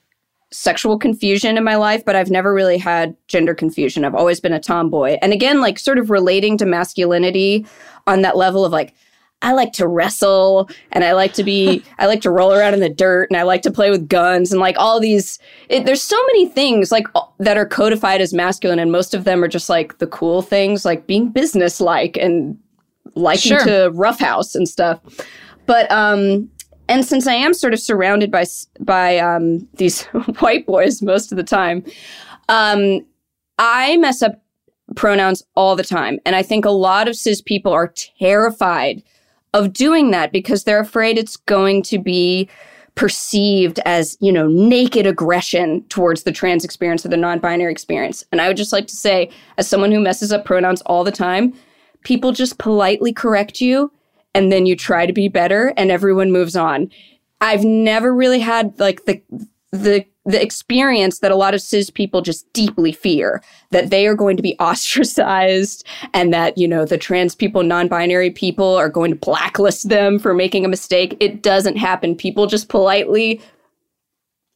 sexual 0.50 0.98
confusion 0.98 1.56
in 1.56 1.64
my 1.64 1.76
life, 1.76 2.04
but 2.04 2.16
I've 2.16 2.30
never 2.30 2.54
really 2.54 2.78
had 2.78 3.16
gender 3.26 3.54
confusion. 3.54 4.04
I've 4.04 4.14
always 4.14 4.40
been 4.40 4.52
a 4.52 4.60
tomboy. 4.60 5.18
And 5.20 5.32
again, 5.32 5.60
like 5.60 5.78
sort 5.78 5.98
of 5.98 6.10
relating 6.10 6.56
to 6.58 6.66
masculinity 6.66 7.66
on 8.06 8.22
that 8.22 8.36
level 8.36 8.64
of 8.64 8.72
like, 8.72 8.94
I 9.42 9.52
like 9.52 9.72
to 9.74 9.86
wrestle 9.86 10.68
and 10.90 11.04
I 11.04 11.12
like 11.12 11.34
to 11.34 11.44
be, 11.44 11.84
I 11.98 12.06
like 12.06 12.22
to 12.22 12.30
roll 12.30 12.52
around 12.52 12.74
in 12.74 12.80
the 12.80 12.88
dirt 12.88 13.28
and 13.30 13.36
I 13.36 13.42
like 13.42 13.62
to 13.62 13.70
play 13.70 13.90
with 13.90 14.08
guns 14.08 14.50
and 14.50 14.60
like 14.60 14.76
all 14.78 14.98
these, 15.00 15.38
it, 15.68 15.84
there's 15.84 16.02
so 16.02 16.20
many 16.28 16.48
things 16.48 16.90
like 16.90 17.06
that 17.38 17.58
are 17.58 17.66
codified 17.66 18.20
as 18.20 18.32
masculine 18.32 18.78
and 18.78 18.90
most 18.90 19.14
of 19.14 19.24
them 19.24 19.44
are 19.44 19.48
just 19.48 19.68
like 19.68 19.98
the 19.98 20.06
cool 20.06 20.40
things 20.40 20.84
like 20.84 21.06
being 21.06 21.28
businesslike 21.28 22.16
and 22.16 22.58
liking 23.14 23.58
sure. 23.58 23.64
to 23.64 23.90
roughhouse 23.94 24.54
and 24.54 24.68
stuff. 24.68 25.00
But 25.66 25.90
um, 25.90 26.50
and 26.88 27.04
since 27.04 27.26
I 27.26 27.34
am 27.34 27.54
sort 27.54 27.74
of 27.74 27.80
surrounded 27.80 28.30
by 28.30 28.44
by 28.80 29.18
um, 29.18 29.68
these 29.74 30.04
white 30.40 30.66
boys 30.66 31.02
most 31.02 31.32
of 31.32 31.36
the 31.36 31.44
time, 31.44 31.84
um, 32.48 33.04
I 33.58 33.96
mess 33.98 34.22
up 34.22 34.42
pronouns 34.96 35.42
all 35.54 35.76
the 35.76 35.84
time, 35.84 36.18
and 36.24 36.34
I 36.34 36.42
think 36.42 36.64
a 36.64 36.70
lot 36.70 37.08
of 37.08 37.16
cis 37.16 37.42
people 37.42 37.72
are 37.72 37.92
terrified 38.18 39.02
of 39.54 39.72
doing 39.72 40.10
that 40.10 40.32
because 40.32 40.64
they're 40.64 40.80
afraid 40.80 41.18
it's 41.18 41.36
going 41.36 41.82
to 41.82 41.98
be 41.98 42.48
perceived 42.94 43.78
as 43.84 44.16
you 44.20 44.32
know 44.32 44.48
naked 44.48 45.06
aggression 45.06 45.84
towards 45.84 46.24
the 46.24 46.32
trans 46.32 46.64
experience 46.64 47.06
or 47.06 47.08
the 47.08 47.16
non-binary 47.16 47.70
experience 47.70 48.24
and 48.32 48.40
i 48.40 48.48
would 48.48 48.56
just 48.56 48.72
like 48.72 48.88
to 48.88 48.96
say 48.96 49.30
as 49.56 49.68
someone 49.68 49.92
who 49.92 50.00
messes 50.00 50.32
up 50.32 50.44
pronouns 50.44 50.82
all 50.82 51.04
the 51.04 51.12
time 51.12 51.54
people 52.08 52.32
just 52.32 52.56
politely 52.56 53.12
correct 53.12 53.60
you 53.60 53.92
and 54.34 54.50
then 54.50 54.64
you 54.64 54.74
try 54.74 55.04
to 55.04 55.12
be 55.12 55.28
better 55.28 55.74
and 55.76 55.90
everyone 55.90 56.32
moves 56.32 56.56
on. 56.56 56.90
I've 57.42 57.64
never 57.64 58.14
really 58.14 58.38
had 58.38 58.72
like 58.80 59.04
the 59.04 59.20
the 59.72 60.06
the 60.24 60.42
experience 60.42 61.18
that 61.18 61.30
a 61.30 61.36
lot 61.36 61.52
of 61.52 61.60
cis 61.60 61.90
people 61.90 62.22
just 62.22 62.50
deeply 62.54 62.92
fear 62.92 63.42
that 63.72 63.90
they 63.90 64.06
are 64.06 64.14
going 64.14 64.38
to 64.38 64.42
be 64.42 64.56
ostracized 64.58 65.86
and 66.14 66.32
that 66.32 66.56
you 66.56 66.66
know 66.66 66.86
the 66.86 66.96
trans 66.96 67.34
people 67.34 67.62
non-binary 67.62 68.30
people 68.30 68.74
are 68.74 68.88
going 68.88 69.10
to 69.10 69.16
blacklist 69.16 69.90
them 69.90 70.18
for 70.18 70.32
making 70.32 70.64
a 70.64 70.68
mistake. 70.68 71.14
It 71.20 71.42
doesn't 71.42 71.76
happen. 71.76 72.16
People 72.16 72.46
just 72.46 72.70
politely 72.70 73.42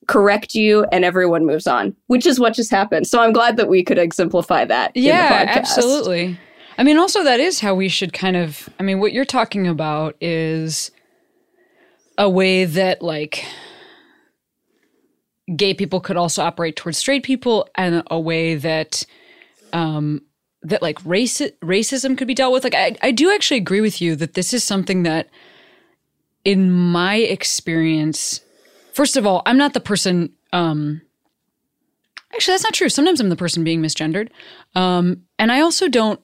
correct 0.09 0.54
you 0.54 0.85
and 0.90 1.04
everyone 1.04 1.44
moves 1.44 1.66
on 1.66 1.94
which 2.06 2.26
is 2.26 2.40
what 2.40 2.54
just 2.54 2.71
happened. 2.71 3.06
So 3.06 3.21
i'm 3.21 3.32
glad 3.32 3.59
that 3.59 3.68
we 3.68 3.85
could 3.85 3.99
exemplify 3.99 4.64
that 4.64 4.97
yeah 4.97 5.44
absolutely 5.47 6.38
I 6.79 6.85
mean, 6.85 6.97
also, 6.97 7.23
that 7.25 7.41
is 7.41 7.61
how 7.61 7.75
we 7.75 7.88
should 7.88 8.12
kind 8.12 8.37
of. 8.37 8.69
I 8.81 8.83
mean, 8.83 8.99
what 9.00 9.12
you're 9.12 9.25
talking 9.25 9.67
about 9.67 10.17
is 10.21 10.91
a 12.19 12.29
way 12.29 12.64
that, 12.64 13.02
like, 13.02 13.45
gay 15.55 15.75
people 15.75 16.00
could 16.00 16.17
also 16.17 16.43
operate 16.43 16.76
towards 16.76 16.99
straight 16.99 17.25
people, 17.25 17.69
and 17.75 18.02
a 18.11 18.19
way 18.19 18.55
that, 18.55 19.05
um, 19.73 20.23
that 20.62 20.81
like 20.81 20.99
race 21.05 21.43
racism 21.62 22.17
could 22.17 22.29
be 22.29 22.35
dealt 22.35 22.52
with. 22.52 22.64
Like, 22.64 22.75
I, 22.75 22.97
I 23.02 23.11
do 23.11 23.31
actually 23.33 23.59
agree 23.59 23.81
with 23.81 24.00
you 24.00 24.17
that 24.17 24.35
this 24.35 24.55
is 24.55 24.64
something 24.64 25.02
that, 25.02 25.29
in 26.45 26.71
my 26.71 27.17
experience, 27.17 28.41
first 28.93 29.17
of 29.17 29.26
all, 29.26 29.43
I'm 29.45 29.59
not 29.59 29.75
the 29.75 29.81
person. 29.81 30.33
Um, 30.52 31.02
actually, 32.33 32.55
that's 32.55 32.64
not 32.64 32.75
true. 32.75 32.88
Sometimes 32.88 33.20
I'm 33.20 33.29
the 33.29 33.37
person 33.37 33.62
being 33.62 33.83
misgendered, 33.83 34.31
um, 34.75 35.23
and 35.38 35.53
I 35.53 35.61
also 35.61 35.88
don't 35.88 36.20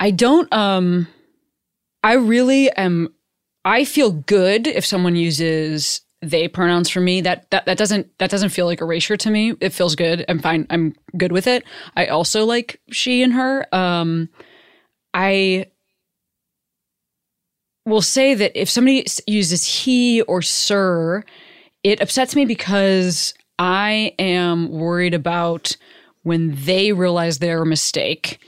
I 0.00 0.10
don't 0.10 0.52
um 0.52 1.06
I 2.02 2.14
really 2.14 2.70
am 2.70 3.14
I 3.64 3.84
feel 3.84 4.12
good 4.12 4.66
if 4.66 4.84
someone 4.84 5.16
uses 5.16 6.02
they 6.20 6.48
pronouns 6.48 6.88
for 6.88 7.00
me. 7.00 7.20
That 7.20 7.50
that 7.50 7.66
that 7.66 7.78
doesn't 7.78 8.18
that 8.18 8.30
doesn't 8.30 8.50
feel 8.50 8.66
like 8.66 8.80
erasure 8.80 9.16
to 9.16 9.30
me. 9.30 9.54
It 9.60 9.70
feels 9.70 9.94
good. 9.94 10.24
I'm 10.28 10.38
fine. 10.38 10.66
I'm 10.70 10.94
good 11.16 11.32
with 11.32 11.46
it. 11.46 11.64
I 11.96 12.06
also 12.06 12.44
like 12.44 12.80
she 12.90 13.22
and 13.22 13.32
her. 13.32 13.66
Um 13.74 14.28
I 15.12 15.66
will 17.86 18.02
say 18.02 18.34
that 18.34 18.58
if 18.60 18.68
somebody 18.70 19.04
uses 19.26 19.64
he 19.64 20.22
or 20.22 20.42
sir, 20.42 21.22
it 21.82 22.00
upsets 22.00 22.34
me 22.34 22.46
because 22.46 23.34
I 23.58 24.14
am 24.18 24.70
worried 24.70 25.14
about 25.14 25.76
when 26.22 26.54
they 26.64 26.92
realize 26.92 27.38
their 27.38 27.64
mistake 27.64 28.40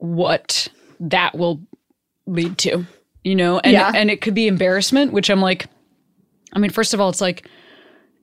what 0.00 0.68
that 0.98 1.36
will 1.36 1.60
lead 2.26 2.58
to, 2.58 2.84
you 3.24 3.36
know? 3.36 3.58
And 3.60 3.72
yeah. 3.72 3.92
and 3.94 4.10
it 4.10 4.20
could 4.20 4.34
be 4.34 4.46
embarrassment, 4.46 5.12
which 5.12 5.30
I'm 5.30 5.40
like 5.40 5.66
I 6.52 6.58
mean, 6.58 6.70
first 6.70 6.94
of 6.94 7.00
all, 7.00 7.08
it's 7.08 7.20
like 7.20 7.48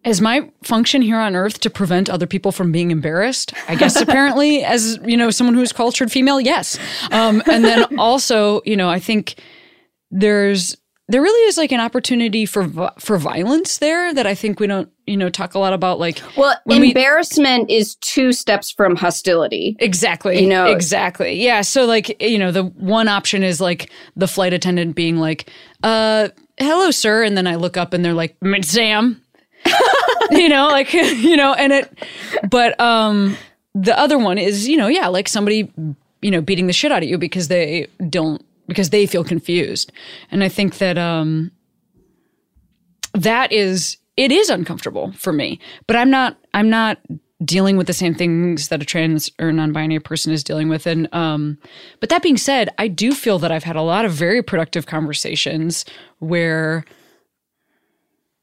is 0.03 0.21
my 0.21 0.49
function 0.63 1.01
here 1.01 1.17
on 1.17 1.35
earth 1.35 1.59
to 1.59 1.69
prevent 1.69 2.09
other 2.09 2.27
people 2.27 2.51
from 2.51 2.71
being 2.71 2.91
embarrassed? 2.91 3.53
I 3.67 3.75
guess 3.75 3.95
apparently 4.01 4.63
as, 4.63 4.97
you 5.03 5.17
know, 5.17 5.29
someone 5.31 5.53
who's 5.53 5.73
cultured 5.73 6.11
female, 6.11 6.39
yes. 6.39 6.79
Um, 7.11 7.43
and 7.45 7.65
then 7.65 7.83
also, 7.99 8.61
you 8.65 8.77
know, 8.77 8.89
I 8.89 8.99
think 8.99 9.35
there's 10.09 10.77
there 11.10 11.22
really 11.22 11.48
is 11.48 11.58
like 11.58 11.72
an 11.72 11.80
opportunity 11.80 12.46
for 12.46 12.91
for 13.00 13.17
violence 13.17 13.78
there 13.78 14.13
that 14.13 14.28
I 14.28 14.36
think 14.36 14.60
we 14.60 14.67
don't 14.67 14.89
you 15.06 15.15
know 15.15 15.30
talk 15.30 15.54
a 15.54 15.60
lot 15.60 15.74
about 15.74 16.00
like 16.00 16.22
well 16.36 16.58
embarrassment 16.65 17.70
we, 17.70 17.76
is 17.76 17.96
two 17.96 18.34
steps 18.34 18.72
from 18.72 18.96
hostility. 18.96 19.78
Exactly. 19.80 20.41
You 20.41 20.48
know 20.48 20.65
exactly. 20.65 21.41
Yeah. 21.41 21.62
So 21.62 21.86
like 21.86 22.22
you 22.22 22.38
know 22.38 22.52
the 22.52 22.63
one 22.63 23.08
option 23.08 23.43
is 23.43 23.62
like 23.62 23.89
the 24.15 24.28
flight 24.28 24.54
attendant 24.54 24.96
being 24.96 25.17
like 25.17 25.50
uh 25.84 26.30
hello 26.58 26.91
sir 26.91 27.24
and 27.24 27.38
then 27.38 27.48
I 27.48 27.56
look 27.56 27.78
up 27.78 27.93
and 27.93 28.04
they're 28.04 28.13
like 28.13 28.36
Sam. 28.62 29.22
You 30.30 30.50
know 30.50 30.67
like 30.67 30.91
you 30.93 31.38
know 31.38 31.54
and 31.54 31.72
it 31.72 31.89
but 32.50 32.78
um 32.82 33.38
the 33.74 33.98
other 33.98 34.17
one 34.17 34.38
is 34.38 34.67
you 34.67 34.76
know 34.76 34.88
yeah 34.88 35.08
like 35.08 35.30
somebody 35.30 35.72
you 36.22 36.32
know 36.32 36.41
beating 36.41 36.67
the 36.67 36.74
shit 36.74 36.91
out 36.91 37.02
of 37.02 37.08
you 37.08 37.17
because 37.17 37.48
they 37.48 37.88
don't 38.10 38.43
because 38.67 38.89
they 38.89 39.06
feel 39.06 39.23
confused. 39.23 39.91
And 40.32 40.43
I 40.43 40.49
think 40.49 40.77
that 40.77 40.97
um, 40.97 41.51
that 43.13 43.51
is 43.51 43.97
it 44.15 44.32
is 44.32 44.49
uncomfortable 44.49 45.12
for 45.13 45.32
me. 45.32 45.60
But 45.86 45.95
I'm 45.95 46.10
not 46.10 46.38
I'm 46.53 46.69
not 46.69 46.99
dealing 47.45 47.77
with 47.77 47.86
the 47.86 47.93
same 47.93 48.15
things 48.15 48.69
that 48.69 48.82
a 48.82 48.86
trans 48.86 49.30
or 49.39 49.51
non-binary 49.51 49.99
person 49.99 50.34
is 50.34 50.43
dealing 50.43 50.69
with. 50.69 50.88
And 50.88 51.13
um, 51.13 51.58
but 51.99 52.10
that 52.10 52.23
being 52.23 52.38
said, 52.38 52.69
I 52.77 52.88
do 52.88 53.13
feel 53.13 53.39
that 53.39 53.51
I've 53.51 53.63
had 53.63 53.75
a 53.75 53.82
lot 53.82 54.06
of 54.06 54.12
very 54.12 54.41
productive 54.41 54.88
conversations 54.88 55.86
where 56.19 56.84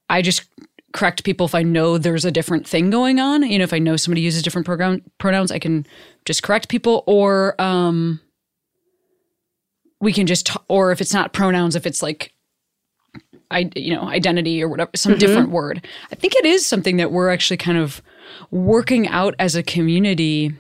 I 0.09 0.23
just 0.23 0.45
correct 0.93 1.25
people 1.25 1.45
if 1.45 1.57
I 1.57 1.65
know 1.65 1.99
there's 1.99 2.25
a 2.25 2.31
different 2.31 2.69
thing 2.69 2.89
going 2.89 3.19
on. 3.19 3.43
You 3.43 3.59
know, 3.59 3.65
if 3.65 3.73
I 3.73 3.81
know 3.81 3.97
somebody 3.97 4.21
uses 4.21 4.43
different 4.43 4.65
program 4.65 5.03
pronouns, 5.19 5.51
I 5.51 5.59
can 5.59 5.87
just 6.25 6.43
correct 6.43 6.69
people 6.69 7.03
or 7.07 7.61
um 7.61 8.21
we 10.01 10.13
can 10.13 10.27
just 10.27 10.47
t- 10.47 10.59
or 10.69 10.93
if 10.93 11.01
it's 11.01 11.15
not 11.15 11.33
pronouns 11.33 11.77
if 11.77 11.87
it's 11.87 12.03
like 12.03 12.33
I, 13.51 13.71
you 13.77 13.95
know, 13.95 14.09
identity 14.09 14.63
or 14.63 14.69
whatever, 14.69 14.91
some 14.97 15.13
mm-hmm. 15.13 15.21
different 15.21 15.51
word. 15.51 15.87
I 16.11 16.17
think 16.17 16.35
it 16.35 16.45
is 16.45 16.67
something 16.67 16.97
that 16.97 17.13
we're 17.13 17.31
actually 17.31 17.59
kind 17.59 17.79
of 17.79 18.03
working 18.51 19.07
out 19.07 19.35
as 19.39 19.55
a 19.55 19.63
community 19.63 20.53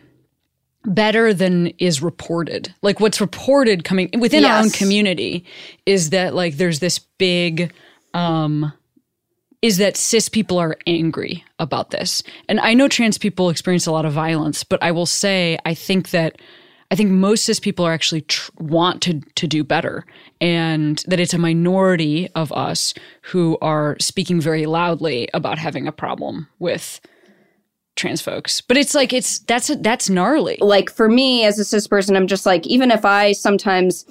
better 0.84 1.32
than 1.34 1.68
is 1.78 2.02
reported. 2.02 2.72
Like 2.82 3.00
what's 3.00 3.20
reported 3.20 3.84
coming 3.84 4.10
within 4.18 4.42
yes. 4.42 4.50
our 4.50 4.62
own 4.62 4.70
community 4.70 5.44
is 5.86 6.10
that 6.10 6.34
like 6.34 6.56
there's 6.56 6.80
this 6.80 6.98
big 6.98 7.72
um 8.12 8.72
is 9.62 9.78
that 9.78 9.96
cis 9.96 10.28
people 10.28 10.58
are 10.58 10.76
angry 10.86 11.42
about 11.58 11.90
this. 11.90 12.22
And 12.50 12.60
I 12.60 12.74
know 12.74 12.86
trans 12.86 13.16
people 13.16 13.48
experience 13.48 13.86
a 13.86 13.92
lot 13.92 14.04
of 14.04 14.12
violence, 14.12 14.62
but 14.62 14.82
I 14.82 14.92
will 14.92 15.06
say 15.06 15.58
I 15.64 15.72
think 15.72 16.10
that 16.10 16.38
I 16.90 16.96
think 16.96 17.10
most 17.10 17.44
cis 17.44 17.58
people 17.58 17.84
are 17.84 17.92
actually 17.92 18.22
tr- 18.22 18.50
want 18.58 19.02
to 19.02 19.20
to 19.20 19.46
do 19.46 19.64
better, 19.64 20.04
and 20.40 21.02
that 21.06 21.20
it's 21.20 21.34
a 21.34 21.38
minority 21.38 22.28
of 22.34 22.52
us 22.52 22.94
who 23.22 23.58
are 23.60 23.96
speaking 24.00 24.40
very 24.40 24.66
loudly 24.66 25.28
about 25.34 25.58
having 25.58 25.86
a 25.86 25.92
problem 25.92 26.48
with 26.58 27.00
trans 27.96 28.20
folks. 28.20 28.60
But 28.60 28.76
it's 28.76 28.94
like 28.94 29.12
it's 29.12 29.40
that's 29.40 29.68
that's 29.80 30.10
gnarly. 30.10 30.58
Like 30.60 30.90
for 30.90 31.08
me 31.08 31.44
as 31.44 31.58
a 31.58 31.64
cis 31.64 31.86
person, 31.86 32.16
I'm 32.16 32.26
just 32.26 32.46
like 32.46 32.66
even 32.66 32.90
if 32.90 33.04
I 33.04 33.32
sometimes 33.32 34.04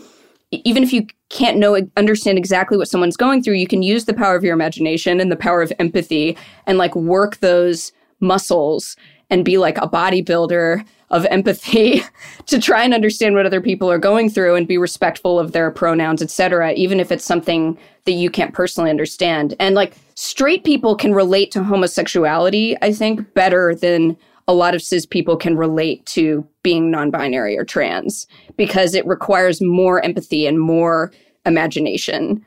even 0.52 0.84
if 0.84 0.94
you 0.94 1.08
can't 1.30 1.58
know 1.58 1.78
understand 1.98 2.38
exactly 2.38 2.78
what 2.78 2.88
someone's 2.88 3.18
going 3.18 3.42
through, 3.42 3.56
you 3.56 3.68
can 3.68 3.82
use 3.82 4.06
the 4.06 4.14
power 4.14 4.36
of 4.36 4.44
your 4.44 4.54
imagination 4.54 5.20
and 5.20 5.32
the 5.32 5.36
power 5.36 5.62
of 5.62 5.74
empathy 5.80 6.38
and 6.68 6.78
like 6.78 6.96
work 6.96 7.38
those 7.38 7.92
muscles 8.20 8.96
and 9.30 9.44
be 9.44 9.58
like 9.58 9.78
a 9.80 9.88
bodybuilder 9.88 10.86
of 11.13 11.26
empathy 11.28 12.02
to 12.47 12.60
try 12.60 12.84
and 12.84 12.93
understand 12.93 13.36
what 13.36 13.45
other 13.45 13.62
people 13.62 13.89
are 13.89 13.99
going 13.99 14.30
through 14.30 14.56
and 14.56 14.67
be 14.67 14.78
respectful 14.78 15.39
of 15.39 15.54
their 15.54 15.71
pronouns, 15.71 16.21
etc., 16.21 16.73
even 16.73 16.99
if 16.99 17.12
it's 17.12 17.23
something 17.23 17.78
that 18.06 18.13
you 18.13 18.30
can't 18.30 18.54
personally 18.54 18.89
understand. 18.89 19.56
And 19.60 19.76
like 19.76 19.95
straight 20.15 20.65
people 20.65 20.95
can 20.95 21.13
relate 21.13 21.52
to 21.52 21.63
homosexuality, 21.63 22.76
I 22.82 22.91
think, 22.91 23.34
better 23.34 23.73
than 23.76 24.17
a 24.47 24.54
lot 24.54 24.76
of 24.76 24.82
cis 24.82 25.06
people 25.06 25.38
can 25.38 25.56
relate 25.56 26.06
to 26.08 26.45
being 26.63 26.91
non-binary 26.91 27.58
or 27.58 27.63
trans 27.63 28.28
because 28.58 28.93
it 28.93 29.06
requires 29.06 29.62
more 29.62 30.04
empathy 30.04 30.45
and 30.45 30.60
more 30.60 31.13
imagination. 31.45 32.43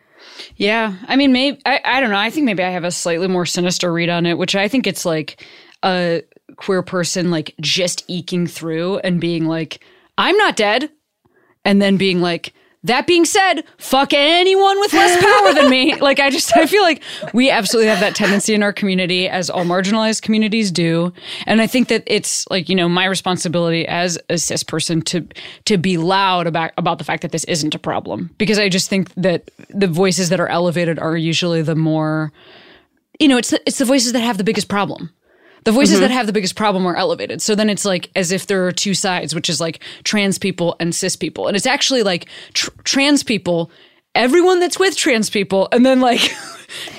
Yeah. 0.57 0.94
I 1.07 1.16
mean, 1.16 1.33
maybe, 1.33 1.61
I, 1.64 1.81
I 1.85 2.00
don't 2.00 2.11
know. 2.11 2.18
I 2.18 2.31
think 2.31 2.44
maybe 2.44 2.64
I 2.64 2.70
have 2.70 2.85
a 2.85 2.90
slightly 2.90 3.29
more 3.29 3.46
sinister 3.46 3.92
read 3.92 4.11
on 4.11 4.26
it, 4.26 4.37
which 4.37 4.57
I 4.57 4.68
think 4.68 4.87
it's 4.87 5.07
like 5.07 5.42
a 5.83 6.22
queer 6.57 6.83
person, 6.83 7.31
like 7.31 7.55
just 7.61 8.05
eking 8.09 8.47
through 8.47 8.99
and 8.99 9.21
being 9.21 9.47
like, 9.47 9.85
I'm 10.19 10.37
not 10.37 10.57
dead. 10.57 10.90
And 11.64 11.83
then 11.83 11.97
being 11.97 12.21
like, 12.21 12.55
that 12.87 13.07
being 13.07 13.25
said, 13.25 13.62
fuck 13.79 14.12
anyone 14.12 14.79
with 14.79 14.92
less 14.92 15.21
power 15.21 15.55
than 15.55 15.71
me. 15.71 15.95
Like, 16.07 16.21
I 16.21 16.31
just, 16.31 16.57
I 16.57 16.66
feel 16.66 16.83
like 16.83 17.03
we 17.33 17.51
absolutely 17.51 17.88
have 17.88 17.99
that 17.99 18.14
tendency 18.14 18.55
in 18.55 18.62
our 18.62 18.73
community, 18.73 19.29
as 19.29 19.51
all 19.51 19.64
marginalized 19.64 20.23
communities 20.23 20.71
do. 20.71 21.12
And 21.47 21.61
I 21.61 21.66
think 21.66 21.88
that 21.88 22.05
it's 22.07 22.49
like, 22.49 22.69
you 22.69 22.77
know, 22.77 22.88
my 22.88 23.07
responsibility 23.07 23.88
as 23.88 24.19
a 24.29 24.38
cis 24.38 24.62
person 24.62 25.03
to, 25.03 25.27
to 25.64 25.79
be 25.79 25.97
loud 25.97 26.47
about, 26.47 26.71
about 26.77 26.99
the 26.99 27.05
fact 27.05 27.23
that 27.23 27.33
this 27.33 27.42
isn't 27.45 27.75
a 27.75 27.79
problem. 27.79 28.31
Because 28.38 28.59
I 28.59 28.69
just 28.69 28.88
think 28.88 29.12
that 29.14 29.51
the 29.71 29.88
voices 29.88 30.29
that 30.29 30.38
are 30.38 30.49
elevated 30.49 30.99
are 31.01 31.16
usually 31.16 31.62
the 31.62 31.75
more, 31.75 32.33
you 33.19 33.27
know, 33.27 33.38
it's 33.38 33.51
the, 33.51 33.61
it's 33.66 33.79
the 33.79 33.85
voices 33.85 34.12
that 34.12 34.21
have 34.21 34.38
the 34.38 34.45
biggest 34.45 34.69
problem. 34.69 35.11
The 35.66 35.72
voices 35.72 35.94
mm-hmm. 35.94 36.02
that 36.02 36.11
have 36.12 36.29
the 36.29 36.33
biggest 36.33 36.55
problem 36.55 36.87
are 36.87 36.94
elevated. 36.94 37.42
So 37.42 37.57
then 37.57 37.68
it's 37.68 37.85
like 37.85 38.09
as 38.14 38.31
if 38.31 38.46
there 38.46 38.68
are 38.68 38.72
two 38.72 38.94
sides, 38.94 39.35
which 39.35 39.50
is 39.50 39.61
like 39.61 39.83
trans 40.05 40.38
people 40.38 40.76
and 40.79 40.94
cis 40.94 41.16
people. 41.16 41.48
And 41.48 41.57
it's 41.57 41.66
actually 41.66 42.05
like 42.05 42.29
tr- 42.52 42.70
trans 42.85 43.24
people, 43.24 43.72
everyone 44.16 44.61
that's 44.61 44.79
with 44.79 44.96
trans 44.96 45.31
people, 45.31 45.68
and 45.72 45.85
then 45.85 46.00
like 46.00 46.35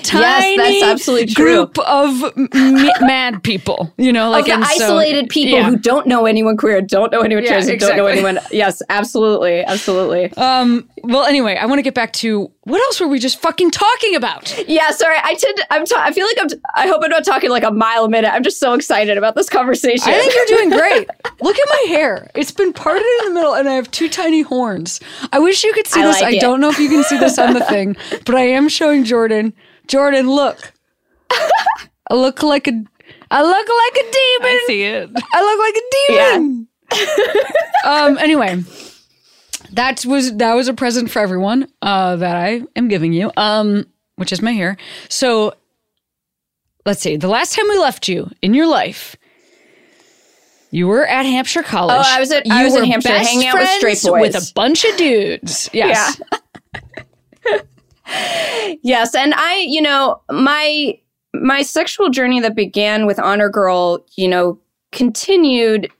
tiny 0.02 0.56
yes, 0.56 0.80
that's 0.80 0.92
absolutely 0.92 1.26
true. 1.26 1.44
group 1.44 1.78
of 1.78 2.24
m- 2.36 2.48
mad 3.00 3.42
people. 3.42 3.92
You 3.96 4.12
know, 4.12 4.30
like 4.30 4.46
the 4.46 4.54
isolated 4.54 5.26
so, 5.26 5.28
people 5.28 5.58
yeah. 5.58 5.68
who 5.68 5.76
don't 5.76 6.06
know 6.06 6.26
anyone 6.26 6.56
queer, 6.56 6.80
don't 6.80 7.12
know 7.12 7.20
anyone 7.20 7.44
trans, 7.44 7.68
exactly. 7.68 7.96
don't 7.96 8.06
know 8.06 8.06
anyone. 8.06 8.38
Yes, 8.50 8.82
absolutely, 8.88 9.64
absolutely. 9.64 10.32
Um. 10.36 10.88
Well, 11.04 11.24
anyway, 11.24 11.56
I 11.56 11.66
want 11.66 11.78
to 11.78 11.82
get 11.82 11.94
back 11.94 12.12
to 12.14 12.50
what 12.68 12.80
else 12.82 13.00
were 13.00 13.08
we 13.08 13.18
just 13.18 13.40
fucking 13.40 13.70
talking 13.70 14.14
about? 14.14 14.68
Yeah, 14.68 14.90
sorry. 14.90 15.16
I 15.22 15.34
tend. 15.34 15.64
I'm. 15.70 15.84
Ta- 15.84 16.02
I 16.04 16.12
feel 16.12 16.26
like 16.26 16.36
I'm. 16.40 16.48
T- 16.48 16.60
I 16.74 16.86
hope 16.86 17.02
I'm 17.02 17.10
not 17.10 17.24
talking 17.24 17.50
like 17.50 17.62
a 17.62 17.70
mile 17.70 18.04
a 18.04 18.08
minute. 18.08 18.32
I'm 18.32 18.42
just 18.42 18.58
so 18.58 18.74
excited 18.74 19.16
about 19.16 19.34
this 19.34 19.48
conversation. 19.48 20.08
I 20.08 20.18
think 20.18 20.34
you're 20.34 20.58
doing 20.58 20.70
great. 20.70 21.08
Look 21.40 21.56
at 21.58 21.68
my 21.68 21.84
hair. 21.88 22.30
It's 22.34 22.50
been 22.50 22.72
parted 22.72 23.06
in 23.20 23.28
the 23.28 23.34
middle, 23.34 23.54
and 23.54 23.68
I 23.68 23.74
have 23.74 23.90
two 23.90 24.08
tiny 24.08 24.42
horns. 24.42 25.00
I 25.32 25.38
wish 25.38 25.64
you 25.64 25.72
could 25.72 25.86
see 25.86 26.02
I 26.02 26.06
this. 26.06 26.20
Like 26.20 26.34
I 26.34 26.36
it. 26.36 26.40
don't 26.40 26.60
know 26.60 26.68
if 26.68 26.78
you 26.78 26.88
can 26.88 27.02
see 27.08 27.18
this 27.18 27.38
on 27.38 27.54
the 27.54 27.64
thing, 27.64 27.96
but 28.24 28.34
I 28.34 28.42
am 28.48 28.68
showing 28.68 29.04
Jordan 29.04 29.52
Jordan, 29.88 30.28
look. 30.30 30.72
I 32.10 32.14
look 32.14 32.42
like 32.42 32.68
a 32.68 32.84
I 33.30 33.42
look 33.42 33.68
like 33.68 34.06
a 34.06 34.10
demon. 34.10 34.56
I 34.56 34.64
see 34.66 34.82
it. 34.84 35.10
I 35.32 35.42
look 35.42 35.58
like 35.58 35.76
a 35.76 36.38
demon. 36.40 36.68
Yeah. 37.84 38.06
um 38.08 38.18
anyway, 38.18 38.62
that 39.72 40.04
was 40.06 40.36
that 40.36 40.54
was 40.54 40.68
a 40.68 40.74
present 40.74 41.10
for 41.10 41.20
everyone 41.20 41.68
uh 41.82 42.16
that 42.16 42.36
I 42.36 42.62
am 42.76 42.88
giving 42.88 43.12
you. 43.12 43.30
Um 43.36 43.86
which 44.16 44.32
is 44.32 44.40
my 44.42 44.52
hair. 44.52 44.76
So 45.08 45.54
let's 46.86 47.00
see. 47.00 47.16
The 47.16 47.28
last 47.28 47.54
time 47.54 47.66
we 47.68 47.78
left 47.78 48.08
you 48.08 48.30
in 48.42 48.54
your 48.54 48.66
life, 48.66 49.16
you 50.70 50.86
were 50.86 51.06
at 51.06 51.24
Hampshire 51.24 51.62
College. 51.62 51.96
Oh, 51.98 52.02
I 52.04 52.20
was 52.20 52.30
at 52.32 52.44
I 52.50 52.64
was 52.64 52.74
Hampshire 52.74 53.10
hanging 53.10 53.46
out 53.46 53.54
with 53.58 53.68
straight 53.68 54.02
boys 54.02 54.20
with 54.20 54.34
a 54.34 54.52
bunch 54.54 54.84
of 54.84 54.96
dudes. 54.96 55.68
Yes. 55.72 56.20
Yeah. 56.32 56.38
Yes, 58.82 59.14
and 59.14 59.34
I, 59.34 59.64
you 59.68 59.82
know, 59.82 60.20
my 60.30 60.98
my 61.34 61.62
sexual 61.62 62.10
journey 62.10 62.40
that 62.40 62.56
began 62.56 63.06
with 63.06 63.18
Honor 63.18 63.48
Girl, 63.48 64.04
you 64.16 64.28
know, 64.28 64.58
continued 64.92 65.90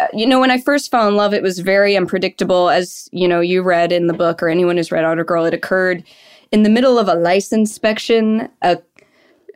uh, 0.00 0.06
you 0.12 0.26
know, 0.26 0.38
when 0.38 0.50
I 0.50 0.58
first 0.60 0.90
fell 0.90 1.08
in 1.08 1.16
love, 1.16 1.34
it 1.34 1.42
was 1.42 1.58
very 1.58 1.96
unpredictable. 1.96 2.68
As 2.70 3.08
you 3.12 3.26
know, 3.26 3.40
you 3.40 3.62
read 3.62 3.92
in 3.92 4.06
the 4.06 4.14
book, 4.14 4.42
or 4.42 4.48
anyone 4.48 4.76
who's 4.76 4.92
read 4.92 5.04
Honor 5.04 5.24
Girl, 5.24 5.44
it 5.44 5.54
occurred 5.54 6.04
in 6.52 6.62
the 6.62 6.70
middle 6.70 6.98
of 6.98 7.08
a 7.08 7.14
lice 7.14 7.52
inspection. 7.52 8.48
A 8.62 8.78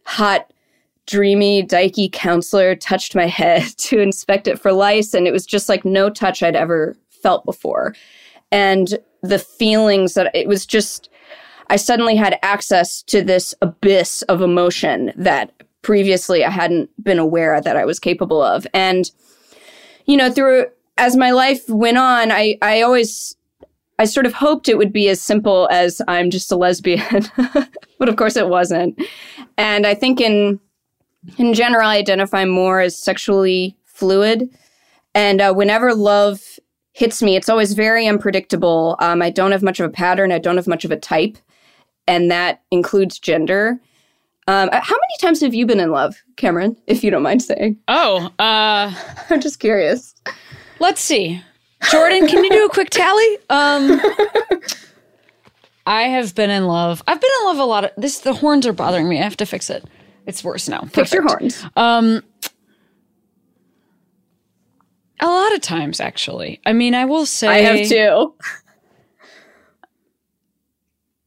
hot, 0.04 0.52
dreamy, 1.06 1.62
dykey 1.62 2.10
counselor 2.10 2.74
touched 2.74 3.14
my 3.14 3.26
head 3.26 3.62
to 3.78 4.00
inspect 4.00 4.48
it 4.48 4.58
for 4.58 4.72
lice, 4.72 5.14
and 5.14 5.26
it 5.26 5.32
was 5.32 5.46
just 5.46 5.68
like 5.68 5.84
no 5.84 6.10
touch 6.10 6.42
I'd 6.42 6.56
ever 6.56 6.96
felt 7.10 7.44
before. 7.44 7.94
And 8.50 8.98
the 9.22 9.38
feelings 9.38 10.14
that 10.14 10.34
it 10.34 10.48
was 10.48 10.66
just 10.66 11.08
I 11.72 11.76
suddenly 11.76 12.16
had 12.16 12.38
access 12.42 13.00
to 13.04 13.22
this 13.22 13.54
abyss 13.62 14.20
of 14.28 14.42
emotion 14.42 15.10
that 15.16 15.52
previously 15.80 16.44
I 16.44 16.50
hadn't 16.50 16.90
been 17.02 17.18
aware 17.18 17.58
that 17.62 17.78
I 17.78 17.86
was 17.86 17.98
capable 17.98 18.42
of. 18.42 18.66
And, 18.74 19.10
you 20.04 20.18
know, 20.18 20.30
through 20.30 20.66
as 20.98 21.16
my 21.16 21.30
life 21.30 21.66
went 21.70 21.96
on, 21.96 22.30
I, 22.30 22.58
I 22.60 22.82
always 22.82 23.36
I 23.98 24.04
sort 24.04 24.26
of 24.26 24.34
hoped 24.34 24.68
it 24.68 24.76
would 24.76 24.92
be 24.92 25.08
as 25.08 25.22
simple 25.22 25.66
as 25.72 26.02
I'm 26.08 26.28
just 26.28 26.52
a 26.52 26.56
lesbian, 26.56 27.24
but 27.98 28.10
of 28.10 28.16
course 28.16 28.36
it 28.36 28.48
wasn't. 28.50 29.00
And 29.56 29.86
I 29.86 29.94
think 29.94 30.20
in 30.20 30.60
in 31.38 31.54
general, 31.54 31.88
I 31.88 31.96
identify 31.96 32.44
more 32.44 32.80
as 32.80 32.98
sexually 32.98 33.78
fluid. 33.86 34.50
And 35.14 35.40
uh, 35.40 35.54
whenever 35.54 35.94
love 35.94 36.58
hits 36.92 37.22
me, 37.22 37.34
it's 37.34 37.48
always 37.48 37.72
very 37.72 38.06
unpredictable. 38.06 38.96
Um, 38.98 39.22
I 39.22 39.30
don't 39.30 39.52
have 39.52 39.62
much 39.62 39.80
of 39.80 39.88
a 39.88 39.92
pattern. 39.92 40.32
I 40.32 40.38
don't 40.38 40.56
have 40.56 40.68
much 40.68 40.84
of 40.84 40.90
a 40.90 40.98
type 40.98 41.38
and 42.06 42.30
that 42.30 42.62
includes 42.70 43.18
gender. 43.18 43.80
Um, 44.48 44.68
uh, 44.72 44.80
how 44.80 44.94
many 44.94 45.16
times 45.20 45.40
have 45.40 45.54
you 45.54 45.66
been 45.66 45.80
in 45.80 45.90
love, 45.90 46.16
Cameron? 46.36 46.76
If 46.86 47.04
you 47.04 47.10
don't 47.10 47.22
mind 47.22 47.42
saying. 47.42 47.78
Oh, 47.88 48.28
uh, 48.38 48.92
I'm 49.30 49.40
just 49.40 49.60
curious. 49.60 50.14
Let's 50.80 51.00
see, 51.00 51.40
Jordan. 51.90 52.26
Can 52.26 52.42
you 52.42 52.50
do 52.50 52.66
a 52.66 52.68
quick 52.68 52.90
tally? 52.90 53.38
Um, 53.50 54.00
I 55.86 56.02
have 56.02 56.34
been 56.34 56.50
in 56.50 56.66
love. 56.66 57.02
I've 57.06 57.20
been 57.20 57.30
in 57.40 57.46
love 57.46 57.58
a 57.58 57.64
lot. 57.64 57.84
Of 57.84 57.90
this. 57.96 58.20
The 58.20 58.34
horns 58.34 58.66
are 58.66 58.72
bothering 58.72 59.08
me. 59.08 59.20
I 59.20 59.22
have 59.22 59.36
to 59.38 59.46
fix 59.46 59.70
it. 59.70 59.84
It's 60.26 60.42
worse 60.42 60.68
now. 60.68 60.80
Perfect. 60.80 60.94
Fix 60.94 61.12
your 61.12 61.22
horns. 61.22 61.64
Um, 61.76 62.22
a 65.20 65.26
lot 65.26 65.54
of 65.54 65.60
times, 65.60 66.00
actually. 66.00 66.60
I 66.66 66.72
mean, 66.72 66.94
I 66.94 67.04
will 67.04 67.26
say 67.26 67.48
I 67.48 67.58
have 67.58 67.88
too. 67.88 68.34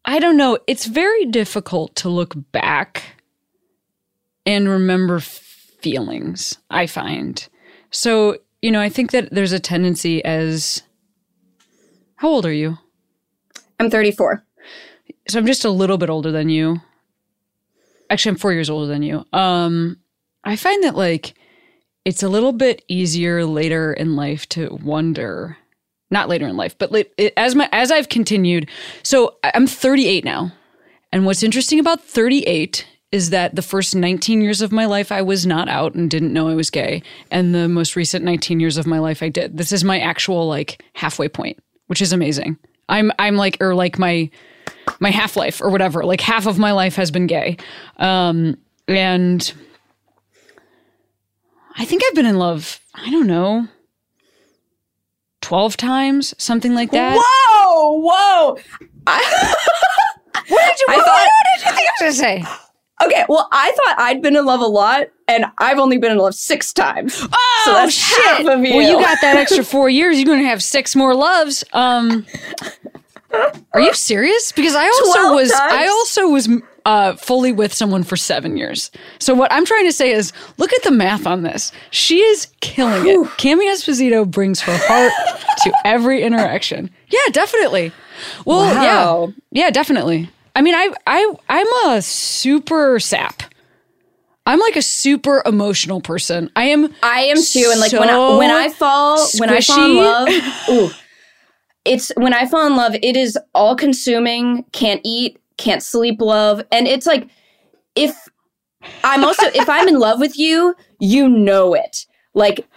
I 0.05 0.19
don't 0.19 0.37
know. 0.37 0.59
It's 0.67 0.85
very 0.85 1.25
difficult 1.25 1.95
to 1.97 2.09
look 2.09 2.35
back 2.51 3.03
and 4.45 4.69
remember 4.69 5.19
feelings, 5.19 6.59
I 6.69 6.85
find. 6.85 7.47
So, 7.89 8.37
you 8.61 8.71
know, 8.71 8.79
I 8.79 8.89
think 8.89 9.11
that 9.11 9.29
there's 9.31 9.51
a 9.51 9.59
tendency 9.59 10.23
as. 10.23 10.83
How 12.17 12.29
old 12.29 12.45
are 12.45 12.53
you? 12.53 12.77
I'm 13.79 13.89
34. 13.89 14.45
So 15.27 15.39
I'm 15.39 15.45
just 15.45 15.65
a 15.65 15.69
little 15.69 15.97
bit 15.97 16.09
older 16.09 16.31
than 16.31 16.49
you. 16.49 16.81
Actually, 18.09 18.31
I'm 18.31 18.37
four 18.37 18.53
years 18.53 18.69
older 18.69 18.85
than 18.85 19.01
you. 19.01 19.25
Um, 19.33 19.97
I 20.43 20.55
find 20.55 20.83
that 20.83 20.95
like 20.95 21.33
it's 22.05 22.21
a 22.21 22.29
little 22.29 22.53
bit 22.53 22.83
easier 22.87 23.45
later 23.45 23.91
in 23.91 24.15
life 24.15 24.47
to 24.49 24.77
wonder 24.81 25.57
not 26.11 26.29
later 26.29 26.47
in 26.47 26.57
life, 26.57 26.77
but 26.77 26.93
as 27.37 27.55
my 27.55 27.69
as 27.71 27.91
I've 27.91 28.09
continued. 28.09 28.69
So 29.03 29.35
I'm 29.43 29.67
38 29.67 30.23
now, 30.23 30.51
and 31.11 31.25
what's 31.25 31.43
interesting 31.43 31.79
about 31.79 32.01
38 32.01 32.85
is 33.11 33.29
that 33.29 33.55
the 33.55 33.61
first 33.61 33.95
19 33.95 34.41
years 34.41 34.61
of 34.61 34.71
my 34.71 34.85
life 34.85 35.11
I 35.11 35.21
was 35.21 35.45
not 35.45 35.69
out 35.69 35.95
and 35.95 36.11
didn't 36.11 36.33
know 36.33 36.49
I 36.49 36.55
was 36.55 36.69
gay, 36.69 37.01
and 37.31 37.55
the 37.55 37.67
most 37.67 37.95
recent 37.95 38.25
19 38.25 38.59
years 38.59 38.77
of 38.77 38.87
my 38.87 38.99
life 38.99 39.23
I 39.23 39.29
did. 39.29 39.57
This 39.57 39.71
is 39.71 39.83
my 39.83 39.99
actual 39.99 40.47
like 40.47 40.83
halfway 40.93 41.29
point, 41.29 41.59
which 41.87 42.01
is 42.01 42.13
amazing. 42.13 42.57
I'm 42.89 43.11
I'm 43.17 43.35
like 43.35 43.57
or 43.61 43.73
like 43.73 43.97
my 43.97 44.29
my 44.99 45.09
half 45.09 45.35
life 45.35 45.61
or 45.61 45.69
whatever. 45.69 46.03
Like 46.03 46.21
half 46.21 46.45
of 46.45 46.59
my 46.59 46.71
life 46.71 46.95
has 46.95 47.09
been 47.09 47.27
gay, 47.27 47.57
um, 47.97 48.57
and 48.87 49.53
I 51.77 51.85
think 51.85 52.03
I've 52.05 52.15
been 52.15 52.25
in 52.25 52.37
love. 52.37 52.79
I 52.93 53.09
don't 53.09 53.27
know 53.27 53.67
12 55.45 55.77
times, 55.77 56.33
something 56.39 56.73
like 56.73 56.89
that. 56.89 57.15
Whoa, 57.21 57.99
whoa. 57.99 58.57
I, 59.05 59.53
what 60.47 60.65
did 60.65 60.79
you, 60.79 60.85
I 60.89 60.97
what, 60.97 61.05
thought, 61.05 61.27
what 61.27 61.45
did 61.55 61.65
you 61.65 61.71
think 61.71 61.87
I 61.87 61.91
was 61.91 61.99
going 61.99 62.11
to 62.11 62.17
say? 62.17 62.65
Okay, 63.03 63.25
well, 63.29 63.47
I 63.51 63.71
thought 63.71 63.95
I'd 63.99 64.23
been 64.23 64.35
in 64.35 64.45
love 64.45 64.61
a 64.61 64.65
lot, 64.65 65.03
and 65.27 65.45
I've 65.59 65.77
only 65.77 65.99
been 65.99 66.13
in 66.13 66.17
love 66.17 66.33
six 66.33 66.73
times. 66.73 67.21
Oh, 67.21 67.61
so 67.63 67.73
that's 67.73 67.93
shit. 67.93 68.25
half 68.25 68.39
of 68.39 68.65
you. 68.65 68.75
Well, 68.75 68.89
you 68.89 68.99
got 68.99 69.19
that 69.21 69.37
extra 69.37 69.63
four 69.75 69.87
years. 69.87 70.17
You're 70.17 70.25
going 70.25 70.41
to 70.41 70.47
have 70.47 70.63
six 70.63 70.95
more 70.95 71.13
loves. 71.13 71.63
Um, 71.73 72.25
Are 73.73 73.81
you 73.81 73.93
serious? 73.93 74.51
Because 74.51 74.73
I 74.73 74.87
also 74.87 75.35
was 75.35 75.51
times? 75.51 75.73
I 75.73 75.87
also 75.87 76.29
was 76.29 76.49
uh, 76.85 77.15
fully 77.15 77.51
with 77.51 77.73
someone 77.73 78.03
for 78.03 78.15
seven 78.15 78.57
years. 78.57 78.91
So 79.19 79.33
what 79.33 79.51
I'm 79.51 79.65
trying 79.65 79.85
to 79.85 79.91
say 79.91 80.11
is, 80.11 80.31
look 80.57 80.71
at 80.73 80.83
the 80.83 80.91
math 80.91 81.25
on 81.25 81.41
this. 81.41 81.71
She 81.91 82.19
is 82.21 82.47
killing 82.61 83.07
it. 83.07 83.17
Cami 83.37 83.69
Esposito 83.71 84.29
brings 84.29 84.61
her 84.61 84.77
heart 84.77 85.11
to 85.63 85.73
every 85.83 86.21
interaction. 86.23 86.89
Yeah, 87.09 87.31
definitely. 87.31 87.91
Well, 88.45 88.73
Wow. 88.75 89.33
yeah, 89.51 89.63
yeah, 89.65 89.69
definitely. 89.71 90.29
I 90.55 90.61
mean, 90.61 90.75
I 90.75 90.89
I 91.05 91.33
I'm 91.49 91.67
a 91.91 92.01
super 92.01 92.99
sap. 92.99 93.43
I'm 94.47 94.59
like 94.59 94.75
a 94.75 94.81
super 94.81 95.41
emotional 95.45 96.01
person. 96.01 96.51
I 96.55 96.65
am. 96.65 96.93
I 97.01 97.21
am 97.23 97.37
too, 97.41 97.67
and 97.71 97.79
like 97.79 97.91
when 97.93 98.09
I, 98.09 98.37
when 98.37 98.51
I 98.51 98.69
fall 98.69 99.27
when 99.39 99.49
I 99.49 99.59
fall 99.59 99.83
in 99.89 99.97
love, 99.97 100.29
ooh, 100.69 100.89
it's 101.83 102.11
when 102.15 102.33
I 102.33 102.45
fall 102.45 102.67
in 102.67 102.75
love. 102.75 102.95
It 103.01 103.17
is 103.17 103.37
all 103.55 103.75
consuming. 103.75 104.63
Can't 104.71 105.01
eat, 105.03 105.39
can't 105.57 105.83
sleep. 105.83 106.21
Love, 106.21 106.61
and 106.71 106.87
it's 106.87 107.05
like 107.05 107.29
if 107.95 108.15
I'm 109.03 109.23
also 109.23 109.47
if 109.47 109.69
I'm 109.69 109.87
in 109.87 109.99
love 109.99 110.19
with 110.19 110.37
you, 110.37 110.75
you 110.99 111.27
know 111.27 111.73
it. 111.73 112.05
Like 112.33 112.67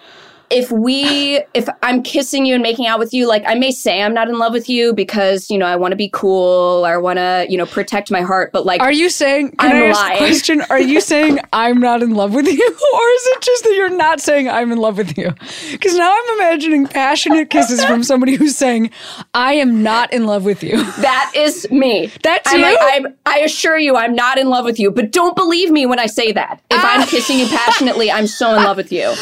if 0.50 0.72
we 0.72 1.42
if 1.54 1.68
I'm 1.82 2.02
kissing 2.02 2.46
you 2.46 2.54
and 2.54 2.62
making 2.62 2.87
out 2.87 2.98
with 2.98 3.12
you, 3.12 3.28
like 3.28 3.44
I 3.46 3.54
may 3.54 3.70
say 3.70 4.02
I'm 4.02 4.14
not 4.14 4.28
in 4.28 4.38
love 4.38 4.52
with 4.52 4.68
you 4.68 4.92
because 4.94 5.50
you 5.50 5.58
know 5.58 5.66
I 5.66 5.76
want 5.76 5.92
to 5.92 5.96
be 5.96 6.08
cool 6.12 6.87
or 6.87 6.88
I 6.94 6.96
want 6.96 7.18
to 7.18 7.46
you 7.48 7.58
know 7.58 7.66
protect 7.66 8.11
my 8.11 8.22
heart, 8.22 8.50
but 8.52 8.64
like 8.64 8.80
Are 8.80 8.92
you 8.92 9.11
saying? 9.11 9.50
Can 9.58 9.70
I'm 9.70 9.82
I 9.82 9.87
ask 9.87 10.00
lying. 10.00 10.14
a 10.14 10.18
question? 10.18 10.62
Are 10.70 10.80
you 10.80 11.00
saying 11.00 11.38
I'm 11.52 11.80
not 11.80 12.02
in 12.02 12.14
love 12.14 12.34
with 12.34 12.46
you, 12.46 12.52
or 12.94 13.08
is 13.08 13.26
it 13.26 13.40
just 13.42 13.64
that 13.64 13.74
you're 13.74 13.90
not 13.96 14.20
saying 14.20 14.48
I'm 14.48 14.72
in 14.72 14.78
love 14.78 14.96
with 14.96 15.18
you? 15.18 15.32
Because 15.70 15.94
now 15.96 16.11
I'm 16.12 16.38
imagining 16.38 16.87
passionate 16.87 17.50
kisses 17.50 17.84
from 17.84 18.02
somebody 18.02 18.34
who's 18.37 18.56
saying 18.56 18.90
I 19.34 19.54
am 19.54 19.82
not 19.82 20.12
in 20.12 20.24
love 20.26 20.44
with 20.44 20.62
you. 20.62 20.82
That 21.08 21.32
is 21.34 21.70
me. 21.70 22.11
That's 22.22 22.52
I'm 22.52 22.58
you? 22.61 22.64
Like, 22.66 22.78
I'm, 22.80 23.06
I 23.24 23.38
assure 23.40 23.78
you, 23.78 23.96
I'm 23.96 24.14
not 24.14 24.37
in 24.38 24.48
love 24.48 24.64
with 24.64 24.78
you. 24.80 24.90
But 24.90 25.12
don't 25.12 25.37
believe 25.37 25.70
me 25.70 25.87
when 25.87 25.98
I 25.98 26.06
say 26.06 26.32
that. 26.32 26.61
If 26.70 26.78
Ah. 26.82 26.96
I'm 27.00 27.06
kissing 27.06 27.38
you 27.38 27.46
passionately, 27.46 28.11
I'm 28.11 28.26
so 28.26 28.54
in 28.54 28.62
love 28.64 28.76
with 28.76 28.90
you. 28.92 29.06
What 29.08 29.16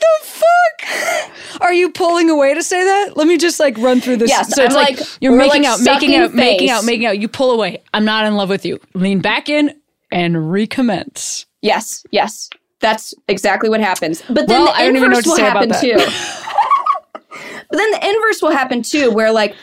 the 0.00 0.26
fuck? 0.26 0.44
Are 1.60 1.72
you 1.72 1.90
pulling 1.90 2.30
away 2.30 2.54
to 2.54 2.62
say 2.62 2.84
that? 2.84 3.16
Let 3.16 3.26
me 3.26 3.36
just 3.36 3.58
like 3.58 3.76
run 3.78 4.00
through 4.00 4.18
this. 4.18 4.30
Yes, 4.30 4.54
so 4.54 4.62
it's 4.64 4.74
I'm 4.74 4.82
like, 4.82 5.00
like- 5.00 5.08
you're 5.20 5.36
making 5.36 5.62
like, 5.62 5.72
out, 5.72 5.80
making 5.80 6.14
out, 6.14 6.34
making 6.34 6.70
out, 6.70 6.84
making 6.84 7.06
out. 7.06 7.18
You 7.18 7.28
pull 7.28 7.50
away. 7.50 7.82
I'm 7.94 8.04
not 8.04 8.24
in 8.26 8.36
love 8.36 8.48
with 8.48 8.64
you. 8.64 8.80
Lean 8.94 9.20
back 9.20 9.48
in 9.48 9.74
and 10.10 10.50
recommence. 10.52 11.46
Yes, 11.62 12.04
yes. 12.10 12.48
That's 12.80 13.12
exactly 13.26 13.68
what 13.68 13.80
happens. 13.80 14.22
But 14.28 14.46
then 14.46 14.62
Well, 14.62 14.66
the 14.66 14.72
I 14.72 14.84
don't 14.84 14.96
even 14.96 15.10
know 15.10 15.18
inverse 15.18 15.26
will 15.26 15.44
happen 15.44 15.70
too. 15.80 15.96
but 17.22 17.76
then 17.76 17.90
the 17.90 18.06
inverse 18.06 18.40
will 18.40 18.52
happen 18.52 18.82
too, 18.82 19.10
where 19.10 19.32
like 19.32 19.56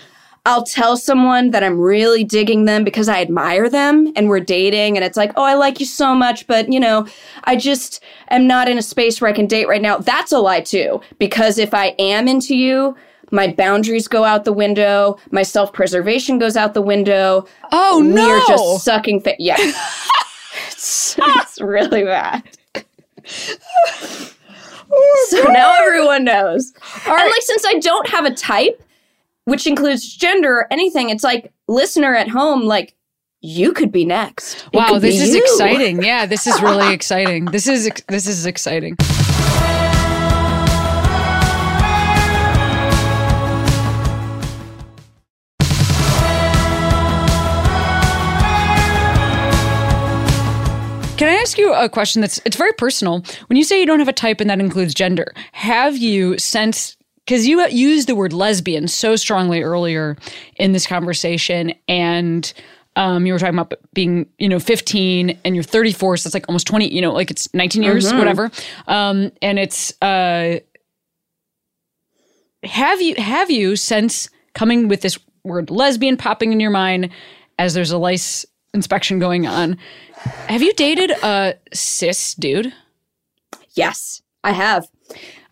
I'll 0.45 0.63
tell 0.63 0.95
someone 0.95 1.49
that 1.51 1.63
I'm 1.63 1.79
really 1.79 2.23
digging 2.23 2.65
them 2.65 2.83
because 2.83 3.09
I 3.09 3.19
admire 3.21 3.67
them 3.69 4.11
and 4.15 4.29
we're 4.29 4.39
dating 4.39 4.95
and 4.95 5.03
it's 5.03 5.17
like, 5.17 5.31
oh, 5.35 5.43
I 5.43 5.55
like 5.55 5.79
you 5.79 5.85
so 5.87 6.13
much, 6.13 6.45
but 6.47 6.71
you 6.71 6.79
know, 6.79 7.07
I 7.45 7.55
just 7.55 8.03
am 8.29 8.45
not 8.45 8.67
in 8.69 8.77
a 8.77 8.81
space 8.83 9.19
where 9.19 9.29
I 9.29 9.33
can 9.33 9.47
date 9.47 9.67
right 9.67 9.81
now. 9.81 9.97
That's 9.97 10.31
a 10.31 10.39
lie 10.39 10.61
too. 10.61 11.01
Because 11.17 11.57
if 11.57 11.73
I 11.73 11.95
am 11.97 12.27
into 12.27 12.55
you, 12.55 12.95
my 13.31 13.51
boundaries 13.51 14.07
go 14.07 14.23
out 14.23 14.45
the 14.45 14.53
window, 14.53 15.17
my 15.31 15.41
self 15.41 15.73
preservation 15.73 16.37
goes 16.37 16.55
out 16.55 16.75
the 16.75 16.81
window. 16.81 17.47
Oh 17.71 17.99
We 18.01 18.07
no! 18.09 18.29
are 18.29 18.41
just 18.47 18.85
sucking 18.85 19.21
fa- 19.21 19.35
Yeah. 19.39 19.55
it's, 20.67 21.15
it's 21.17 21.59
really 21.59 22.03
bad. 22.03 22.43
Oh, 24.91 25.27
so 25.31 25.43
now 25.51 25.73
everyone 25.83 26.23
knows. 26.23 26.71
And 27.07 27.29
like 27.29 27.41
since 27.41 27.65
I 27.65 27.79
don't 27.79 28.07
have 28.09 28.25
a 28.25 28.33
type, 28.33 28.81
which 29.45 29.65
includes 29.65 30.13
gender 30.15 30.51
or 30.51 30.67
anything, 30.73 31.09
it's 31.09 31.23
like 31.23 31.51
listener 31.67 32.15
at 32.15 32.27
home, 32.27 32.63
like 32.63 32.95
you 33.41 33.71
could 33.73 33.91
be 33.91 34.05
next. 34.05 34.55
It 34.73 34.77
Wow, 34.77 34.99
this 34.99 35.21
is 35.21 35.33
you. 35.33 35.41
exciting. 35.41 36.03
Yeah, 36.03 36.25
this 36.25 36.45
is 36.47 36.61
really 36.61 36.93
exciting. 36.99 37.45
This 37.45 37.67
is 37.67 37.89
this 38.09 38.27
is 38.27 38.45
exciting. 38.45 38.97
Can 51.17 51.29
I 51.29 51.35
ask 51.35 51.57
you 51.57 51.73
a 51.73 51.87
question 51.87 52.19
that's 52.19 52.41
it's 52.43 52.57
very 52.57 52.73
personal? 52.73 53.23
When 53.47 53.55
you 53.55 53.63
say 53.63 53.79
you 53.79 53.85
don't 53.85 53.99
have 53.99 54.09
a 54.09 54.13
type 54.13 54.41
and 54.41 54.49
that 54.49 54.59
includes 54.59 54.93
gender, 54.93 55.33
have 55.53 55.95
you 55.95 56.37
since 56.37 56.97
because 57.25 57.47
you 57.47 57.65
used 57.67 58.07
the 58.07 58.15
word 58.15 58.33
lesbian 58.33 58.87
so 58.87 59.15
strongly 59.15 59.63
earlier 59.63 60.15
in 60.57 60.71
this 60.71 60.85
conversation 60.85 61.73
and 61.87 62.53
um, 62.97 63.25
you 63.25 63.33
were 63.33 63.39
talking 63.39 63.57
about 63.57 63.73
being, 63.93 64.25
you 64.37 64.47
know, 64.47 64.59
15 64.59 65.37
and 65.43 65.55
you're 65.55 65.63
34, 65.63 66.17
so 66.17 66.27
it's 66.27 66.33
like 66.33 66.47
almost 66.47 66.65
20, 66.67 66.93
you 66.93 67.01
know, 67.01 67.11
like 67.11 67.29
it's 67.29 67.53
19 67.53 67.83
years, 67.83 68.13
whatever. 68.13 68.51
Um, 68.87 69.31
and 69.41 69.59
it's 69.59 70.01
uh, 70.01 70.59
have 72.63 73.01
you 73.01 73.15
have 73.15 73.51
you 73.51 73.75
since 73.75 74.29
coming 74.53 74.87
with 74.87 75.01
this 75.01 75.19
word 75.43 75.69
lesbian 75.69 76.17
popping 76.17 76.51
in 76.51 76.59
your 76.59 76.71
mind 76.71 77.09
as 77.59 77.73
there's 77.73 77.91
a 77.91 77.97
lice 77.97 78.45
inspection 78.73 79.19
going 79.19 79.45
on? 79.45 79.77
Have 80.47 80.61
you 80.61 80.73
dated 80.73 81.11
a 81.11 81.55
cis 81.73 82.33
dude? 82.35 82.73
Yes, 83.73 84.21
I 84.43 84.51
have. 84.51 84.87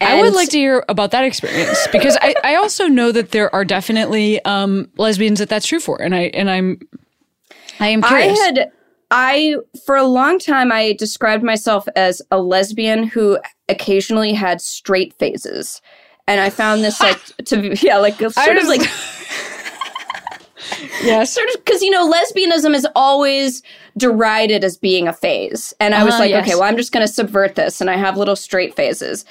I 0.04 0.22
would 0.22 0.34
like 0.34 0.50
to 0.50 0.58
hear 0.58 0.84
about 0.90 1.12
that 1.12 1.24
experience 1.24 1.88
because 1.92 2.18
I, 2.22 2.34
I 2.44 2.56
also 2.56 2.88
know 2.88 3.12
that 3.12 3.32
there 3.32 3.54
are 3.54 3.66
definitely 3.66 4.44
um, 4.46 4.90
lesbians 4.98 5.40
that 5.40 5.50
that's 5.50 5.68
true 5.68 5.80
for, 5.80 6.02
and 6.02 6.16
I 6.16 6.24
and 6.34 6.50
I'm 6.50 6.80
I 7.80 7.90
am 7.90 8.02
curious. 8.02 8.40
I 8.40 8.44
had 8.44 8.72
I 9.12 9.56
for 9.86 9.96
a 9.96 10.06
long 10.06 10.40
time 10.40 10.72
I 10.72 10.94
described 10.94 11.44
myself 11.44 11.88
as 11.96 12.22
a 12.32 12.42
lesbian 12.42 13.04
who 13.04 13.38
occasionally 13.70 14.34
had 14.34 14.62
straight 14.62 15.14
phases. 15.20 15.82
And 16.28 16.40
I 16.40 16.50
found 16.50 16.84
this 16.84 17.00
like 17.02 17.20
to 17.46 17.62
be 17.62 17.78
yeah, 17.82 17.98
like 17.98 18.16
sort 18.16 18.38
of 18.38 18.64
just- 18.64 18.70
like 18.70 18.82
yes, 21.04 21.34
sort 21.34 21.50
of 21.50 21.56
because 21.66 21.82
you 21.82 21.90
know 21.92 22.10
lesbianism 22.10 22.74
is 22.74 22.88
always 22.96 23.62
derided 23.98 24.64
as 24.64 24.78
being 24.78 25.08
a 25.08 25.14
phase 25.14 25.72
and 25.80 25.94
i 25.94 26.04
was 26.04 26.16
Ah, 26.16 26.20
like 26.20 26.30
yes. 26.32 26.46
okay 26.48 26.56
well 26.56 26.64
i'm 26.64 26.78
just 26.78 26.92
going 26.92 27.06
to 27.06 27.12
subvert 27.14 27.54
this 27.56 27.80
and 27.80 27.92
i 27.92 27.96
have 27.96 28.18
little 28.18 28.36
straight 28.36 28.76
phases 28.76 29.24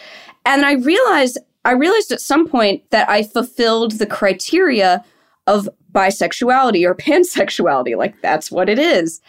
and 0.45 0.65
i 0.65 0.73
realized 0.73 1.39
i 1.65 1.73
realized 1.73 2.13
at 2.13 2.21
some 2.21 2.47
point 2.47 2.83
that 2.91 3.09
i 3.09 3.23
fulfilled 3.23 3.93
the 3.93 4.07
criteria 4.07 5.05
of 5.47 5.69
bisexuality 5.93 6.85
or 6.85 6.95
pansexuality 6.95 7.97
like 7.97 8.21
that's 8.23 8.51
what 8.51 8.69
it 8.69 8.79
is 8.79 9.21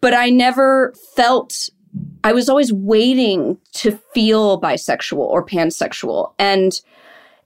but 0.00 0.14
i 0.14 0.30
never 0.30 0.92
felt 1.14 1.68
i 2.24 2.32
was 2.32 2.48
always 2.48 2.72
waiting 2.72 3.58
to 3.72 3.92
feel 4.14 4.60
bisexual 4.60 5.18
or 5.18 5.44
pansexual 5.44 6.32
and 6.38 6.80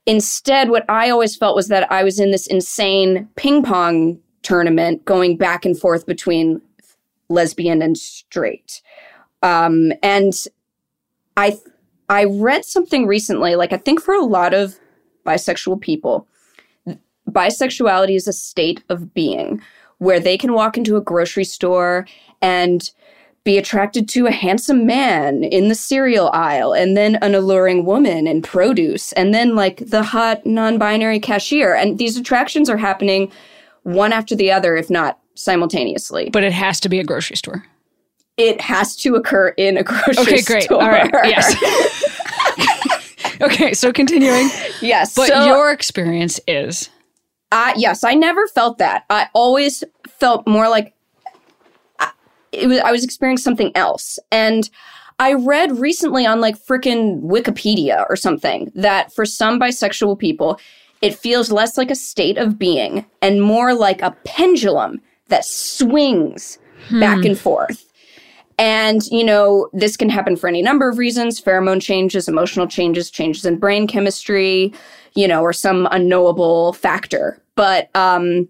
Instead, 0.05 0.69
what 0.69 0.85
I 0.89 1.09
always 1.09 1.35
felt 1.35 1.55
was 1.55 1.67
that 1.67 1.91
I 1.91 2.03
was 2.03 2.19
in 2.19 2.31
this 2.31 2.47
insane 2.47 3.29
ping 3.35 3.63
pong 3.63 4.19
tournament 4.41 5.05
going 5.05 5.37
back 5.37 5.63
and 5.63 5.77
forth 5.77 6.07
between 6.07 6.61
lesbian 7.29 7.81
and 7.81 7.97
straight. 7.97 8.81
Um, 9.43 9.93
and 10.01 10.33
I 11.37 11.57
I 12.11 12.25
read 12.25 12.65
something 12.65 13.07
recently, 13.07 13.55
like 13.55 13.71
I 13.71 13.77
think 13.77 14.01
for 14.01 14.13
a 14.13 14.25
lot 14.25 14.53
of 14.53 14.77
bisexual 15.25 15.79
people, 15.79 16.27
bisexuality 17.29 18.17
is 18.17 18.27
a 18.27 18.33
state 18.33 18.83
of 18.89 19.13
being 19.13 19.61
where 19.99 20.19
they 20.19 20.37
can 20.37 20.51
walk 20.51 20.75
into 20.75 20.97
a 20.97 21.01
grocery 21.01 21.45
store 21.45 22.05
and 22.41 22.91
be 23.45 23.57
attracted 23.57 24.09
to 24.09 24.27
a 24.27 24.31
handsome 24.31 24.85
man 24.85 25.45
in 25.45 25.69
the 25.69 25.75
cereal 25.75 26.29
aisle 26.33 26.73
and 26.73 26.97
then 26.97 27.15
an 27.21 27.33
alluring 27.33 27.85
woman 27.85 28.27
in 28.27 28.41
produce 28.41 29.13
and 29.13 29.33
then 29.33 29.55
like 29.55 29.77
the 29.77 30.03
hot 30.03 30.45
non-binary 30.45 31.19
cashier 31.19 31.73
and 31.73 31.97
these 31.97 32.17
attractions 32.17 32.69
are 32.69 32.77
happening 32.77 33.31
one 33.83 34.11
after 34.11 34.35
the 34.35 34.51
other 34.51 34.75
if 34.75 34.89
not 34.89 35.17
simultaneously 35.35 36.29
but 36.29 36.43
it 36.43 36.51
has 36.51 36.79
to 36.79 36.89
be 36.89 36.99
a 36.99 37.03
grocery 37.03 37.37
store. 37.37 37.63
it 38.37 38.59
has 38.59 38.95
to 38.97 39.15
occur 39.15 39.49
in 39.49 39.77
a 39.77 39.83
grocery 39.91 40.13
store. 40.13 40.23
Okay, 40.23 40.41
great. 40.41 40.63
store 40.63 40.83
All 40.83 40.89
right. 40.89 41.09
Yes. 41.23 41.97
okay, 43.45 43.73
so 43.73 43.91
continuing, 43.91 44.49
yes 44.81 45.15
but 45.15 45.27
so 45.27 45.45
your 45.45 45.71
experience 45.71 46.39
is? 46.47 46.89
I 47.51 47.73
yes 47.77 48.03
i 48.03 48.13
never 48.13 48.47
felt 48.47 48.77
that. 48.77 49.05
I 49.09 49.27
always 49.33 49.83
felt 50.07 50.47
more 50.47 50.69
like 50.69 50.93
I- 51.99 52.11
it 52.51 52.67
was 52.67 52.79
i 52.79 52.91
was 52.91 53.03
experiencing 53.03 53.43
something 53.43 53.71
else. 53.75 54.19
And 54.31 54.69
I 55.21 55.33
read 55.33 55.77
recently 55.77 56.25
on 56.25 56.41
like 56.41 56.57
frickin' 56.57 57.21
Wikipedia 57.21 58.07
or 58.09 58.15
something 58.15 58.71
that 58.73 59.13
for 59.13 59.23
some 59.23 59.59
bisexual 59.59 60.17
people, 60.17 60.59
it 61.03 61.13
feels 61.13 61.51
less 61.51 61.77
like 61.77 61.91
a 61.91 61.95
state 61.95 62.39
of 62.39 62.57
being 62.57 63.05
and 63.21 63.41
more 63.41 63.75
like 63.75 64.01
a 64.01 64.15
pendulum 64.25 64.99
that 65.27 65.45
swings 65.45 66.57
back 66.99 67.19
hmm. 67.19 67.27
and 67.27 67.39
forth. 67.39 67.90
And, 68.57 69.05
you 69.07 69.23
know, 69.23 69.69
this 69.73 69.97
can 69.97 70.09
happen 70.09 70.35
for 70.35 70.47
any 70.47 70.61
number 70.61 70.89
of 70.89 70.97
reasons 70.97 71.41
pheromone 71.41 71.81
changes, 71.81 72.27
emotional 72.27 72.67
changes, 72.67 73.09
changes 73.09 73.45
in 73.45 73.57
brain 73.57 73.87
chemistry, 73.87 74.73
you 75.15 75.27
know, 75.27 75.41
or 75.41 75.53
some 75.53 75.87
unknowable 75.91 76.73
factor. 76.73 77.41
But 77.55 77.89
um, 77.95 78.47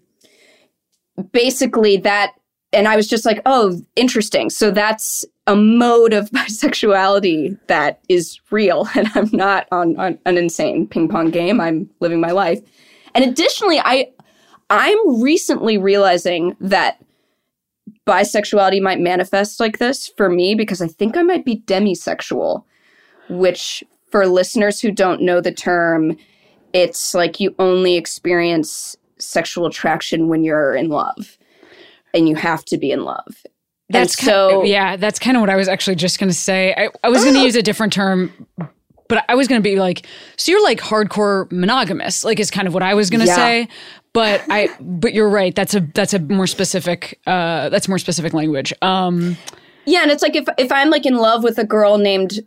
basically 1.32 1.96
that 1.98 2.32
and 2.74 2.88
I 2.88 2.96
was 2.96 3.06
just 3.06 3.26
like, 3.26 3.42
oh, 3.44 3.82
interesting. 3.96 4.48
So 4.48 4.70
that's 4.70 5.26
a 5.46 5.54
mode 5.54 6.12
of 6.12 6.30
bisexuality 6.30 7.58
that 7.66 8.00
is 8.08 8.40
real. 8.50 8.88
And 8.96 9.08
I'm 9.14 9.30
not 9.32 9.68
on, 9.72 9.96
on, 9.98 10.18
an 10.26 10.38
insane 10.38 10.86
ping 10.86 11.08
pong 11.08 11.30
game. 11.30 11.60
I'm 11.60 11.90
living 12.00 12.20
my 12.20 12.30
life. 12.30 12.60
And 13.14 13.24
additionally, 13.24 13.78
I 13.80 14.10
I'm 14.70 15.20
recently 15.20 15.76
realizing 15.76 16.56
that 16.60 16.98
bisexuality 18.06 18.80
might 18.80 19.00
manifest 19.00 19.60
like 19.60 19.78
this 19.78 20.08
for 20.16 20.28
me 20.28 20.54
because 20.54 20.80
I 20.80 20.88
think 20.88 21.16
I 21.16 21.22
might 21.22 21.44
be 21.44 21.60
demisexual, 21.60 22.64
which 23.28 23.84
for 24.10 24.26
listeners 24.26 24.80
who 24.80 24.90
don't 24.90 25.22
know 25.22 25.40
the 25.40 25.52
term, 25.52 26.16
it's 26.72 27.14
like 27.14 27.40
you 27.40 27.54
only 27.58 27.96
experience 27.96 28.96
sexual 29.18 29.66
attraction 29.66 30.28
when 30.28 30.44
you're 30.44 30.74
in 30.74 30.88
love 30.88 31.38
and 32.12 32.28
you 32.28 32.34
have 32.34 32.64
to 32.66 32.76
be 32.76 32.90
in 32.90 33.04
love. 33.04 33.44
That's 33.88 34.18
and 34.18 34.26
so 34.26 34.48
kind 34.48 34.62
of, 34.62 34.66
yeah, 34.66 34.96
that's 34.96 35.18
kind 35.18 35.36
of 35.36 35.40
what 35.40 35.50
I 35.50 35.56
was 35.56 35.68
actually 35.68 35.96
just 35.96 36.18
going 36.18 36.30
to 36.30 36.36
say. 36.36 36.74
I, 36.74 36.88
I 37.04 37.08
was 37.08 37.22
going 37.22 37.34
to 37.34 37.40
oh. 37.40 37.44
use 37.44 37.56
a 37.56 37.62
different 37.62 37.92
term, 37.92 38.32
but 39.12 39.26
I 39.28 39.34
was 39.34 39.46
going 39.46 39.60
to 39.60 39.62
be 39.62 39.76
like, 39.76 40.06
so 40.38 40.50
you're 40.50 40.62
like 40.62 40.80
hardcore 40.80 41.50
monogamous, 41.52 42.24
like 42.24 42.40
is 42.40 42.50
kind 42.50 42.66
of 42.66 42.72
what 42.72 42.82
I 42.82 42.94
was 42.94 43.10
going 43.10 43.20
to 43.20 43.26
Yeah. 43.26 43.34
say. 43.36 43.68
But 44.14 44.42
I, 44.48 44.70
but 44.80 45.12
you're 45.12 45.28
right. 45.28 45.54
That's 45.54 45.74
a 45.74 45.80
that's 45.80 46.14
a 46.14 46.18
more 46.18 46.46
specific. 46.46 47.20
Uh, 47.26 47.68
that's 47.68 47.88
more 47.88 47.98
specific 47.98 48.32
language. 48.32 48.72
Um, 48.80 49.36
Yeah, 49.84 50.00
and 50.00 50.10
it's 50.10 50.22
like 50.22 50.34
if 50.34 50.46
if 50.56 50.72
I'm 50.72 50.88
like 50.88 51.04
in 51.04 51.16
love 51.16 51.44
with 51.44 51.58
a 51.58 51.64
girl 51.64 51.98
named 51.98 52.40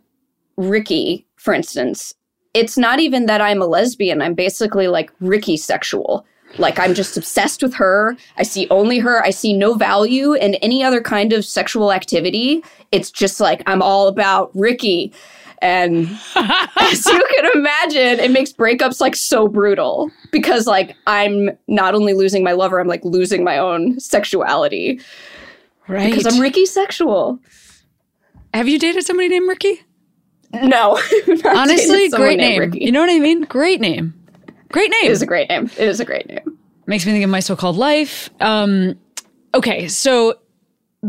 Ricky, 0.56 1.24
for 1.36 1.54
instance, 1.54 2.14
it's 2.52 2.76
not 2.76 2.98
even 2.98 3.26
that 3.26 3.40
I'm 3.40 3.62
a 3.62 3.66
lesbian. 3.66 4.20
I'm 4.22 4.34
basically 4.34 4.88
like 4.88 5.12
Ricky 5.20 5.56
sexual. 5.56 6.26
Like 6.58 6.78
I'm 6.80 6.94
just 6.94 7.16
obsessed 7.16 7.62
with 7.62 7.74
her. 7.74 8.16
I 8.38 8.42
see 8.42 8.66
only 8.70 8.98
her. 8.98 9.22
I 9.22 9.30
see 9.30 9.52
no 9.52 9.74
value 9.74 10.32
in 10.32 10.54
any 10.56 10.82
other 10.82 11.00
kind 11.00 11.32
of 11.32 11.44
sexual 11.44 11.92
activity. 11.92 12.62
It's 12.90 13.12
just 13.12 13.38
like 13.40 13.62
I'm 13.66 13.82
all 13.82 14.08
about 14.08 14.50
Ricky. 14.54 15.12
And 15.62 16.08
as 16.36 17.06
you 17.06 17.22
can 17.34 17.50
imagine, 17.54 18.20
it 18.20 18.30
makes 18.30 18.52
breakups 18.52 19.00
like 19.00 19.16
so 19.16 19.48
brutal 19.48 20.10
because 20.30 20.66
like 20.66 20.96
I'm 21.06 21.50
not 21.68 21.94
only 21.94 22.14
losing 22.14 22.44
my 22.44 22.52
lover, 22.52 22.78
I'm 22.78 22.88
like 22.88 23.04
losing 23.04 23.44
my 23.44 23.58
own 23.58 23.98
sexuality 24.00 25.00
right. 25.88 26.10
because 26.10 26.26
I'm 26.32 26.40
Ricky 26.40 26.66
sexual. 26.66 27.38
Have 28.54 28.68
you 28.68 28.78
dated 28.78 29.04
somebody 29.04 29.28
named 29.28 29.48
Ricky? 29.48 29.82
No. 30.52 30.98
Honestly, 31.44 32.08
great 32.08 32.38
name. 32.38 32.60
Ricky. 32.60 32.84
You 32.84 32.92
know 32.92 33.00
what 33.00 33.10
I 33.10 33.18
mean? 33.18 33.42
Great 33.42 33.80
name. 33.80 34.14
Great 34.70 34.90
name. 34.90 35.04
It 35.04 35.10
is 35.10 35.22
a 35.22 35.26
great 35.26 35.48
name. 35.48 35.66
It 35.76 35.88
is 35.88 36.00
a 36.00 36.04
great 36.04 36.26
name. 36.28 36.58
Makes 36.86 37.06
me 37.06 37.12
think 37.12 37.24
of 37.24 37.30
my 37.30 37.40
so-called 37.40 37.76
life. 37.76 38.30
Um, 38.40 38.94
okay, 39.54 39.88
so 39.88 40.34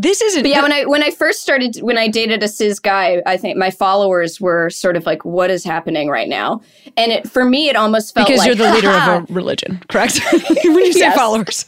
this 0.01 0.21
isn't. 0.21 0.43
But 0.43 0.49
yeah, 0.49 0.61
when 0.61 0.71
I 0.71 0.85
when 0.85 1.03
I 1.03 1.09
first 1.11 1.41
started 1.41 1.77
when 1.77 1.97
I 1.97 2.07
dated 2.07 2.43
a 2.43 2.47
cis 2.47 2.79
guy, 2.79 3.21
I 3.25 3.35
think 3.37 3.57
my 3.57 3.71
followers 3.71 4.39
were 4.39 4.69
sort 4.69 4.95
of 4.95 5.05
like, 5.05 5.25
"What 5.25 5.49
is 5.49 5.63
happening 5.63 6.09
right 6.09 6.29
now?" 6.29 6.61
And 6.95 7.11
it 7.11 7.29
for 7.29 7.43
me, 7.43 7.69
it 7.69 7.75
almost 7.75 8.13
felt 8.13 8.27
because 8.27 8.39
like 8.39 8.47
you're 8.47 8.55
the 8.55 8.71
leader 8.73 8.91
"Ha-ha." 8.91 9.17
of 9.17 9.29
a 9.29 9.33
religion, 9.33 9.81
correct? 9.89 10.19
when 10.63 10.77
you 10.85 10.93
say 10.93 11.11
followers. 11.15 11.65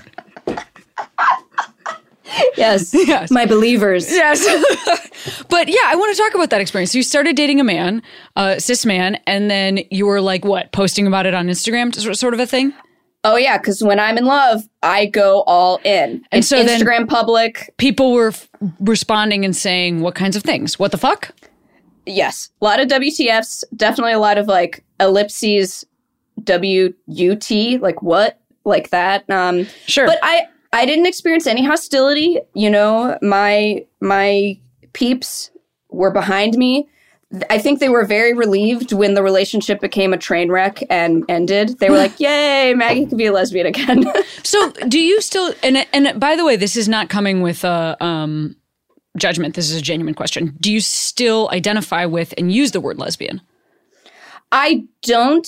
yes, 2.58 2.94
Yes. 3.08 3.32
my 3.32 3.46
believers. 3.46 4.12
Yes. 4.12 4.40
but 5.50 5.68
yeah, 5.68 5.78
I 5.86 5.96
want 5.96 6.16
to 6.16 6.22
talk 6.22 6.36
about 6.36 6.50
that 6.52 6.62
experience. 6.62 6.92
So 6.92 6.98
You 7.00 7.04
started 7.04 7.36
dating 7.36 7.60
a 7.60 7.64
man, 7.64 8.02
a 8.36 8.60
cis 8.60 8.86
man, 8.86 9.20
and 9.26 9.50
then 9.50 9.80
you 9.90 10.06
were 10.06 10.22
like, 10.22 10.46
what, 10.46 10.72
posting 10.72 11.08
about 11.08 11.26
it 11.26 11.34
on 11.34 11.48
Instagram, 11.48 11.94
sort 12.16 12.34
of 12.34 12.40
a 12.40 12.46
thing? 12.46 12.74
Oh 13.24 13.36
yeah, 13.36 13.58
because 13.58 13.84
when 13.84 14.00
I'm 14.00 14.18
in 14.18 14.26
love, 14.26 14.64
I 14.82 15.06
go 15.06 15.42
all 15.42 15.78
in. 15.84 16.24
And 16.32 16.40
It's 16.40 16.48
so 16.48 16.64
then- 16.64 16.80
Instagram 16.80 17.08
public. 17.08 17.74
People 17.78 18.14
were 18.14 18.30
f- 18.30 18.48
responding 18.80 19.44
and 19.44 19.56
saying, 19.56 20.02
what 20.02 20.16
kinds 20.16 20.36
of 20.38 20.44
things? 20.44 20.80
What 20.80 20.92
the 20.92 20.98
fuck? 20.98 21.32
Yes, 22.06 22.50
a 22.62 22.66
lot 22.66 22.80
of 22.80 22.88
WTFs. 22.88 23.64
Definitely 23.76 24.14
a 24.14 24.20
lot 24.20 24.38
of 24.38 24.48
like 24.48 24.84
ellipses, 25.00 25.86
W 26.44 26.94
U 27.08 27.36
T, 27.36 27.78
like 27.78 28.02
what, 28.02 28.40
like 28.64 28.90
that. 28.92 29.30
Um, 29.30 29.68
Sure. 29.86 30.06
but 30.08 30.18
I 30.24 30.48
I 30.72 30.86
didn't 30.86 31.06
experience 31.08 31.46
any 31.46 31.64
hostility. 31.66 32.40
You 32.54 32.70
know, 32.70 33.18
my 33.22 33.86
my 34.00 34.58
peeps 34.94 35.52
were 35.90 36.12
behind 36.12 36.56
me. 36.58 36.88
I 37.50 37.60
think 37.60 37.80
they 37.80 37.90
were 37.90 38.06
very 38.06 38.34
relieved 38.34 38.92
when 38.92 39.14
the 39.14 39.22
relationship 39.22 39.82
became 39.82 40.14
a 40.14 40.18
train 40.18 40.52
wreck 40.52 40.82
and 40.90 41.24
ended. 41.30 41.78
They 41.80 41.90
were 41.90 41.98
like, 41.98 42.20
"Yay, 42.20 42.74
Maggie 42.74 43.06
can 43.06 43.18
be 43.18 43.28
a 43.28 43.32
lesbian 43.32 43.68
again." 43.68 44.12
so 44.44 44.72
do 44.88 45.00
you 45.00 45.22
still, 45.22 45.54
and, 45.62 45.86
and 45.94 46.20
by 46.20 46.36
the 46.36 46.44
way, 46.44 46.56
this 46.56 46.76
is 46.76 46.88
not 46.88 47.10
coming 47.10 47.42
with 47.42 47.64
a 47.64 47.96
um, 48.04 48.56
judgment. 49.16 49.56
This 49.56 49.70
is 49.70 49.78
a 49.78 49.82
genuine 49.82 50.16
question. 50.16 50.56
Do 50.60 50.72
you 50.72 50.82
still 50.82 51.50
identify 51.52 52.06
with 52.06 52.34
and 52.38 52.52
use 52.52 52.72
the 52.72 52.82
word 52.82 52.98
lesbian? 52.98 53.42
I 54.52 54.86
don't. 55.04 55.48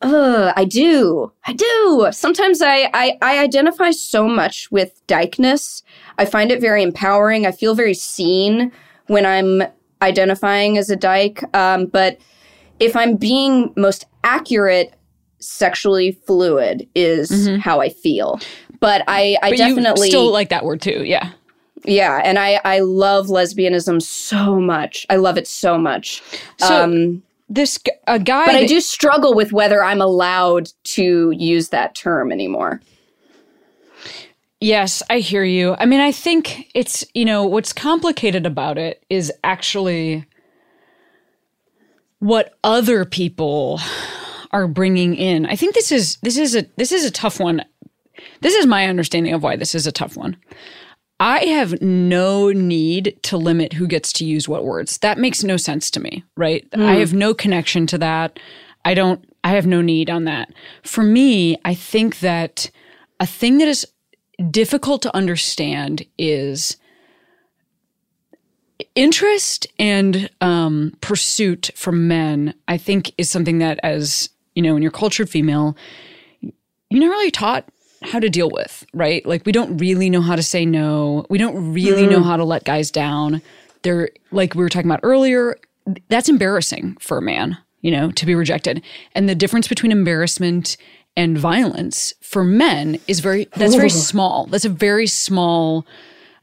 Uh, 0.00 0.52
I 0.54 0.64
do. 0.64 1.32
I 1.44 1.52
do. 1.54 2.08
Sometimes 2.12 2.62
I, 2.62 2.88
I 2.94 3.18
I 3.20 3.38
identify 3.40 3.90
so 3.90 4.28
much 4.28 4.70
with 4.70 5.04
dykeness. 5.08 5.82
I 6.16 6.26
find 6.26 6.52
it 6.52 6.60
very 6.60 6.84
empowering. 6.84 7.44
I 7.44 7.50
feel 7.50 7.74
very 7.74 7.94
seen 7.94 8.70
when 9.08 9.26
I'm 9.26 9.64
identifying 10.02 10.78
as 10.78 10.90
a 10.90 10.96
dyke. 10.96 11.42
Um, 11.56 11.86
but 11.86 12.18
if 12.80 12.94
I'm 12.96 13.16
being 13.16 13.72
most 13.76 14.06
accurate, 14.24 14.94
sexually 15.40 16.12
fluid 16.26 16.88
is 16.94 17.48
how 17.60 17.80
I 17.80 17.88
feel. 17.88 18.40
But 18.80 19.02
I, 19.08 19.36
I 19.42 19.50
But 19.50 19.58
definitely 19.58 20.08
you 20.08 20.12
still 20.12 20.32
like 20.32 20.50
that 20.50 20.64
word 20.64 20.80
too. 20.80 21.04
Yeah. 21.04 21.32
yeah, 21.84 22.20
and 22.24 22.38
I 22.38 22.60
I 22.64 22.80
love 22.80 23.26
lesbianism 23.26 24.02
so 24.02 24.60
much. 24.60 25.06
I 25.10 25.16
love 25.16 25.36
it 25.38 25.48
so 25.48 25.78
much. 25.78 26.22
So 26.58 26.84
um, 26.84 27.22
this 27.48 27.78
a 28.06 28.18
guy 28.18 28.46
but 28.46 28.56
I 28.56 28.66
do 28.66 28.80
struggle 28.80 29.34
with 29.34 29.52
whether 29.52 29.82
I'm 29.82 30.00
allowed 30.00 30.70
to 30.84 31.32
use 31.32 31.70
that 31.70 31.94
term 31.94 32.30
anymore. 32.30 32.80
Yes, 34.60 35.02
I 35.08 35.18
hear 35.18 35.44
you. 35.44 35.76
I 35.78 35.86
mean, 35.86 36.00
I 36.00 36.10
think 36.10 36.70
it's, 36.74 37.04
you 37.14 37.24
know, 37.24 37.44
what's 37.44 37.72
complicated 37.72 38.44
about 38.44 38.76
it 38.76 39.04
is 39.08 39.32
actually 39.44 40.26
what 42.18 42.58
other 42.64 43.04
people 43.04 43.80
are 44.50 44.66
bringing 44.66 45.14
in. 45.14 45.46
I 45.46 45.54
think 45.54 45.74
this 45.74 45.92
is 45.92 46.16
this 46.22 46.36
is 46.36 46.56
a 46.56 46.66
this 46.76 46.90
is 46.90 47.04
a 47.04 47.10
tough 47.10 47.38
one. 47.38 47.64
This 48.40 48.54
is 48.54 48.66
my 48.66 48.86
understanding 48.86 49.32
of 49.32 49.42
why 49.42 49.56
this 49.56 49.74
is 49.74 49.86
a 49.86 49.92
tough 49.92 50.16
one. 50.16 50.36
I 51.20 51.40
have 51.46 51.80
no 51.82 52.50
need 52.50 53.18
to 53.24 53.36
limit 53.36 53.72
who 53.72 53.86
gets 53.86 54.12
to 54.14 54.24
use 54.24 54.48
what 54.48 54.64
words. 54.64 54.98
That 54.98 55.18
makes 55.18 55.42
no 55.42 55.56
sense 55.56 55.90
to 55.92 56.00
me, 56.00 56.24
right? 56.36 56.66
Hmm. 56.72 56.82
I 56.82 56.94
have 56.96 57.12
no 57.12 57.34
connection 57.34 57.86
to 57.88 57.98
that. 57.98 58.38
I 58.84 58.94
don't 58.94 59.24
I 59.44 59.50
have 59.50 59.66
no 59.66 59.80
need 59.80 60.10
on 60.10 60.24
that. 60.24 60.52
For 60.82 61.02
me, 61.02 61.58
I 61.64 61.74
think 61.74 62.20
that 62.20 62.70
a 63.20 63.26
thing 63.26 63.58
that 63.58 63.68
is 63.68 63.86
difficult 64.50 65.02
to 65.02 65.14
understand 65.16 66.04
is 66.16 66.76
interest 68.94 69.66
and 69.78 70.30
um, 70.40 70.92
pursuit 71.00 71.70
from 71.74 72.08
men. 72.08 72.54
I 72.68 72.76
think 72.76 73.12
is 73.18 73.28
something 73.30 73.58
that, 73.58 73.80
as 73.82 74.30
you 74.54 74.62
know, 74.62 74.74
when 74.74 74.82
you're 74.82 74.90
cultured 74.90 75.28
female, 75.28 75.76
you're 76.40 77.00
not 77.00 77.10
really 77.10 77.30
taught 77.30 77.68
how 78.02 78.20
to 78.20 78.30
deal 78.30 78.50
with, 78.50 78.86
right? 78.94 79.24
Like 79.26 79.44
we 79.44 79.52
don't 79.52 79.76
really 79.78 80.08
know 80.08 80.20
how 80.20 80.36
to 80.36 80.42
say 80.42 80.64
no. 80.64 81.26
We 81.28 81.38
don't 81.38 81.72
really 81.72 82.06
know 82.06 82.22
how 82.22 82.36
to 82.36 82.44
let 82.44 82.64
guys 82.64 82.90
down. 82.90 83.42
They're 83.82 84.10
like 84.30 84.54
we 84.54 84.62
were 84.62 84.68
talking 84.68 84.90
about 84.90 85.00
earlier. 85.02 85.56
That's 86.08 86.28
embarrassing 86.28 86.96
for 87.00 87.18
a 87.18 87.22
man, 87.22 87.58
you 87.80 87.90
know, 87.90 88.10
to 88.12 88.26
be 88.26 88.34
rejected. 88.34 88.82
And 89.14 89.28
the 89.28 89.34
difference 89.34 89.68
between 89.68 89.90
embarrassment 89.90 90.76
and 91.16 91.36
violence 91.36 92.14
for 92.28 92.44
men 92.44 93.00
is 93.08 93.20
very 93.20 93.48
that's 93.56 93.74
very 93.74 93.88
small. 93.88 94.44
That's 94.46 94.66
a 94.66 94.68
very 94.68 95.06
small 95.06 95.86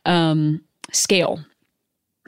um, 0.04 0.64
scale. 0.92 1.46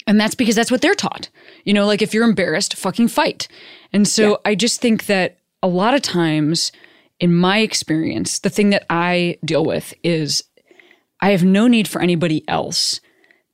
And 0.05 0.21
that's 0.21 0.35
because 0.35 0.55
that's 0.55 0.69
what 0.69 0.81
they're 0.81 0.93
taught. 0.93 1.29
You 1.63 1.73
know, 1.73 1.87
like 1.87 2.03
if 2.03 2.13
you're 2.13 2.23
embarrassed, 2.23 2.75
fucking 2.75 3.07
fight. 3.07 3.47
And 3.91 4.07
so 4.07 4.39
I 4.45 4.53
just 4.53 4.79
think 4.79 5.07
that 5.07 5.39
a 5.63 5.67
lot 5.67 5.95
of 5.95 6.03
times, 6.03 6.71
in 7.19 7.33
my 7.33 7.57
experience, 7.57 8.39
the 8.39 8.51
thing 8.51 8.69
that 8.69 8.85
I 8.91 9.39
deal 9.43 9.65
with 9.65 9.91
is 10.03 10.43
I 11.19 11.31
have 11.31 11.43
no 11.43 11.67
need 11.67 11.87
for 11.87 11.99
anybody 11.99 12.47
else 12.47 13.01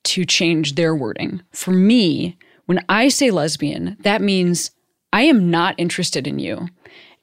to 0.03 0.25
change 0.25 0.75
their 0.75 0.93
wording. 0.93 1.41
For 1.53 1.71
me, 1.71 2.37
when 2.65 2.83
I 2.89 3.07
say 3.07 3.31
lesbian, 3.31 3.95
that 4.01 4.21
means 4.21 4.71
I 5.13 5.23
am 5.23 5.49
not 5.49 5.75
interested 5.77 6.27
in 6.27 6.39
you. 6.39 6.67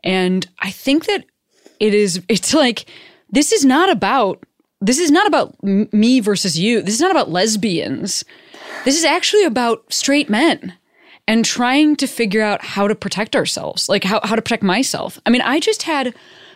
And 0.03 0.49
I 0.61 0.71
think 0.71 1.05
that 1.05 1.27
it 1.81 1.95
is, 1.95 2.23
it's 2.29 2.55
like, 2.55 2.87
this 3.31 3.53
is 3.53 3.65
not 3.65 3.91
about, 3.91 4.45
this 4.81 4.99
is 4.99 5.11
not 5.11 5.27
about 5.27 5.61
me 5.63 6.21
versus 6.21 6.59
you. 6.59 6.83
This 6.83 6.95
is 6.95 7.01
not 7.01 7.11
about 7.11 7.31
lesbians. 7.31 8.25
This 8.85 8.97
is 8.97 9.05
actually 9.05 9.45
about 9.45 9.93
straight 9.93 10.31
men 10.31 10.75
and 11.27 11.45
trying 11.45 11.97
to 11.97 12.07
figure 12.07 12.43
out 12.43 12.65
how 12.65 12.89
to 12.89 12.95
protect 12.95 13.37
ourselves, 13.37 13.89
like 13.89 14.05
how, 14.05 14.21
how 14.25 14.37
to 14.37 14.43
protect 14.43 14.63
myself. 14.63 15.19
I 15.27 15.31
mean, 15.31 15.43
I 15.43 15.61
just 15.61 15.83
had 15.83 16.15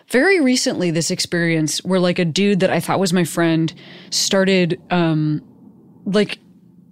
very 0.09 0.41
recently 0.41 0.91
this 0.91 1.11
experience 1.11 1.83
where 1.85 2.01
like 2.01 2.19
a 2.19 2.25
dude 2.25 2.61
that 2.61 2.71
I 2.71 2.81
thought 2.81 3.01
was 3.01 3.13
my 3.13 3.25
friend 3.25 3.73
started 4.11 4.81
um 4.91 5.43
like 6.05 6.39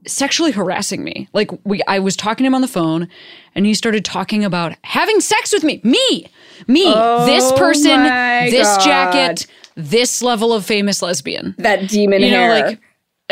sexually 0.07 0.50
harassing 0.53 1.05
me. 1.05 1.28
Like 1.32 1.50
we 1.64 1.80
I 1.88 1.98
was 1.98 2.16
talking 2.16 2.44
to 2.44 2.48
him 2.48 2.55
on 2.55 2.61
the 2.62 2.68
phone 2.68 3.09
and 3.55 3.66
he 3.66 3.74
started 3.74 4.05
talking 4.05 4.44
about 4.44 4.74
having 4.84 5.20
sex 5.20 5.53
with 5.53 5.64
me. 5.64 5.80
Me. 5.84 6.26
Me. 6.66 6.84
this 6.84 7.44
Oh 7.44 7.55
person, 7.57 8.03
this 8.50 8.66
God. 8.68 8.84
jacket, 8.84 9.46
this 9.74 10.22
level 10.22 10.53
of 10.53 10.64
famous 10.64 11.03
lesbian. 11.03 11.55
That 11.59 11.88
demon 11.88 12.22
You 12.22 12.30
know 12.30 12.36
hair. 12.36 12.66
like 12.68 12.80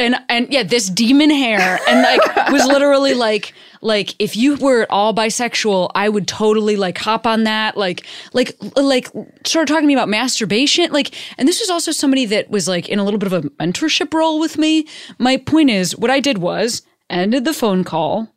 and 0.00 0.16
and 0.28 0.52
yeah, 0.52 0.62
this 0.62 0.88
demon 0.88 1.30
hair 1.30 1.78
and 1.86 2.02
like 2.02 2.50
was 2.50 2.64
literally 2.66 3.14
like 3.14 3.52
like 3.82 4.14
if 4.18 4.36
you 4.36 4.56
were 4.56 4.86
all 4.90 5.14
bisexual, 5.14 5.90
I 5.94 6.08
would 6.08 6.26
totally 6.26 6.76
like 6.76 6.98
hop 6.98 7.26
on 7.26 7.44
that. 7.44 7.76
Like 7.76 8.06
like 8.32 8.56
like 8.76 9.08
started 9.44 9.68
talking 9.68 9.82
to 9.82 9.86
me 9.86 9.94
about 9.94 10.08
masturbation. 10.08 10.90
Like 10.90 11.14
and 11.38 11.46
this 11.46 11.60
was 11.60 11.70
also 11.70 11.92
somebody 11.92 12.24
that 12.26 12.50
was 12.50 12.66
like 12.66 12.88
in 12.88 12.98
a 12.98 13.04
little 13.04 13.18
bit 13.18 13.32
of 13.32 13.44
a 13.44 13.48
mentorship 13.50 14.12
role 14.14 14.40
with 14.40 14.58
me. 14.58 14.86
My 15.18 15.36
point 15.36 15.70
is, 15.70 15.96
what 15.96 16.10
I 16.10 16.20
did 16.20 16.38
was 16.38 16.82
ended 17.10 17.44
the 17.44 17.52
phone 17.52 17.84
call, 17.84 18.34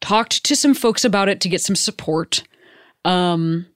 talked 0.00 0.44
to 0.44 0.54
some 0.54 0.74
folks 0.74 1.04
about 1.04 1.28
it 1.28 1.40
to 1.40 1.48
get 1.48 1.62
some 1.62 1.76
support. 1.76 2.42
Um 3.04 3.66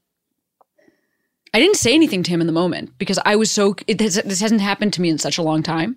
I 1.54 1.58
didn't 1.60 1.76
say 1.76 1.94
anything 1.94 2.22
to 2.22 2.30
him 2.30 2.40
in 2.40 2.46
the 2.46 2.52
moment 2.52 2.96
because 2.98 3.18
I 3.26 3.36
was 3.36 3.50
so 3.50 3.76
it 3.86 4.00
has, 4.00 4.14
this 4.14 4.40
hasn't 4.40 4.62
happened 4.62 4.92
to 4.94 5.02
me 5.02 5.10
in 5.10 5.18
such 5.18 5.36
a 5.38 5.42
long 5.42 5.62
time. 5.62 5.96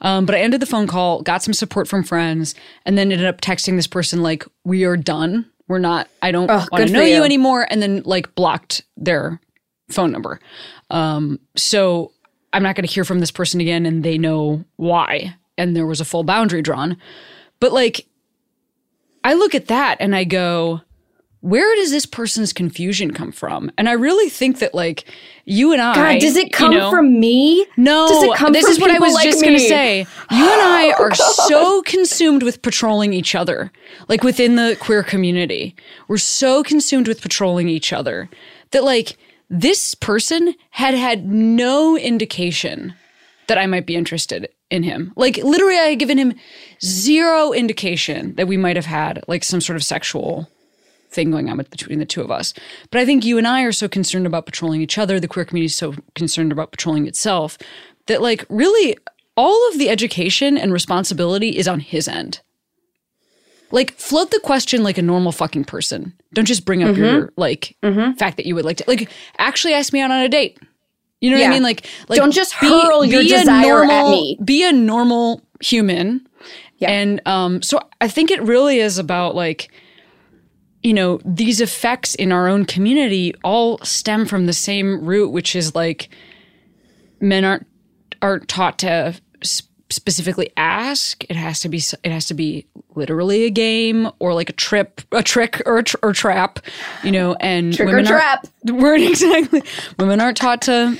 Um, 0.00 0.24
but 0.26 0.34
I 0.34 0.40
ended 0.40 0.60
the 0.60 0.66
phone 0.66 0.86
call, 0.86 1.22
got 1.22 1.42
some 1.42 1.52
support 1.54 1.86
from 1.88 2.02
friends, 2.02 2.54
and 2.84 2.96
then 2.96 3.12
ended 3.12 3.26
up 3.26 3.40
texting 3.40 3.76
this 3.76 3.86
person 3.86 4.22
like, 4.22 4.44
"We 4.64 4.84
are 4.84 4.96
done. 4.96 5.46
We're 5.68 5.78
not. 5.78 6.08
I 6.22 6.30
don't 6.32 6.50
Oh, 6.50 6.66
want 6.72 6.86
to 6.86 6.92
know 6.92 7.02
you 7.02 7.16
you. 7.16 7.24
anymore." 7.24 7.66
And 7.70 7.82
then 7.82 8.02
like 8.04 8.34
blocked 8.34 8.82
their 8.96 9.40
phone 9.90 10.12
number. 10.12 10.40
Um, 10.90 11.40
so 11.56 12.12
I'm 12.52 12.62
not 12.62 12.74
going 12.76 12.86
to 12.86 12.92
hear 12.92 13.04
from 13.04 13.20
this 13.20 13.30
person 13.30 13.60
again, 13.60 13.84
and 13.86 14.02
they 14.02 14.16
know 14.18 14.64
why. 14.76 15.34
And 15.58 15.74
there 15.76 15.86
was 15.86 16.00
a 16.00 16.04
full 16.04 16.24
boundary 16.24 16.62
drawn. 16.62 16.96
But 17.60 17.72
like, 17.72 18.06
I 19.24 19.34
look 19.34 19.54
at 19.54 19.68
that 19.68 19.96
and 20.00 20.14
I 20.14 20.24
go, 20.24 20.80
where 21.40 21.74
does 21.76 21.90
this 21.90 22.06
person's 22.06 22.52
confusion 22.52 23.12
come 23.12 23.30
from? 23.30 23.70
And 23.78 23.88
I 23.88 23.92
really 23.92 24.28
think 24.28 24.58
that 24.58 24.74
like 24.74 25.04
you 25.44 25.72
and 25.72 25.80
I, 25.80 25.94
God, 25.94 26.20
does 26.20 26.36
it 26.36 26.46
you 26.46 26.50
come 26.50 26.72
know- 26.74 26.90
from 26.90 27.20
me? 27.20 27.66
no, 27.76 28.08
Does 28.08 28.22
it 28.24 28.34
come 28.36 28.52
this 28.52 28.64
from 28.64 28.72
is 28.72 28.80
what 28.80 28.90
I 28.90 28.98
was 28.98 29.14
like 29.14 29.24
just 29.24 29.42
going 29.42 29.56
to 29.56 29.62
me? 29.62 29.68
say. 29.68 29.98
You 30.30 30.42
and 30.42 30.62
I 30.62 30.94
oh, 30.98 31.04
are 31.04 31.14
so 31.14 31.82
consumed 31.82 32.42
with 32.42 32.62
patrolling 32.62 33.12
each 33.12 33.34
other, 33.34 33.70
like 34.08 34.22
within 34.24 34.56
the 34.56 34.76
queer 34.80 35.02
community. 35.02 35.76
We're 36.08 36.18
so 36.18 36.62
consumed 36.62 37.06
with 37.06 37.20
patrolling 37.20 37.68
each 37.68 37.92
other 37.92 38.28
that 38.72 38.82
like 38.82 39.16
this 39.48 39.94
person 39.94 40.54
had 40.70 40.94
had 40.94 41.26
no 41.26 41.96
indication 41.96 42.94
that 43.46 43.58
I 43.58 43.66
might 43.66 43.86
be 43.86 43.94
interested 43.94 44.48
in 44.70 44.82
him. 44.82 45.12
Like 45.14 45.36
literally 45.36 45.76
I 45.78 45.90
had 45.90 46.00
given 46.00 46.18
him 46.18 46.34
zero 46.84 47.52
indication 47.52 48.34
that 48.34 48.48
we 48.48 48.56
might 48.56 48.74
have 48.74 48.86
had 48.86 49.22
like 49.28 49.44
some 49.44 49.60
sort 49.60 49.76
of 49.76 49.84
sexual 49.84 50.48
thing 51.10 51.30
going 51.30 51.48
on 51.48 51.56
with, 51.56 51.70
between 51.70 51.98
the 51.98 52.06
two 52.06 52.20
of 52.20 52.30
us. 52.30 52.52
But 52.90 53.00
I 53.00 53.04
think 53.04 53.24
you 53.24 53.38
and 53.38 53.46
I 53.46 53.62
are 53.62 53.72
so 53.72 53.88
concerned 53.88 54.26
about 54.26 54.46
patrolling 54.46 54.80
each 54.80 54.98
other, 54.98 55.18
the 55.18 55.28
queer 55.28 55.44
community 55.44 55.66
is 55.66 55.74
so 55.74 55.94
concerned 56.14 56.52
about 56.52 56.70
patrolling 56.70 57.06
itself, 57.06 57.58
that 58.06 58.22
like 58.22 58.44
really 58.48 58.96
all 59.36 59.68
of 59.68 59.78
the 59.78 59.90
education 59.90 60.56
and 60.56 60.72
responsibility 60.72 61.56
is 61.56 61.68
on 61.68 61.80
his 61.80 62.08
end. 62.08 62.40
Like 63.72 63.92
float 63.92 64.30
the 64.30 64.40
question 64.40 64.82
like 64.82 64.96
a 64.96 65.02
normal 65.02 65.32
fucking 65.32 65.64
person. 65.64 66.14
Don't 66.32 66.44
just 66.44 66.64
bring 66.64 66.84
up 66.84 66.96
your 66.96 67.32
like 67.36 67.76
fact 67.82 68.36
that 68.36 68.46
you 68.46 68.54
would 68.54 68.64
like 68.64 68.76
to 68.76 68.84
like 68.86 69.10
actually 69.38 69.74
ask 69.74 69.92
me 69.92 70.00
out 70.00 70.10
on 70.10 70.20
a 70.20 70.28
date. 70.28 70.58
You 71.20 71.30
know 71.30 71.38
what 71.38 71.46
I 71.46 71.50
mean? 71.50 71.62
Like, 71.62 71.86
like 72.08 72.18
Don't 72.18 72.30
just 72.30 72.52
hurl 72.52 73.04
your 73.04 73.22
a 73.22 73.24
desire 73.24 73.84
at 73.84 74.10
me. 74.10 74.38
Be 74.44 74.62
a 74.64 74.72
normal 74.72 75.42
human. 75.60 76.26
Yeah. 76.76 76.90
And 76.90 77.22
um, 77.26 77.62
so 77.62 77.80
I 78.00 78.08
think 78.08 78.30
it 78.30 78.40
really 78.42 78.78
is 78.78 78.98
about 78.98 79.34
like, 79.34 79.72
you 80.86 80.94
know, 80.94 81.18
these 81.24 81.60
effects 81.60 82.14
in 82.14 82.30
our 82.30 82.46
own 82.46 82.64
community 82.64 83.34
all 83.42 83.78
stem 83.78 84.24
from 84.24 84.46
the 84.46 84.52
same 84.52 85.04
root, 85.04 85.32
which 85.32 85.56
is 85.56 85.74
like 85.74 86.08
men 87.20 87.44
aren't 87.44 87.66
aren't 88.22 88.46
taught 88.46 88.78
to 88.78 89.20
specifically 89.90 90.52
ask. 90.56 91.24
It 91.28 91.34
has 91.34 91.58
to 91.62 91.68
be 91.68 91.78
it 92.04 92.12
has 92.12 92.26
to 92.26 92.34
be 92.34 92.66
literally 92.94 93.46
a 93.46 93.50
game 93.50 94.08
or 94.20 94.32
like 94.32 94.48
a 94.48 94.52
trip, 94.52 95.00
a 95.10 95.24
trick 95.24 95.60
or 95.66 95.78
a 95.78 95.82
tr- 95.82 95.96
or 96.04 96.12
trap, 96.12 96.60
you 97.02 97.10
know. 97.10 97.34
And 97.40 97.74
Trick 97.74 97.88
or 97.88 97.96
women 97.96 98.06
aren't- 98.06 98.20
trap. 98.20 98.46
the 98.62 98.74
word 98.74 99.00
exactly. 99.00 99.64
Women 99.98 100.20
aren't 100.20 100.36
taught 100.36 100.62
to 100.62 100.96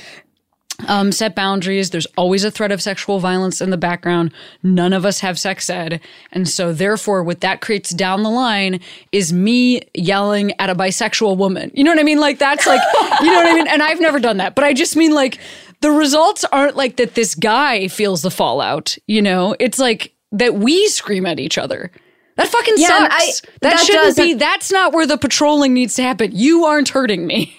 um, 0.87 1.11
set 1.11 1.33
boundaries. 1.35 1.89
There's 1.89 2.05
always 2.17 2.43
a 2.43 2.51
threat 2.51 2.71
of 2.71 2.81
sexual 2.81 3.19
violence 3.19 3.61
in 3.61 3.71
the 3.71 3.77
background. 3.77 4.31
None 4.61 4.93
of 4.93 5.05
us 5.05 5.21
have 5.21 5.39
sex 5.39 5.69
ed. 5.69 5.99
And 6.31 6.47
so, 6.47 6.71
therefore, 6.73 7.23
what 7.23 7.41
that 7.41 7.61
creates 7.61 7.89
down 7.91 8.23
the 8.23 8.29
line 8.29 8.79
is 9.11 9.33
me 9.33 9.81
yelling 9.95 10.51
at 10.59 10.69
a 10.69 10.75
bisexual 10.75 11.37
woman. 11.37 11.71
You 11.73 11.83
know 11.83 11.91
what 11.91 11.99
I 11.99 12.03
mean? 12.03 12.19
Like, 12.19 12.37
that's 12.37 12.67
like, 12.67 12.81
you 13.21 13.27
know 13.27 13.35
what 13.37 13.47
I 13.47 13.53
mean? 13.55 13.67
And 13.67 13.81
I've 13.81 13.99
never 13.99 14.19
done 14.19 14.37
that, 14.37 14.53
but 14.55 14.63
I 14.63 14.73
just 14.73 14.95
mean 14.95 15.13
like, 15.13 15.39
the 15.81 15.91
results 15.91 16.43
aren't 16.45 16.75
like 16.75 16.97
that 16.97 17.15
this 17.15 17.33
guy 17.35 17.87
feels 17.87 18.21
the 18.21 18.31
fallout, 18.31 18.97
you 19.07 19.21
know? 19.21 19.55
It's 19.59 19.79
like 19.79 20.13
that 20.31 20.55
we 20.55 20.87
scream 20.89 21.25
at 21.25 21.39
each 21.39 21.57
other. 21.57 21.91
That 22.35 22.47
fucking 22.49 22.75
Yeah, 22.77 22.87
sucks. 22.87 23.15
I- 23.15 23.25
that, 23.61 23.61
that 23.61 23.79
shouldn't 23.79 24.15
be, 24.15 24.21
doesn't- 24.33 24.37
that's 24.37 24.71
not 24.71 24.93
where 24.93 25.07
the 25.07 25.17
patrolling 25.17 25.73
needs 25.73 25.95
to 25.95 26.03
happen. 26.03 26.31
You 26.33 26.65
aren't 26.65 26.89
hurting 26.89 27.25
me. 27.25 27.56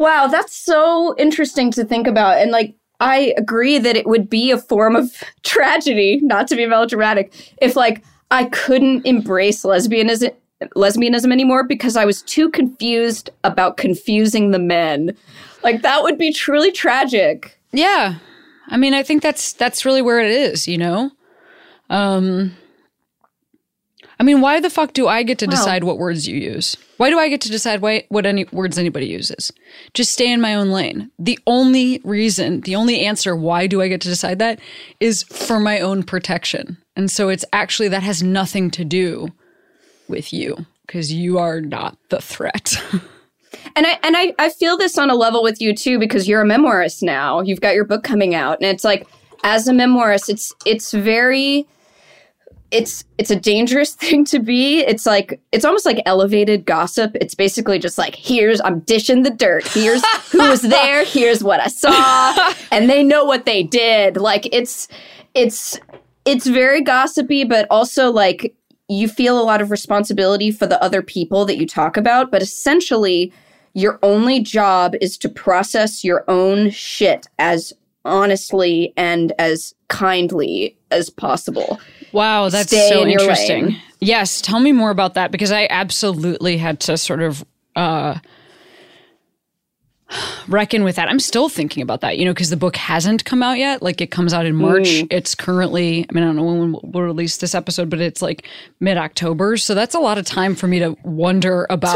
Wow, 0.00 0.28
that's 0.28 0.56
so 0.56 1.14
interesting 1.18 1.70
to 1.72 1.84
think 1.84 2.06
about. 2.06 2.38
And 2.38 2.50
like, 2.50 2.74
I 3.00 3.34
agree 3.36 3.76
that 3.76 3.96
it 3.96 4.06
would 4.06 4.30
be 4.30 4.50
a 4.50 4.56
form 4.56 4.96
of 4.96 5.22
tragedy, 5.42 6.20
not 6.22 6.48
to 6.48 6.56
be 6.56 6.64
melodramatic, 6.64 7.54
if 7.60 7.76
like 7.76 8.02
I 8.30 8.46
couldn't 8.46 9.04
embrace 9.06 9.62
lesbianism 9.62 10.34
lesbianism 10.74 11.32
anymore 11.32 11.64
because 11.64 11.96
I 11.96 12.04
was 12.06 12.22
too 12.22 12.50
confused 12.50 13.30
about 13.44 13.76
confusing 13.76 14.50
the 14.50 14.58
men. 14.58 15.16
Like 15.62 15.82
that 15.82 16.02
would 16.02 16.16
be 16.16 16.32
truly 16.32 16.72
tragic. 16.72 17.58
Yeah. 17.72 18.16
I 18.68 18.78
mean, 18.78 18.94
I 18.94 19.02
think 19.02 19.22
that's 19.22 19.52
that's 19.52 19.84
really 19.84 20.02
where 20.02 20.20
it 20.20 20.30
is, 20.30 20.66
you 20.66 20.78
know? 20.78 21.10
Um 21.90 22.56
I 24.20 24.22
mean, 24.22 24.42
why 24.42 24.60
the 24.60 24.68
fuck 24.68 24.92
do 24.92 25.08
I 25.08 25.22
get 25.22 25.38
to 25.38 25.46
decide 25.46 25.82
what 25.82 25.96
words 25.96 26.28
you 26.28 26.36
use? 26.36 26.76
Why 26.98 27.08
do 27.08 27.18
I 27.18 27.30
get 27.30 27.40
to 27.40 27.50
decide 27.50 27.80
why, 27.80 28.04
what 28.10 28.26
any 28.26 28.44
words 28.52 28.76
anybody 28.76 29.06
uses? 29.06 29.50
Just 29.94 30.12
stay 30.12 30.30
in 30.30 30.42
my 30.42 30.54
own 30.54 30.68
lane. 30.68 31.10
The 31.18 31.38
only 31.46 32.02
reason, 32.04 32.60
the 32.60 32.76
only 32.76 33.00
answer 33.00 33.34
why 33.34 33.66
do 33.66 33.80
I 33.80 33.88
get 33.88 34.02
to 34.02 34.08
decide 34.08 34.38
that 34.38 34.60
is 35.00 35.22
for 35.22 35.58
my 35.58 35.80
own 35.80 36.02
protection. 36.02 36.76
And 36.96 37.10
so 37.10 37.30
it's 37.30 37.46
actually 37.54 37.88
that 37.88 38.02
has 38.02 38.22
nothing 38.22 38.70
to 38.72 38.84
do 38.84 39.32
with 40.06 40.34
you 40.34 40.66
because 40.86 41.10
you 41.10 41.38
are 41.38 41.62
not 41.62 41.96
the 42.10 42.20
threat. 42.20 42.76
And 43.76 43.86
I 43.86 43.98
and 44.02 44.16
I, 44.16 44.34
I 44.38 44.48
feel 44.50 44.76
this 44.76 44.98
on 44.98 45.10
a 45.10 45.14
level 45.14 45.42
with 45.42 45.60
you 45.60 45.74
too 45.74 45.98
because 45.98 46.28
you're 46.28 46.42
a 46.42 46.46
memoirist 46.46 47.02
now. 47.02 47.40
You've 47.40 47.60
got 47.60 47.74
your 47.74 47.84
book 47.84 48.02
coming 48.02 48.34
out, 48.34 48.58
and 48.60 48.66
it's 48.66 48.84
like 48.84 49.06
as 49.44 49.68
a 49.68 49.72
memoirist, 49.72 50.28
it's 50.28 50.52
it's 50.64 50.92
very 50.92 51.66
it's 52.70 53.04
it's 53.18 53.30
a 53.30 53.36
dangerous 53.36 53.94
thing 53.96 54.24
to 54.26 54.38
be. 54.38 54.80
It's 54.80 55.06
like 55.06 55.40
it's 55.52 55.64
almost 55.64 55.86
like 55.86 56.02
elevated 56.06 56.64
gossip. 56.64 57.16
It's 57.20 57.34
basically 57.34 57.78
just 57.78 57.98
like 57.98 58.14
here's 58.14 58.60
I'm 58.60 58.80
dishing 58.80 59.22
the 59.22 59.30
dirt. 59.30 59.66
Here's 59.68 60.04
who 60.32 60.38
was 60.38 60.62
there. 60.62 61.04
Here's 61.04 61.42
what 61.42 61.60
I 61.60 61.68
saw, 61.68 62.54
and 62.72 62.88
they 62.88 63.02
know 63.02 63.24
what 63.24 63.44
they 63.44 63.62
did. 63.62 64.16
Like 64.16 64.48
it's 64.52 64.88
it's 65.34 65.78
it's 66.24 66.46
very 66.46 66.82
gossipy, 66.82 67.44
but 67.44 67.66
also 67.70 68.10
like 68.10 68.54
you 68.88 69.08
feel 69.08 69.40
a 69.40 69.44
lot 69.44 69.60
of 69.60 69.70
responsibility 69.70 70.50
for 70.50 70.66
the 70.66 70.82
other 70.82 71.02
people 71.02 71.44
that 71.44 71.56
you 71.56 71.66
talk 71.66 71.96
about. 71.96 72.30
But 72.30 72.42
essentially, 72.42 73.32
your 73.72 73.98
only 74.02 74.40
job 74.40 74.94
is 75.00 75.16
to 75.18 75.28
process 75.28 76.02
your 76.02 76.24
own 76.28 76.70
shit 76.70 77.28
as 77.38 77.72
honestly 78.04 78.92
and 78.96 79.32
as 79.38 79.74
kindly 79.88 80.76
as 80.90 81.10
possible. 81.10 81.78
Wow, 82.12 82.48
that's 82.48 82.70
so 82.70 83.06
interesting. 83.06 83.64
lane. 83.66 83.82
Yes, 84.00 84.40
tell 84.40 84.60
me 84.60 84.72
more 84.72 84.90
about 84.90 85.14
that 85.14 85.30
because 85.30 85.52
I 85.52 85.66
absolutely 85.70 86.56
had 86.56 86.80
to 86.80 86.96
sort 86.96 87.20
of 87.22 87.44
uh 87.76 88.18
reckon 90.48 90.82
with 90.82 90.96
that. 90.96 91.08
I'm 91.08 91.20
still 91.20 91.48
thinking 91.48 91.82
about 91.82 92.00
that, 92.00 92.18
you 92.18 92.24
know, 92.24 92.32
because 92.32 92.50
the 92.50 92.56
book 92.56 92.76
hasn't 92.76 93.24
come 93.24 93.42
out 93.42 93.58
yet. 93.58 93.80
Like 93.82 94.00
it 94.00 94.10
comes 94.10 94.34
out 94.34 94.44
in 94.46 94.56
March. 94.56 94.82
Mm. 94.88 95.06
It's 95.10 95.34
currently, 95.36 96.04
I 96.08 96.12
mean, 96.12 96.24
I 96.24 96.26
don't 96.26 96.36
know 96.36 96.44
when 96.44 96.72
we'll- 96.72 96.80
we'll 96.82 97.04
release 97.04 97.36
this 97.36 97.54
episode, 97.54 97.88
but 97.90 98.00
it's 98.00 98.20
like 98.20 98.48
mid 98.80 98.96
October. 98.96 99.56
So 99.56 99.74
that's 99.74 99.94
a 99.94 100.00
lot 100.00 100.18
of 100.18 100.24
time 100.26 100.54
for 100.56 100.66
me 100.66 100.80
to 100.80 100.96
wonder 101.04 101.66
about 101.70 101.94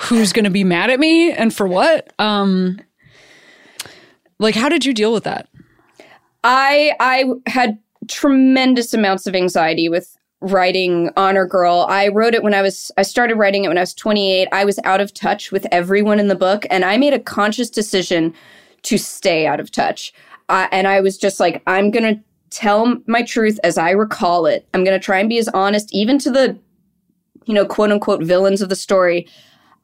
who's 0.00 0.32
going 0.32 0.44
to 0.44 0.50
be 0.50 0.64
mad 0.64 0.90
at 0.90 0.98
me 0.98 1.30
and 1.32 1.52
for 1.54 1.66
what. 1.66 2.10
Um, 2.18 2.80
like, 4.38 4.54
how 4.54 4.68
did 4.68 4.84
you 4.86 4.94
deal 4.94 5.12
with 5.12 5.24
that? 5.24 5.48
I 6.44 6.92
I 7.00 7.24
had 7.46 7.78
tremendous 8.08 8.94
amounts 8.94 9.26
of 9.26 9.34
anxiety 9.34 9.88
with 9.88 10.16
writing 10.40 11.10
Honor 11.16 11.46
Girl. 11.46 11.86
I 11.88 12.08
wrote 12.08 12.34
it 12.34 12.42
when 12.42 12.54
I 12.54 12.62
was, 12.62 12.90
I 12.96 13.02
started 13.02 13.36
writing 13.36 13.64
it 13.64 13.68
when 13.68 13.78
I 13.78 13.82
was 13.82 13.94
28. 13.94 14.48
I 14.52 14.64
was 14.64 14.78
out 14.84 15.00
of 15.00 15.14
touch 15.14 15.50
with 15.50 15.66
everyone 15.72 16.20
in 16.20 16.28
the 16.28 16.34
book, 16.34 16.66
and 16.70 16.84
I 16.84 16.96
made 16.96 17.14
a 17.14 17.18
conscious 17.18 17.70
decision 17.70 18.34
to 18.82 18.98
stay 18.98 19.46
out 19.46 19.60
of 19.60 19.70
touch. 19.70 20.12
Uh, 20.48 20.68
and 20.70 20.86
I 20.86 21.00
was 21.00 21.18
just 21.18 21.40
like, 21.40 21.62
I'm 21.66 21.90
going 21.90 22.14
to 22.14 22.22
tell 22.50 22.96
my 23.06 23.22
truth 23.22 23.58
as 23.64 23.78
I 23.78 23.90
recall 23.90 24.46
it. 24.46 24.68
I'm 24.72 24.84
going 24.84 24.98
to 24.98 25.04
try 25.04 25.18
and 25.18 25.28
be 25.28 25.38
as 25.38 25.48
honest, 25.48 25.92
even 25.92 26.18
to 26.20 26.30
the, 26.30 26.58
you 27.46 27.54
know, 27.54 27.66
quote 27.66 27.90
unquote 27.90 28.22
villains 28.22 28.62
of 28.62 28.68
the 28.68 28.76
story. 28.76 29.26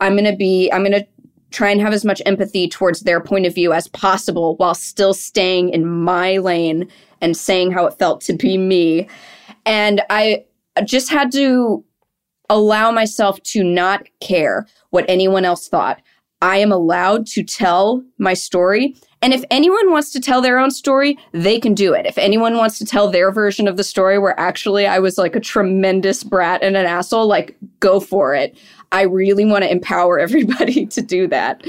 I'm 0.01 0.12
going 0.12 0.31
to 0.31 0.37
be, 0.37 0.70
I'm 0.73 0.83
going 0.83 0.93
to 0.93 1.07
try 1.51 1.70
and 1.70 1.81
have 1.81 1.93
as 1.93 2.05
much 2.05 2.23
empathy 2.25 2.68
towards 2.68 3.01
their 3.01 3.20
point 3.20 3.47
of 3.47 3.55
view 3.55 3.73
as 3.73 3.89
possible 3.89 4.57
while 4.57 4.75
still 4.75 5.14
staying 5.14 5.70
in 5.70 5.87
my 5.87 6.39
lane 6.39 6.89
and 7.23 7.37
saying 7.37 7.70
how 7.70 7.87
it 7.87 7.99
felt 7.99 8.20
to 8.23 8.35
be 8.35 8.59
me. 8.59 9.09
And 9.64 10.03
I 10.11 10.45
just 10.85 11.09
had 11.09 11.33
to 11.33 11.85
allow 12.51 12.91
myself 12.91 13.43
to 13.45 13.64
not 13.64 14.07
care 14.20 14.66
what 14.91 15.07
anyone 15.09 15.45
else 15.45 15.68
thought. 15.68 16.03
I 16.43 16.57
am 16.57 16.73
allowed 16.73 17.27
to 17.29 17.45
tell 17.45 18.05
my 18.18 18.35
story. 18.35 18.97
And 19.23 19.33
if 19.33 19.45
anyone 19.51 19.93
wants 19.93 20.11
to 20.11 20.20
tell 20.20 20.43
their 20.43 20.59
own 20.59 20.73
story, 20.73 21.16
they 21.31 21.61
can 21.61 21.73
do 21.73 21.95
it. 21.95 22.05
If 22.05 22.18
anyone 22.18 22.57
wants 22.57 22.79
to 22.79 22.85
tell 22.85 23.09
their 23.09 23.31
version 23.31 23.68
of 23.68 23.77
the 23.77 23.85
story 23.85 24.18
where 24.18 24.39
actually 24.39 24.87
I 24.87 24.99
was 24.99 25.16
like 25.16 25.37
a 25.37 25.41
tremendous 25.41 26.25
brat 26.25 26.61
and 26.62 26.77
an 26.77 26.85
asshole, 26.85 27.29
like 27.29 27.57
go 27.79 28.01
for 28.01 28.35
it. 28.35 28.59
I 28.91 29.03
really 29.03 29.45
want 29.45 29.62
to 29.62 29.70
empower 29.70 30.18
everybody 30.27 30.85
to 30.87 31.01
do 31.01 31.29
that. 31.29 31.64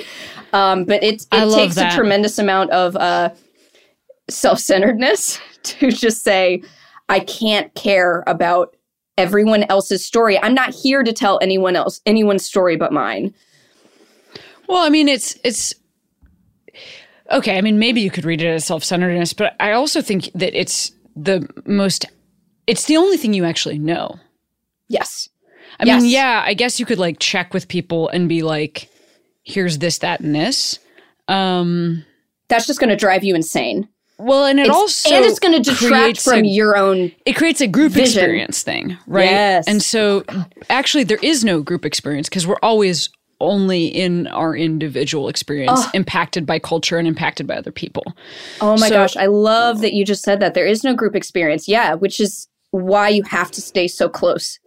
Um, 0.54 0.86
but 0.86 1.04
it, 1.04 1.28
it 1.32 1.54
takes 1.54 1.76
that. 1.76 1.94
a 1.94 1.96
tremendous 1.96 2.40
amount 2.40 2.72
of 2.72 2.96
uh, 2.96 3.30
self 4.34 4.60
centeredness 4.60 5.40
to 5.64 5.92
just 5.92 6.24
say, 6.24 6.64
I 7.10 7.20
can't 7.20 7.74
care 7.76 8.24
about 8.28 8.76
everyone 9.18 9.64
else's 9.64 10.06
story. 10.06 10.40
I'm 10.42 10.54
not 10.54 10.74
here 10.74 11.04
to 11.04 11.14
tell 11.14 11.40
anyone 11.42 11.76
else 11.76 12.02
anyone's 12.06 12.46
story 12.46 12.76
but 12.76 12.92
mine. 12.92 13.34
Well, 14.68 14.84
I 14.84 14.90
mean, 14.90 15.08
it's 15.08 15.38
it's 15.44 15.74
okay. 17.32 17.58
I 17.58 17.62
mean, 17.62 17.80
maybe 17.80 18.02
you 18.02 18.10
could 18.10 18.26
read 18.26 18.42
it 18.42 18.48
as 18.48 18.66
self-centeredness, 18.66 19.34
but 19.34 19.56
I 19.60 19.74
also 19.74 20.02
think 20.02 20.32
that 20.34 20.58
it's 20.60 20.92
the 21.16 21.48
most. 21.66 22.06
It's 22.66 22.86
the 22.86 22.98
only 22.98 23.18
thing 23.18 23.34
you 23.34 23.44
actually 23.44 23.78
know. 23.78 24.20
Yes. 24.88 25.30
I 25.80 25.86
yes. 25.86 26.02
mean, 26.02 26.12
yeah. 26.12 26.44
I 26.46 26.54
guess 26.54 26.80
you 26.80 26.86
could 26.86 27.00
like 27.00 27.20
check 27.20 27.54
with 27.54 27.68
people 27.68 28.08
and 28.10 28.30
be 28.30 28.42
like, 28.42 28.90
"Here's 29.44 29.80
this, 29.80 29.98
that, 30.00 30.22
and 30.22 30.34
this." 30.34 30.80
Um, 31.28 32.06
That's 32.48 32.68
just 32.68 32.80
going 32.80 32.90
to 32.90 32.96
drive 32.96 33.24
you 33.24 33.36
insane. 33.36 33.90
Well, 34.18 34.46
and 34.46 34.60
it 34.60 34.68
it's, 34.68 34.76
also 34.76 35.16
and 35.16 35.26
it's 35.26 35.40
going 35.40 35.62
to 35.62 35.72
detract 35.72 36.22
from 36.22 36.40
a, 36.40 36.48
your 36.48 36.78
own. 36.78 37.12
It 37.26 37.34
creates 37.34 37.62
a 37.62 37.68
group 37.68 37.94
vision. 37.94 38.20
experience 38.20 38.64
thing, 38.64 38.98
right? 39.08 39.26
Yes. 39.26 39.68
And 39.68 39.82
so, 39.82 40.24
actually, 40.70 41.04
there 41.04 41.20
is 41.22 41.44
no 41.44 41.62
group 41.62 41.84
experience 41.84 42.30
because 42.30 42.46
we're 42.46 42.60
always 42.62 43.10
only 43.40 43.88
in 43.88 44.28
our 44.28 44.56
individual 44.56 45.28
experience, 45.28 45.82
oh. 45.82 45.92
impacted 45.94 46.46
by 46.46 46.60
culture 46.60 46.98
and 46.98 47.08
impacted 47.08 47.48
by 47.48 47.56
other 47.56 47.72
people. 47.72 48.04
Oh 48.62 48.78
my 48.78 48.88
so, 48.88 48.96
gosh, 48.96 49.18
I 49.18 49.26
love 49.26 49.82
that 49.82 49.94
you 49.94 50.06
just 50.06 50.24
said 50.24 50.40
that. 50.40 50.54
There 50.54 50.68
is 50.68 50.84
no 50.84 50.96
group 50.96 51.16
experience. 51.16 51.68
Yeah, 51.68 51.96
which 51.96 52.20
is 52.20 52.48
why 52.72 53.10
you 53.10 53.24
have 53.24 53.52
to 53.52 53.62
stay 53.62 53.88
so 53.88 54.10
close. 54.10 54.60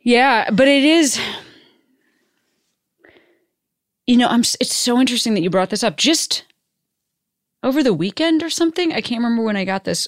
Yeah, 0.00 0.50
but 0.50 0.66
it 0.66 0.84
is. 0.84 1.20
You 4.06 4.16
know, 4.16 4.28
I'm. 4.28 4.40
It's 4.40 4.74
so 4.74 4.98
interesting 4.98 5.34
that 5.34 5.42
you 5.42 5.50
brought 5.50 5.70
this 5.70 5.84
up. 5.84 5.96
Just 5.96 6.44
over 7.66 7.82
the 7.82 7.92
weekend 7.92 8.44
or 8.44 8.48
something. 8.48 8.92
I 8.92 9.00
can't 9.00 9.20
remember 9.20 9.42
when 9.42 9.56
I 9.56 9.64
got 9.64 9.82
this 9.82 10.06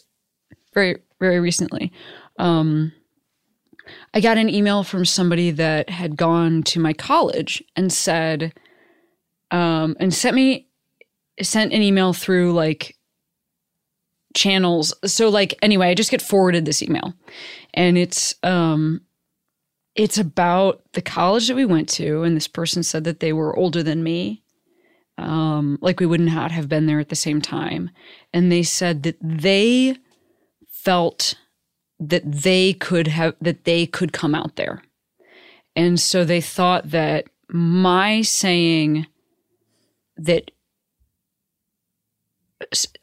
very, 0.75 1.03
very 1.19 1.41
recently. 1.41 1.91
Um, 2.39 2.93
I 4.15 4.21
got 4.21 4.39
an 4.39 4.49
email 4.49 4.85
from 4.85 5.05
somebody 5.05 5.51
that 5.51 5.91
had 5.91 6.17
gone 6.17 6.63
to 6.65 6.79
my 6.79 6.93
college 6.93 7.61
and 7.75 7.93
said, 7.93 8.53
um, 9.51 9.97
and 9.99 10.15
sent 10.15 10.37
me, 10.37 10.69
sent 11.43 11.73
an 11.73 11.83
email 11.83 12.13
through 12.13 12.53
like 12.53 12.97
channels. 14.37 14.95
So 15.05 15.29
like, 15.29 15.59
anyway, 15.61 15.89
I 15.89 15.95
just 15.95 16.13
get 16.13 16.23
forwarded 16.23 16.65
this 16.65 16.81
email 16.81 17.13
and 17.75 17.99
it's, 17.99 18.37
um, 18.45 19.01
it's 19.97 20.17
about 20.17 20.85
the 20.93 21.03
college 21.03 21.49
that 21.49 21.57
we 21.57 21.65
went 21.65 21.89
to. 21.89 22.23
And 22.23 22.37
this 22.37 22.47
person 22.47 22.85
said 22.85 23.03
that 23.03 23.19
they 23.19 23.33
were 23.33 23.57
older 23.57 23.83
than 23.83 24.05
me 24.05 24.45
um, 25.19 25.79
like 25.81 26.01
we 26.01 26.07
would 26.07 26.21
not 26.21 26.51
have 26.53 26.69
been 26.69 26.87
there 26.87 27.01
at 27.01 27.09
the 27.09 27.17
same 27.17 27.41
time. 27.41 27.91
And 28.33 28.51
they 28.51 28.63
said 28.63 29.03
that 29.03 29.17
they 29.21 29.97
felt 30.71 31.35
that 31.99 32.23
they 32.31 32.73
could 32.75 33.09
have, 33.09 33.35
that 33.41 33.65
they 33.65 33.87
could 33.87 34.13
come 34.13 34.35
out 34.35 34.57
there. 34.57 34.83
And 35.75 35.99
so 36.01 36.25
they 36.25 36.41
thought 36.41 36.91
that 36.91 37.27
my 37.49 38.23
saying 38.23 39.07
that 40.17 40.51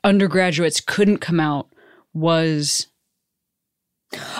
undergraduates 0.03 0.81
couldn't 0.81 1.19
come 1.19 1.39
out 1.39 1.67
was 2.13 2.87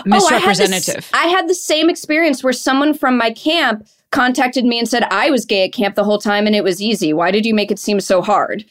misrepresentative. 0.04 1.10
Oh, 1.12 1.18
I, 1.18 1.22
had 1.22 1.28
I 1.28 1.30
had 1.30 1.48
the 1.48 1.54
same 1.54 1.90
experience 1.90 2.42
where 2.42 2.52
someone 2.52 2.94
from 2.94 3.18
my 3.18 3.30
camp 3.30 3.86
contacted 4.10 4.64
me 4.64 4.78
and 4.78 4.88
said 4.88 5.04
I 5.04 5.30
was 5.30 5.44
gay 5.44 5.64
at 5.64 5.72
camp 5.72 5.94
the 5.94 6.04
whole 6.04 6.18
time 6.18 6.46
and 6.46 6.56
it 6.56 6.64
was 6.64 6.80
easy. 6.80 7.12
Why 7.12 7.30
did 7.30 7.44
you 7.44 7.54
make 7.54 7.70
it 7.70 7.78
seem 7.78 8.00
so 8.00 8.22
hard? 8.22 8.64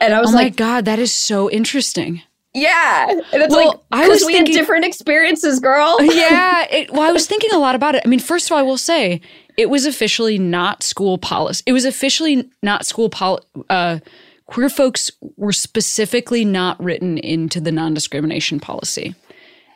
And 0.00 0.14
I 0.14 0.20
was 0.20 0.30
oh 0.30 0.36
like, 0.36 0.52
my 0.52 0.56
god, 0.56 0.84
that 0.84 0.98
is 0.98 1.12
so 1.12 1.50
interesting. 1.50 2.22
Yeah, 2.56 3.10
and 3.10 3.22
it's 3.42 3.54
well, 3.54 3.68
like 3.68 3.80
I 3.92 4.08
was 4.08 4.24
we 4.24 4.32
thinking, 4.32 4.54
had 4.54 4.60
different 4.60 4.86
experiences, 4.86 5.60
girl. 5.60 5.98
yeah, 6.00 6.66
it, 6.70 6.90
well, 6.90 7.02
I 7.02 7.12
was 7.12 7.26
thinking 7.26 7.52
a 7.52 7.58
lot 7.58 7.74
about 7.74 7.94
it. 7.94 8.02
I 8.02 8.08
mean, 8.08 8.18
first 8.18 8.46
of 8.46 8.52
all, 8.52 8.58
I 8.58 8.62
will 8.62 8.78
say 8.78 9.20
it 9.58 9.68
was 9.68 9.84
officially 9.84 10.38
not 10.38 10.82
school 10.82 11.18
policy. 11.18 11.62
It 11.66 11.72
was 11.72 11.84
officially 11.84 12.48
not 12.62 12.86
school 12.86 13.10
policy. 13.10 13.46
Uh, 13.68 13.98
queer 14.46 14.70
folks 14.70 15.10
were 15.36 15.52
specifically 15.52 16.46
not 16.46 16.82
written 16.82 17.18
into 17.18 17.60
the 17.60 17.70
non 17.70 17.92
discrimination 17.92 18.58
policy. 18.58 19.14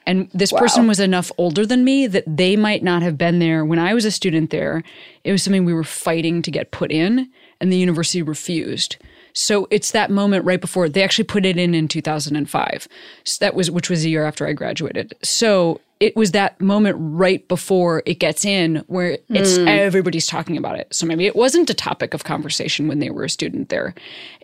And 0.06 0.30
this 0.32 0.52
wow. 0.52 0.58
person 0.60 0.86
was 0.86 1.00
enough 1.00 1.30
older 1.38 1.66
than 1.66 1.84
me 1.84 2.06
that 2.06 2.24
they 2.26 2.56
might 2.56 2.82
not 2.82 3.02
have 3.02 3.18
been 3.18 3.38
there 3.38 3.64
when 3.64 3.78
I 3.78 3.94
was 3.94 4.04
a 4.04 4.10
student 4.10 4.50
there. 4.50 4.82
It 5.24 5.32
was 5.32 5.42
something 5.42 5.64
we 5.64 5.74
were 5.74 5.84
fighting 5.84 6.42
to 6.42 6.50
get 6.50 6.70
put 6.70 6.90
in, 6.90 7.30
and 7.60 7.70
the 7.70 7.76
university 7.76 8.22
refused. 8.22 8.96
So 9.32 9.68
it's 9.70 9.92
that 9.92 10.10
moment 10.10 10.44
right 10.44 10.60
before 10.60 10.88
they 10.88 11.02
actually 11.02 11.24
put 11.24 11.46
it 11.46 11.56
in 11.56 11.74
in 11.74 11.88
2005. 11.88 12.88
So 13.24 13.44
that 13.44 13.54
was 13.54 13.70
which 13.70 13.90
was 13.90 14.04
a 14.04 14.08
year 14.08 14.24
after 14.24 14.46
I 14.46 14.52
graduated. 14.52 15.14
So 15.22 15.80
it 16.00 16.16
was 16.16 16.32
that 16.32 16.60
moment 16.60 16.96
right 16.98 17.46
before 17.46 18.02
it 18.06 18.14
gets 18.14 18.44
in 18.44 18.76
where 18.86 19.18
it's 19.28 19.58
mm. 19.58 19.68
everybody's 19.68 20.26
talking 20.26 20.56
about 20.56 20.78
it. 20.78 20.92
So 20.94 21.06
maybe 21.06 21.26
it 21.26 21.36
wasn't 21.36 21.70
a 21.70 21.74
topic 21.74 22.14
of 22.14 22.24
conversation 22.24 22.88
when 22.88 22.98
they 22.98 23.10
were 23.10 23.24
a 23.24 23.30
student 23.30 23.68
there. 23.68 23.94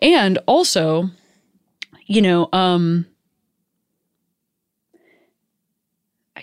And 0.02 0.38
also, 0.46 1.11
you 2.07 2.20
know, 2.20 2.48
um 2.52 3.07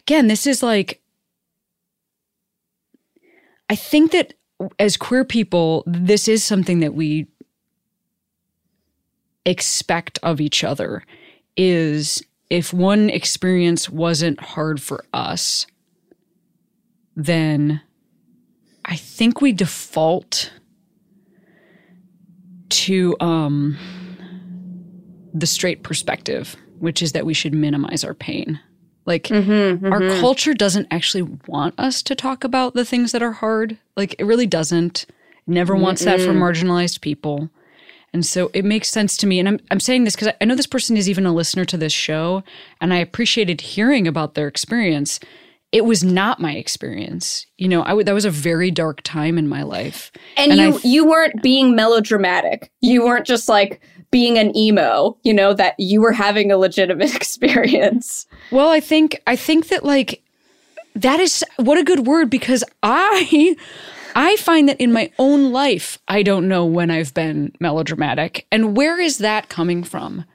again, 0.05 0.27
this 0.27 0.45
is 0.45 0.61
like, 0.61 1.01
I 3.69 3.75
think 3.75 4.11
that 4.11 4.33
as 4.79 4.97
queer 4.97 5.25
people, 5.25 5.83
this 5.85 6.27
is 6.27 6.43
something 6.43 6.79
that 6.81 6.93
we 6.93 7.27
expect 9.45 10.19
of 10.23 10.39
each 10.39 10.63
other 10.63 11.03
is 11.57 12.23
if 12.49 12.73
one 12.73 13.09
experience 13.09 13.89
wasn't 13.89 14.39
hard 14.39 14.81
for 14.81 15.05
us, 15.13 15.65
then 17.15 17.81
I 18.85 18.95
think 18.95 19.41
we 19.41 19.53
default 19.53 20.51
to 22.69 23.15
um, 23.19 23.77
the 25.33 25.47
straight 25.47 25.83
perspective, 25.83 26.55
which 26.79 27.01
is 27.01 27.13
that 27.13 27.25
we 27.25 27.33
should 27.33 27.53
minimize 27.53 28.03
our 28.03 28.13
pain. 28.13 28.59
Like 29.05 29.23
mm-hmm, 29.23 29.85
mm-hmm. 29.85 29.91
our 29.91 30.19
culture 30.19 30.53
doesn't 30.53 30.87
actually 30.91 31.23
want 31.47 31.75
us 31.77 32.01
to 32.03 32.15
talk 32.15 32.43
about 32.43 32.73
the 32.73 32.85
things 32.85 33.11
that 33.11 33.23
are 33.23 33.33
hard. 33.33 33.77
Like 33.97 34.15
it 34.17 34.25
really 34.25 34.47
doesn't. 34.47 35.05
Never 35.45 35.75
wants 35.75 36.05
that 36.05 36.21
for 36.21 36.31
marginalized 36.31 37.01
people. 37.01 37.49
And 38.13 38.25
so 38.25 38.51
it 38.53 38.63
makes 38.63 38.89
sense 38.89 39.17
to 39.17 39.27
me. 39.27 39.39
And 39.39 39.47
I'm, 39.47 39.59
I'm 39.71 39.79
saying 39.79 40.03
this 40.03 40.15
because 40.15 40.33
I, 40.39 40.45
know 40.45 40.55
this 40.55 40.67
person 40.67 40.95
is 40.95 41.09
even 41.09 41.25
a 41.25 41.33
listener 41.33 41.65
to 41.65 41.77
this 41.77 41.91
show, 41.91 42.43
and 42.79 42.93
I 42.93 42.97
appreciated 42.97 43.59
hearing 43.59 44.07
about 44.07 44.35
their 44.35 44.47
experience. 44.47 45.19
It 45.71 45.85
was 45.85 46.03
not 46.03 46.39
my 46.39 46.53
experience. 46.53 47.47
You 47.57 47.67
know, 47.67 47.81
I 47.81 47.89
w- 47.89 48.05
that 48.05 48.13
was 48.13 48.25
a 48.25 48.29
very 48.29 48.69
dark 48.69 49.01
time 49.01 49.39
in 49.39 49.47
my 49.47 49.63
life. 49.63 50.11
And, 50.37 50.51
and 50.51 50.61
you 50.61 50.79
you 50.83 51.07
weren't 51.07 51.41
being 51.41 51.75
melodramatic. 51.75 52.71
You 52.81 53.03
weren't 53.03 53.25
just 53.25 53.49
like, 53.49 53.81
being 54.13 54.37
an 54.37 54.55
emo, 54.55 55.17
you 55.23 55.33
know, 55.33 55.55
that 55.55 55.73
you 55.79 55.99
were 55.99 56.11
having 56.11 56.51
a 56.51 56.57
legitimate 56.57 57.15
experience. 57.15 58.27
Well, 58.51 58.69
I 58.69 58.79
think 58.79 59.19
I 59.27 59.35
think 59.35 59.67
that 59.69 59.83
like 59.83 60.21
that 60.95 61.19
is 61.19 61.43
what 61.57 61.79
a 61.79 61.83
good 61.83 62.05
word 62.05 62.29
because 62.29 62.63
I 62.83 63.57
I 64.15 64.35
find 64.37 64.69
that 64.69 64.79
in 64.79 64.93
my 64.93 65.11
own 65.17 65.51
life 65.51 65.97
I 66.07 66.21
don't 66.21 66.47
know 66.47 66.63
when 66.63 66.91
I've 66.91 67.13
been 67.15 67.51
melodramatic. 67.59 68.45
And 68.51 68.77
where 68.77 69.01
is 69.01 69.17
that 69.17 69.49
coming 69.49 69.83
from? 69.83 70.25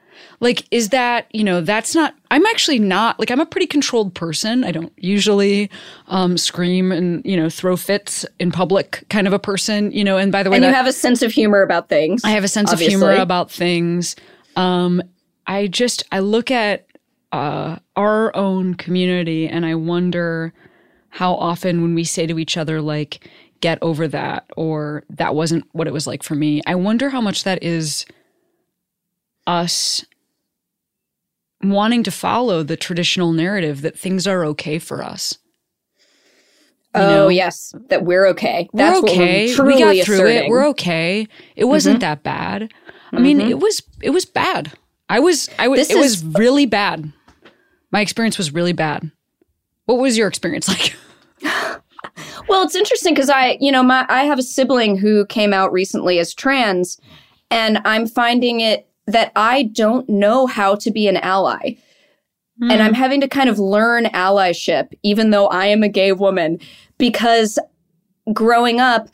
Like, 0.40 0.66
is 0.70 0.90
that, 0.90 1.26
you 1.32 1.42
know, 1.42 1.60
that's 1.60 1.94
not, 1.94 2.14
I'm 2.30 2.46
actually 2.46 2.78
not, 2.78 3.18
like, 3.18 3.30
I'm 3.30 3.40
a 3.40 3.46
pretty 3.46 3.66
controlled 3.66 4.14
person. 4.14 4.62
I 4.62 4.70
don't 4.70 4.92
usually 4.96 5.68
um, 6.06 6.38
scream 6.38 6.92
and, 6.92 7.24
you 7.24 7.36
know, 7.36 7.50
throw 7.50 7.76
fits 7.76 8.24
in 8.38 8.52
public 8.52 9.04
kind 9.10 9.26
of 9.26 9.32
a 9.32 9.38
person, 9.38 9.90
you 9.90 10.04
know, 10.04 10.16
and 10.16 10.30
by 10.30 10.44
the 10.44 10.50
way, 10.50 10.56
and 10.56 10.62
that, 10.64 10.68
you 10.68 10.74
have 10.74 10.86
a 10.86 10.92
sense 10.92 11.22
of 11.22 11.32
humor 11.32 11.62
about 11.62 11.88
things. 11.88 12.22
I 12.24 12.30
have 12.30 12.44
a 12.44 12.48
sense 12.48 12.70
obviously. 12.70 12.94
of 12.94 13.00
humor 13.00 13.20
about 13.20 13.50
things. 13.50 14.14
Um, 14.54 15.02
I 15.46 15.66
just, 15.66 16.04
I 16.12 16.20
look 16.20 16.52
at 16.52 16.86
uh, 17.32 17.76
our 17.96 18.34
own 18.36 18.74
community 18.74 19.48
and 19.48 19.66
I 19.66 19.74
wonder 19.74 20.52
how 21.08 21.34
often 21.34 21.82
when 21.82 21.96
we 21.96 22.04
say 22.04 22.26
to 22.28 22.38
each 22.38 22.56
other, 22.56 22.80
like, 22.80 23.28
get 23.60 23.78
over 23.82 24.06
that, 24.06 24.48
or 24.56 25.02
that 25.10 25.34
wasn't 25.34 25.64
what 25.72 25.88
it 25.88 25.92
was 25.92 26.06
like 26.06 26.22
for 26.22 26.36
me, 26.36 26.62
I 26.64 26.76
wonder 26.76 27.08
how 27.10 27.20
much 27.20 27.42
that 27.42 27.64
is 27.64 28.06
us 29.48 30.04
wanting 31.62 32.02
to 32.04 32.10
follow 32.10 32.62
the 32.62 32.76
traditional 32.76 33.32
narrative 33.32 33.82
that 33.82 33.98
things 33.98 34.26
are 34.26 34.44
okay 34.44 34.78
for 34.78 35.02
us. 35.02 35.38
oh 36.94 37.00
know, 37.00 37.28
yes, 37.28 37.74
that 37.88 38.04
we're 38.04 38.26
okay. 38.28 38.68
That's 38.72 39.02
we're 39.02 39.10
okay. 39.10 39.56
we're 39.56 39.66
we 39.66 39.78
got 39.78 40.04
through 40.04 40.14
asserting. 40.16 40.44
it. 40.44 40.48
We're 40.48 40.66
okay. 40.68 41.26
It 41.56 41.64
wasn't 41.64 41.96
mm-hmm. 41.96 42.00
that 42.00 42.22
bad. 42.22 42.72
I 43.12 43.18
mean, 43.20 43.38
mm-hmm. 43.38 43.50
it 43.50 43.58
was 43.60 43.82
it 44.02 44.10
was 44.10 44.24
bad. 44.24 44.72
I 45.08 45.20
was 45.20 45.48
I 45.58 45.68
was 45.68 45.80
This 45.80 45.90
it 45.90 45.98
was 45.98 46.14
is- 46.14 46.24
really 46.24 46.66
bad. 46.66 47.12
My 47.90 48.00
experience 48.00 48.36
was 48.36 48.52
really 48.52 48.74
bad. 48.74 49.10
What 49.86 49.98
was 49.98 50.18
your 50.18 50.28
experience 50.28 50.68
like? 50.68 50.94
Well, 52.48 52.62
it's 52.62 52.74
interesting 52.74 53.14
because 53.14 53.30
I, 53.30 53.58
you 53.60 53.70
know, 53.70 53.82
my 53.82 54.06
I 54.08 54.24
have 54.24 54.38
a 54.38 54.42
sibling 54.42 54.96
who 54.96 55.26
came 55.26 55.52
out 55.52 55.72
recently 55.72 56.18
as 56.18 56.32
trans, 56.32 56.98
and 57.50 57.78
I'm 57.84 58.06
finding 58.06 58.60
it 58.60 58.87
that 59.08 59.32
I 59.34 59.64
don't 59.64 60.08
know 60.08 60.46
how 60.46 60.76
to 60.76 60.90
be 60.90 61.08
an 61.08 61.16
ally. 61.16 61.76
And 62.60 62.82
I'm 62.82 62.92
hmm. 62.92 63.00
having 63.00 63.20
to 63.20 63.28
kind 63.28 63.48
of 63.48 63.60
learn 63.60 64.06
allyship, 64.06 64.92
even 65.04 65.30
though 65.30 65.46
I 65.46 65.66
am 65.66 65.84
a 65.84 65.88
gay 65.88 66.10
woman, 66.10 66.58
because 66.98 67.56
growing 68.32 68.80
up, 68.80 69.08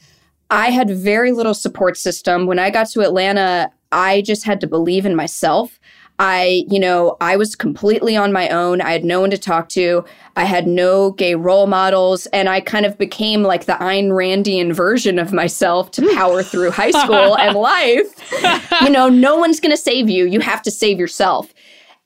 I 0.51 0.71
had 0.71 0.89
very 0.89 1.31
little 1.31 1.53
support 1.53 1.99
system. 1.99 2.47
When 2.47 2.59
I 2.59 2.71
got 2.71 2.89
to 2.91 3.03
Atlanta, 3.03 3.71
I 3.93 4.23
just 4.23 4.45
had 4.45 4.63
to 4.63 4.67
believe 4.67 5.05
in 5.05 5.15
myself. 5.15 5.79
I, 6.19 6.65
you 6.69 6.79
know, 6.79 7.17
I 7.21 7.37
was 7.37 7.57
completely 7.57 8.17
on 8.17 8.33
my 8.33 8.49
own. 8.49 8.81
I 8.81 8.93
had 8.93 9.05
no 9.05 9.21
one 9.21 9.31
to 9.31 9.39
talk 9.39 9.69
to. 9.71 10.05
I 10.37 10.45
had 10.45 10.67
no 10.67 11.11
gay 11.11 11.35
role 11.35 11.67
models. 11.67 12.27
And 12.27 12.49
I 12.49 12.61
kind 12.61 12.87
of 12.87 12.97
became 12.99 13.43
like 13.43 13.65
the 13.65 13.73
Ayn 13.75 14.11
Randian 14.11 14.73
version 14.73 15.19
of 15.19 15.33
myself 15.33 15.91
to 15.93 16.03
hmm. 16.03 16.17
power 16.17 16.43
through 16.43 16.71
high 16.71 16.93
school 16.93 17.37
and 17.39 17.57
life. 17.57 18.81
You 18.81 18.91
know, 18.91 19.09
no 19.09 19.37
one's 19.37 19.59
going 19.59 19.73
to 19.73 19.77
save 19.77 20.09
you. 20.09 20.27
You 20.27 20.41
have 20.41 20.63
to 20.63 20.71
save 20.71 20.99
yourself. 20.99 21.53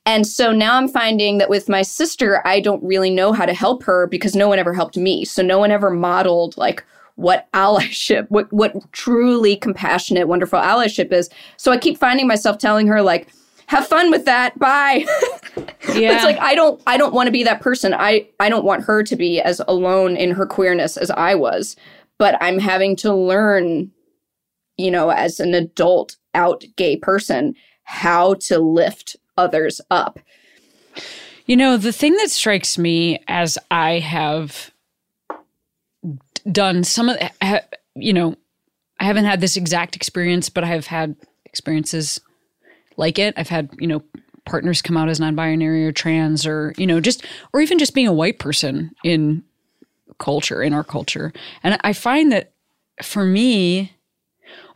And 0.06 0.26
so 0.26 0.52
now 0.52 0.76
I'm 0.76 0.88
finding 0.88 1.36
that 1.36 1.50
with 1.50 1.68
my 1.68 1.82
sister, 1.82 2.40
I 2.46 2.60
don't 2.60 2.82
really 2.82 3.10
know 3.10 3.34
how 3.34 3.44
to 3.44 3.52
help 3.52 3.82
her 3.82 4.06
because 4.06 4.34
no 4.34 4.48
one 4.48 4.58
ever 4.58 4.72
helped 4.72 4.96
me. 4.96 5.26
So 5.26 5.42
no 5.42 5.58
one 5.58 5.70
ever 5.70 5.90
modeled 5.90 6.56
like 6.56 6.82
what 7.16 7.46
allyship, 7.52 8.26
what 8.30 8.50
what 8.50 8.74
truly 8.92 9.54
compassionate, 9.54 10.28
wonderful 10.28 10.60
allyship 10.60 11.12
is. 11.12 11.28
So 11.58 11.72
I 11.72 11.76
keep 11.76 11.98
finding 11.98 12.26
myself 12.26 12.56
telling 12.56 12.86
her 12.86 13.02
like, 13.02 13.28
"Have 13.68 13.86
fun 13.86 14.10
with 14.10 14.24
that. 14.26 14.58
Bye." 14.58 15.06
Yeah. 15.94 16.14
it's 16.14 16.24
like 16.24 16.38
I 16.38 16.54
don't 16.54 16.80
I 16.86 16.96
don't 16.96 17.14
want 17.14 17.26
to 17.28 17.32
be 17.32 17.44
that 17.44 17.60
person. 17.60 17.94
I 17.94 18.28
I 18.38 18.48
don't 18.48 18.64
want 18.64 18.84
her 18.84 19.02
to 19.02 19.16
be 19.16 19.40
as 19.40 19.60
alone 19.66 20.16
in 20.16 20.32
her 20.32 20.46
queerness 20.46 20.96
as 20.96 21.10
I 21.10 21.34
was. 21.34 21.76
But 22.18 22.36
I'm 22.40 22.58
having 22.58 22.96
to 22.96 23.14
learn, 23.14 23.90
you 24.76 24.90
know, 24.90 25.10
as 25.10 25.40
an 25.40 25.54
adult 25.54 26.16
out 26.34 26.64
gay 26.76 26.96
person, 26.96 27.54
how 27.84 28.34
to 28.34 28.58
lift 28.58 29.16
others 29.36 29.80
up. 29.90 30.18
You 31.46 31.56
know, 31.56 31.76
the 31.76 31.92
thing 31.92 32.14
that 32.16 32.30
strikes 32.30 32.76
me 32.76 33.22
as 33.28 33.56
I 33.70 34.00
have 34.00 34.70
done 36.50 36.84
some 36.84 37.08
of 37.08 37.16
you 37.94 38.12
know, 38.12 38.36
I 39.00 39.04
haven't 39.04 39.24
had 39.24 39.40
this 39.40 39.56
exact 39.56 39.96
experience, 39.96 40.48
but 40.50 40.64
I 40.64 40.68
have 40.68 40.86
had 40.86 41.16
experiences 41.44 42.20
like 42.98 43.18
it. 43.18 43.32
I've 43.36 43.48
had, 43.48 43.70
you 43.78 43.86
know, 43.86 44.02
partners 44.44 44.82
come 44.82 44.96
out 44.96 45.08
as 45.08 45.20
non-binary 45.20 45.86
or 45.86 45.92
trans 45.92 46.46
or, 46.46 46.74
you 46.76 46.86
know, 46.86 47.00
just 47.00 47.24
or 47.52 47.60
even 47.60 47.78
just 47.78 47.94
being 47.94 48.06
a 48.06 48.12
white 48.12 48.38
person 48.38 48.94
in 49.04 49.42
culture, 50.18 50.62
in 50.62 50.72
our 50.72 50.84
culture. 50.84 51.32
And 51.62 51.78
I 51.82 51.92
find 51.92 52.32
that 52.32 52.52
for 53.02 53.24
me, 53.24 53.92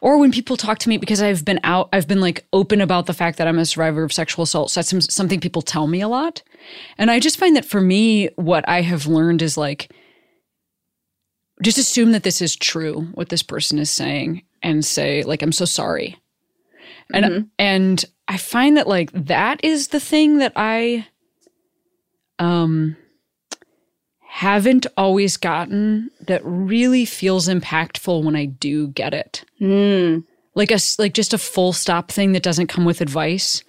or 0.01 0.18
when 0.18 0.33
people 0.33 0.57
talk 0.57 0.79
to 0.81 0.89
me 0.89 0.99
because 0.99 1.23
I've 1.23 1.45
been 1.45 1.61
out, 1.64 1.89
I've 1.93 2.09
been 2.09 2.20
like 2.20 2.47
open 2.53 2.81
about 2.81 3.07
the 3.07 3.14
fact 3.14 3.39
that 3.39 3.49
I'm 3.49 3.59
a 3.59 3.64
survivor 3.64 4.03
of 4.03 4.12
sexual 4.12 4.43
assault. 4.43 4.70
So 4.70 4.81
that's 4.81 5.14
something 5.14 5.41
people 5.41 5.62
tell 5.62 5.87
me 5.87 6.01
a 6.01 6.09
lot. 6.09 6.43
And 6.99 7.11
I 7.11 7.20
just 7.20 7.39
find 7.39 7.57
that 7.57 7.64
for 7.64 7.81
me, 7.81 8.29
what 8.37 8.68
I 8.68 8.83
have 8.83 9.07
learned 9.07 9.43
is 9.43 9.57
like, 9.57 9.91
just 11.62 11.79
assume 11.79 12.12
that 12.12 12.25
this 12.25 12.43
is 12.43 12.57
true, 12.57 13.09
what 13.14 13.29
this 13.29 13.43
person 13.43 13.79
is 13.79 13.91
saying, 13.91 14.43
and 14.62 14.85
say, 14.85 15.23
like, 15.23 15.43
I'm 15.43 15.53
so 15.53 15.64
sorry. 15.64 16.18
And 17.14 17.25
mm-hmm. 17.25 17.45
and 17.59 18.05
I 18.29 18.37
find 18.37 18.77
that 18.77 18.87
like 18.89 19.11
that 19.12 19.62
is 19.64 19.89
the 19.89 20.01
thing 20.01 20.39
that 20.39 20.53
I 20.57 21.07
um 22.39 22.97
haven't 24.27 24.87
always 24.97 25.37
gotten 25.37 26.11
that 26.27 26.41
really 26.45 27.05
feels 27.05 27.49
impactful 27.49 28.25
when 28.25 28.35
I 28.35 28.47
do 28.47 28.89
get 28.89 29.12
it. 29.12 29.45
Mm. 29.61 30.25
Like 30.55 30.70
a 30.70 30.79
like 30.99 31.14
just 31.14 31.35
a 31.35 31.39
full 31.39 31.73
stop 31.73 32.11
thing 32.11 32.33
that 32.33 32.43
doesn't 32.43 32.68
come 32.68 32.85
with 32.85 33.01
advice. 33.01 33.62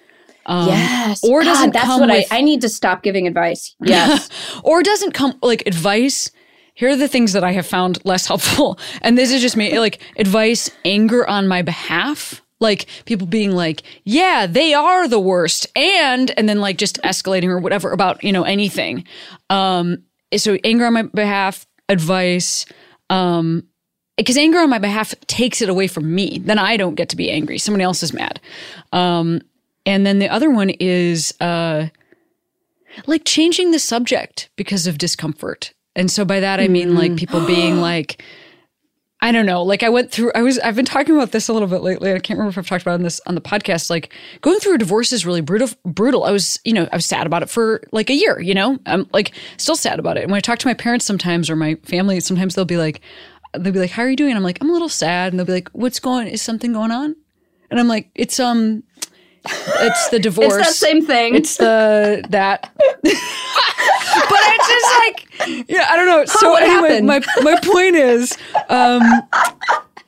Um, 0.45 0.67
yes. 0.67 1.23
or 1.23 1.41
doesn't 1.43 1.67
God, 1.67 1.73
that's 1.73 1.85
come 1.85 1.99
what 2.01 2.09
with- 2.09 2.31
I 2.31 2.37
I 2.39 2.41
need 2.41 2.61
to 2.61 2.69
stop 2.69 3.01
giving 3.03 3.27
advice. 3.27 3.75
Yes. 3.81 4.29
or 4.63 4.83
doesn't 4.83 5.13
come 5.13 5.37
like 5.41 5.63
advice. 5.65 6.29
Here 6.75 6.89
are 6.89 6.95
the 6.95 7.07
things 7.07 7.33
that 7.33 7.43
I 7.43 7.51
have 7.51 7.67
found 7.67 8.03
less 8.03 8.25
helpful. 8.27 8.79
And 9.01 9.17
this 9.17 9.31
is 9.31 9.41
just 9.41 9.55
me 9.57 9.77
like 9.79 10.01
advice, 10.17 10.69
anger 10.85 11.27
on 11.27 11.47
my 11.47 11.61
behalf. 11.61 12.41
Like 12.63 12.87
people 13.05 13.27
being 13.27 13.51
like, 13.51 13.83
yeah, 14.05 14.47
they 14.47 14.73
are 14.73 15.07
the 15.07 15.19
worst. 15.19 15.67
And, 15.75 16.31
and 16.37 16.49
then 16.49 16.59
like 16.59 16.77
just 16.79 16.99
escalating 17.03 17.49
or 17.49 17.59
whatever 17.59 17.91
about, 17.91 18.23
you 18.23 18.31
know, 18.31 18.43
anything. 18.43 19.05
Um, 19.51 20.03
so 20.35 20.57
anger 20.63 20.85
on 20.87 20.93
my 20.93 21.03
behalf, 21.03 21.67
advice, 21.89 22.65
um, 23.11 23.67
because 24.17 24.37
anger 24.37 24.59
on 24.59 24.69
my 24.69 24.79
behalf 24.79 25.13
takes 25.27 25.61
it 25.61 25.69
away 25.69 25.87
from 25.87 26.15
me. 26.15 26.39
Then 26.39 26.57
I 26.57 26.77
don't 26.77 26.95
get 26.95 27.09
to 27.09 27.15
be 27.15 27.29
angry. 27.29 27.59
Someone 27.59 27.81
else 27.81 28.01
is 28.01 28.13
mad. 28.13 28.39
Um, 28.91 29.41
and 29.85 30.05
then 30.05 30.17
the 30.19 30.29
other 30.29 30.49
one 30.49 30.71
is, 30.79 31.33
uh, 31.41 31.89
like 33.05 33.25
changing 33.25 33.71
the 33.71 33.79
subject 33.79 34.49
because 34.55 34.87
of 34.87 34.97
discomfort. 34.97 35.73
And 35.95 36.09
so 36.09 36.25
by 36.25 36.39
that 36.39 36.59
I 36.59 36.67
mean 36.67 36.95
like 36.95 37.15
people 37.15 37.45
being 37.45 37.81
like 37.81 38.23
I 39.23 39.31
don't 39.31 39.45
know, 39.45 39.63
like 39.63 39.83
I 39.83 39.89
went 39.89 40.11
through 40.11 40.33
I 40.35 40.41
was 40.41 40.59
I've 40.59 40.75
been 40.75 40.83
talking 40.83 41.15
about 41.15 41.31
this 41.31 41.47
a 41.47 41.53
little 41.53 41.69
bit 41.69 41.81
lately. 41.81 42.11
I 42.11 42.19
can't 42.19 42.37
remember 42.37 42.49
if 42.49 42.57
I've 42.57 42.67
talked 42.67 42.81
about 42.81 42.91
it 42.91 42.95
on 42.95 43.03
this 43.03 43.21
on 43.25 43.35
the 43.35 43.41
podcast 43.41 43.89
like 43.89 44.13
going 44.41 44.59
through 44.59 44.75
a 44.75 44.77
divorce 44.77 45.13
is 45.13 45.25
really 45.25 45.39
brutal 45.39 45.69
brutal. 45.85 46.25
I 46.25 46.31
was, 46.31 46.59
you 46.65 46.73
know, 46.73 46.89
I 46.91 46.97
was 46.97 47.05
sad 47.05 47.25
about 47.25 47.41
it 47.41 47.49
for 47.49 47.81
like 47.93 48.09
a 48.09 48.13
year, 48.13 48.41
you 48.41 48.53
know? 48.53 48.77
I'm 48.85 49.07
like 49.13 49.31
still 49.55 49.77
sad 49.77 49.97
about 49.97 50.17
it. 50.17 50.23
And 50.23 50.31
when 50.31 50.39
I 50.39 50.41
talk 50.41 50.59
to 50.59 50.67
my 50.67 50.73
parents 50.73 51.05
sometimes 51.05 51.49
or 51.49 51.55
my 51.55 51.75
family, 51.85 52.19
sometimes 52.19 52.55
they'll 52.55 52.65
be 52.65 52.75
like 52.75 52.99
they'll 53.57 53.71
be 53.71 53.79
like, 53.79 53.91
"How 53.91 54.03
are 54.03 54.09
you 54.09 54.17
doing?" 54.17 54.31
And 54.31 54.37
I'm 54.37 54.43
like, 54.43 54.57
"I'm 54.59 54.69
a 54.69 54.73
little 54.73 54.89
sad." 54.89 55.31
And 55.31 55.39
they'll 55.39 55.45
be 55.45 55.53
like, 55.53 55.69
"What's 55.69 56.01
going 56.01 56.27
is 56.27 56.41
something 56.41 56.73
going 56.73 56.91
on?" 56.91 57.15
And 57.71 57.79
I'm 57.79 57.87
like, 57.87 58.09
"It's 58.15 58.41
um 58.41 58.83
it's 59.45 60.09
the 60.09 60.19
divorce." 60.19 60.53
It's 60.57 60.67
that 60.67 60.85
same 60.85 61.05
thing. 61.05 61.35
It's 61.35 61.55
the 61.55 62.25
that. 62.29 62.75
but 64.29 64.39
it's 64.41 64.67
just 64.67 65.47
like 65.47 65.69
yeah, 65.69 65.87
I 65.89 65.95
don't 65.95 66.07
know. 66.07 66.25
So 66.25 66.51
what 66.51 66.63
anyway, 66.63 67.01
happened? 67.01 67.07
my 67.07 67.21
my 67.41 67.59
point 67.61 67.95
is, 67.95 68.37
um, 68.69 69.01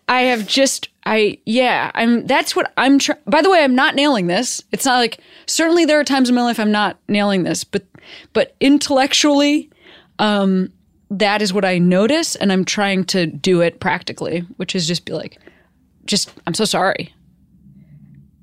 I 0.08 0.22
have 0.22 0.48
just 0.48 0.90
I 1.06 1.40
yeah 1.46 1.92
I'm 1.94 2.26
that's 2.28 2.56
what 2.56 2.72
I'm 2.78 3.00
trying. 3.00 3.20
By 3.26 3.42
the 3.42 3.50
way, 3.50 3.64
I'm 3.64 3.76
not 3.76 3.96
nailing 3.96 4.28
this. 4.28 4.64
It's 4.72 4.86
not 4.86 4.98
like 4.98 5.20
certainly 5.46 5.86
there 5.86 6.00
are 6.00 6.04
times 6.04 6.30
in 6.30 6.36
my 6.36 6.44
life 6.44 6.60
I'm 6.60 6.72
not 6.72 6.98
nailing 7.08 7.44
this, 7.44 7.64
but 7.64 7.86
but 8.34 8.56
intellectually, 8.60 9.70
um, 10.20 10.72
that 11.10 11.42
is 11.42 11.54
what 11.54 11.66
I 11.66 11.78
notice, 11.78 12.36
and 12.36 12.52
I'm 12.52 12.66
trying 12.66 13.06
to 13.06 13.26
do 13.26 13.62
it 13.62 13.80
practically, 13.80 14.42
which 14.58 14.76
is 14.76 14.88
just 14.88 15.06
be 15.06 15.14
like, 15.14 15.40
just 16.06 16.32
I'm 16.48 16.54
so 16.54 16.66
sorry. 16.66 17.14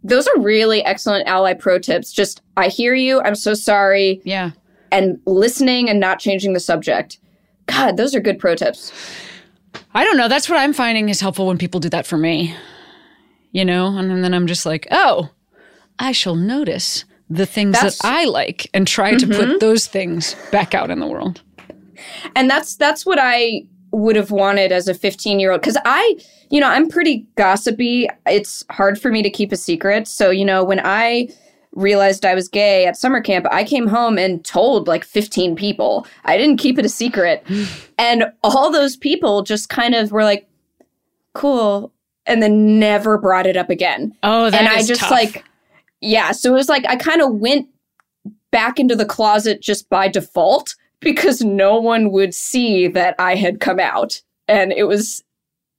Those 0.05 0.27
are 0.27 0.41
really 0.41 0.85
excellent 0.85 1.29
ally 1.29 1.55
pro 1.55 1.79
tips. 1.79 2.13
Just 2.13 2.43
I 2.57 2.69
hear 2.69 2.95
you. 2.95 3.21
I'm 3.23 3.37
so 3.37 3.55
sorry. 3.55 4.21
Yeah. 4.25 4.51
And 4.93 5.19
listening 5.27 5.91
and 5.91 5.99
not 5.99 6.21
changing 6.21 6.53
the 6.53 6.61
subject. 6.61 7.19
God, 7.67 7.97
those 7.97 8.15
are 8.15 8.21
good 8.21 8.39
pro 8.39 8.55
tips. 8.55 8.93
I 9.95 10.05
don't 10.05 10.17
know. 10.17 10.29
That's 10.29 10.49
what 10.49 10.59
I'm 10.59 10.73
finding 10.73 11.09
is 11.09 11.21
helpful 11.21 11.47
when 11.47 11.59
people 11.59 11.81
do 11.81 11.89
that 11.89 12.07
for 12.07 12.19
me. 12.19 12.55
You 13.53 13.65
know, 13.65 13.97
and 13.97 14.23
then 14.23 14.33
I'm 14.33 14.47
just 14.47 14.65
like, 14.65 14.87
oh, 14.91 15.31
I 15.99 16.13
shall 16.13 16.35
notice 16.35 17.05
the 17.29 17.47
things 17.47 17.73
That's- 17.73 17.99
that 17.99 18.09
I 18.09 18.25
like 18.25 18.69
and 18.75 18.87
try 18.87 19.15
to 19.15 19.27
put 19.27 19.49
mm-hmm. 19.49 19.59
those 19.59 19.87
things 19.87 20.37
back 20.51 20.75
out 20.75 20.91
in 20.91 21.01
the 21.01 21.07
world. 21.07 21.43
and 22.37 22.51
that's 22.51 22.77
that's 22.77 23.07
what 23.07 23.19
I 23.21 23.65
would 23.93 24.17
have 24.17 24.31
wanted 24.31 24.73
as 24.73 24.89
a 24.89 24.95
15 24.95 25.39
year 25.39 25.53
old 25.53 25.61
because 25.61 25.77
I, 25.85 26.17
you 26.51 26.61
know, 26.61 26.69
I'm 26.69 26.89
pretty 26.89 27.27
gossipy. 27.37 28.09
It's 28.27 28.65
hard 28.71 29.01
for 29.01 29.11
me 29.11 29.23
to 29.23 29.31
keep 29.31 29.53
a 29.53 29.57
secret. 29.57 30.09
So 30.09 30.31
you 30.31 30.45
know, 30.45 30.65
when 30.65 30.81
I 30.83 31.29
realized 31.73 32.25
I 32.25 32.35
was 32.35 32.49
gay 32.49 32.87
at 32.87 32.97
summer 32.97 33.21
camp, 33.21 33.47
I 33.51 33.65
came 33.65 33.87
home 33.87 34.19
and 34.19 34.45
told 34.45 34.89
like 34.89 35.05
15 35.05 35.57
people. 35.57 36.07
I 36.25 36.37
didn't 36.37 36.59
keep 36.59 36.79
it 36.79 36.85
a 36.85 36.89
secret. 36.89 37.45
and 37.99 38.25
all 38.43 38.71
those 38.71 38.97
people 38.97 39.43
just 39.43 39.69
kind 39.69 39.95
of 39.95 40.13
were 40.13 40.25
like, 40.25 40.49
cool. 41.35 41.93
And 42.27 42.43
then 42.43 42.79
never 42.79 43.19
brought 43.19 43.47
it 43.47 43.57
up 43.57 43.71
again. 43.71 44.17
Oh, 44.23 44.51
that 44.51 44.59
and 44.59 44.69
I 44.69 44.83
just 44.85 45.01
tough. 45.01 45.11
like, 45.11 45.45
yeah. 46.01 46.31
So 46.33 46.51
it 46.51 46.55
was 46.55 46.69
like 46.69 46.85
I 46.87 46.97
kind 46.97 47.21
of 47.21 47.35
went 47.35 47.69
back 48.53 48.79
into 48.79 48.95
the 48.95 49.05
closet 49.05 49.61
just 49.61 49.89
by 49.89 50.07
default 50.07 50.77
because 51.01 51.43
no 51.43 51.81
one 51.81 52.13
would 52.13 52.35
see 52.35 52.87
that 52.89 53.17
I 53.19 53.35
had 53.35 53.61
come 53.61 53.81
out. 53.81 54.21
And 54.47 54.73
it 54.73 54.85
was, 54.85 55.25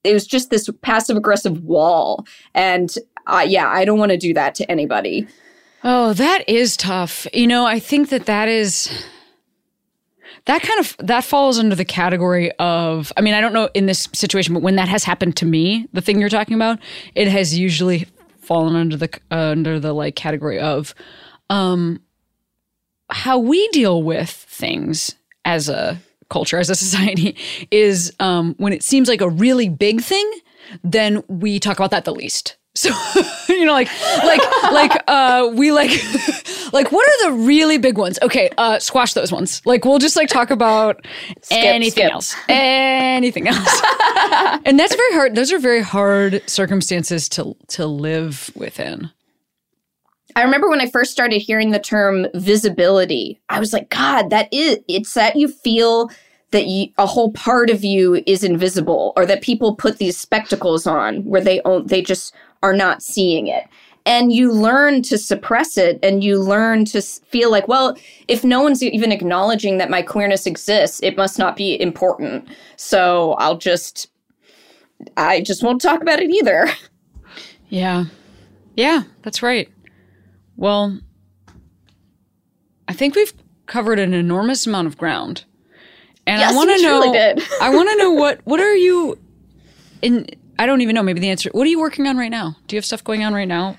it 0.03 0.13
was 0.13 0.27
just 0.27 0.49
this 0.49 0.69
passive 0.81 1.15
aggressive 1.15 1.63
wall. 1.63 2.25
And 2.53 2.93
uh, 3.27 3.45
yeah, 3.47 3.69
I 3.69 3.85
don't 3.85 3.99
want 3.99 4.11
to 4.11 4.17
do 4.17 4.33
that 4.33 4.53
to 4.55 4.69
anybody. 4.69 5.25
Oh, 5.83 6.13
that 6.13 6.47
is 6.47 6.77
tough. 6.77 7.27
You 7.33 7.45
know, 7.45 7.65
I 7.65 7.79
think 7.79 8.09
that 8.09 8.25
that 8.27 8.47
is 8.47 9.05
that 10.45 10.61
kind 10.61 10.79
of 10.79 10.95
that 10.99 11.23
falls 11.23 11.59
under 11.59 11.75
the 11.75 11.85
category 11.85 12.51
of 12.53 13.11
I 13.17 13.21
mean, 13.21 13.33
I 13.33 13.41
don't 13.41 13.53
know 13.53 13.69
in 13.73 13.85
this 13.85 14.07
situation, 14.13 14.53
but 14.53 14.63
when 14.63 14.77
that 14.77 14.87
has 14.87 15.03
happened 15.03 15.35
to 15.37 15.45
me, 15.45 15.87
the 15.91 16.01
thing 16.01 16.19
you're 16.19 16.29
talking 16.29 16.55
about, 16.55 16.79
it 17.15 17.27
has 17.27 17.57
usually 17.57 18.07
fallen 18.39 18.75
under 18.75 18.95
the 18.95 19.09
uh, 19.31 19.51
under 19.51 19.79
the 19.79 19.93
like 19.93 20.15
category 20.15 20.59
of 20.59 20.93
um 21.49 22.01
how 23.09 23.37
we 23.37 23.67
deal 23.69 24.03
with 24.03 24.29
things 24.29 25.15
as 25.45 25.69
a 25.69 25.97
culture 26.29 26.57
as 26.57 26.69
a 26.69 26.75
society 26.75 27.35
is 27.71 28.13
um 28.19 28.55
when 28.57 28.71
it 28.71 28.83
seems 28.83 29.09
like 29.09 29.21
a 29.21 29.29
really 29.29 29.67
big 29.67 30.01
thing, 30.01 30.31
then 30.81 31.23
we 31.27 31.59
talk 31.59 31.77
about 31.77 31.91
that 31.91 32.05
the 32.05 32.13
least. 32.15 32.55
So 32.75 32.89
you 33.49 33.65
know, 33.65 33.73
like 33.73 33.89
like 34.23 34.41
like 34.71 35.03
uh 35.07 35.49
we 35.53 35.71
like 35.71 35.91
like 36.73 36.91
what 36.91 37.07
are 37.07 37.29
the 37.29 37.43
really 37.43 37.77
big 37.77 37.97
ones? 37.97 38.17
Okay, 38.21 38.49
uh 38.57 38.79
squash 38.79 39.13
those 39.13 39.31
ones. 39.31 39.61
Like 39.65 39.85
we'll 39.85 39.99
just 39.99 40.15
like 40.15 40.27
talk 40.27 40.49
about 40.49 41.05
anything 41.51 42.03
skip. 42.03 42.11
else. 42.11 42.35
Anything 42.49 43.47
else. 43.47 43.81
and 44.65 44.79
that's 44.79 44.95
very 44.95 45.13
hard. 45.13 45.35
Those 45.35 45.51
are 45.51 45.59
very 45.59 45.81
hard 45.81 46.41
circumstances 46.47 47.29
to 47.29 47.55
to 47.69 47.85
live 47.85 48.49
within. 48.55 49.11
I 50.35 50.41
remember 50.41 50.67
when 50.67 50.81
I 50.81 50.89
first 50.89 51.11
started 51.11 51.43
hearing 51.43 51.69
the 51.69 51.79
term 51.79 52.25
visibility, 52.33 53.39
I 53.49 53.59
was 53.59 53.71
like, 53.71 53.89
God, 53.91 54.31
that 54.31 54.51
is, 54.51 54.79
it's 54.87 55.13
that 55.13 55.35
you 55.35 55.47
feel 55.47 56.09
that 56.49 56.65
you, 56.65 56.87
a 56.97 57.05
whole 57.05 57.31
part 57.33 57.69
of 57.69 57.83
you 57.83 58.23
is 58.25 58.43
invisible 58.43 59.13
or 59.15 59.25
that 59.27 59.41
people 59.43 59.75
put 59.75 59.97
these 59.97 60.17
spectacles 60.17 60.87
on 60.87 61.23
where 61.23 61.41
they 61.41 61.61
own, 61.65 61.85
they 61.85 62.01
just 62.01 62.33
are 62.63 62.73
not 62.73 63.03
seeing 63.03 63.47
it. 63.47 63.65
And 64.05 64.33
you 64.33 64.51
learn 64.51 65.01
to 65.03 65.17
suppress 65.17 65.77
it 65.77 65.97
and 66.03 66.23
you 66.23 66.39
learn 66.39 66.83
to 66.85 67.01
feel 67.01 67.51
like, 67.51 67.67
well, 67.67 67.95
if 68.27 68.43
no 68.43 68.61
one's 68.61 68.83
even 68.83 69.11
acknowledging 69.11 69.77
that 69.77 69.89
my 69.89 70.01
queerness 70.01 70.45
exists, 70.45 71.01
it 71.03 71.15
must 71.15 71.39
not 71.39 71.55
be 71.55 71.79
important. 71.79 72.47
So 72.75 73.33
I'll 73.33 73.57
just, 73.57 74.07
I 75.15 75.41
just 75.41 75.63
won't 75.63 75.81
talk 75.81 76.01
about 76.01 76.19
it 76.19 76.31
either. 76.31 76.67
Yeah. 77.69 78.05
Yeah, 78.75 79.01
that's 79.23 79.41
right. 79.41 79.67
Well, 80.57 80.99
I 82.87 82.93
think 82.93 83.15
we've 83.15 83.33
covered 83.65 83.97
an 83.97 84.13
enormous 84.13 84.67
amount 84.67 84.85
of 84.85 84.97
ground. 84.97 85.45
And 86.27 86.39
I 86.39 86.53
want 86.53 86.69
to 86.69 86.81
know 86.83 87.11
did. 87.11 87.41
I 87.61 87.73
want 87.73 87.89
to 87.89 87.97
know 87.97 88.11
what 88.11 88.41
what 88.45 88.59
are 88.59 88.75
you 88.75 89.17
in 90.01 90.27
I 90.59 90.65
don't 90.65 90.81
even 90.81 90.95
know 90.95 91.03
maybe 91.03 91.19
the 91.19 91.29
answer. 91.29 91.49
What 91.51 91.65
are 91.65 91.69
you 91.69 91.79
working 91.79 92.07
on 92.07 92.17
right 92.17 92.31
now? 92.31 92.55
Do 92.67 92.75
you 92.75 92.77
have 92.77 92.85
stuff 92.85 93.03
going 93.03 93.23
on 93.23 93.33
right 93.33 93.47
now? 93.47 93.77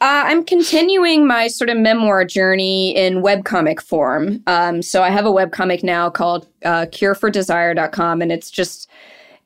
Uh, 0.00 0.24
I'm 0.26 0.44
continuing 0.44 1.26
my 1.26 1.46
sort 1.46 1.70
of 1.70 1.78
memoir 1.78 2.24
journey 2.24 2.94
in 2.94 3.22
webcomic 3.22 3.80
form. 3.80 4.42
Um, 4.46 4.82
so 4.82 5.02
I 5.02 5.08
have 5.08 5.24
a 5.24 5.30
webcomic 5.30 5.82
now 5.82 6.10
called 6.10 6.46
uh, 6.64 6.86
curefordesire.com, 6.86 8.20
and 8.20 8.30
it's 8.30 8.50
just 8.50 8.88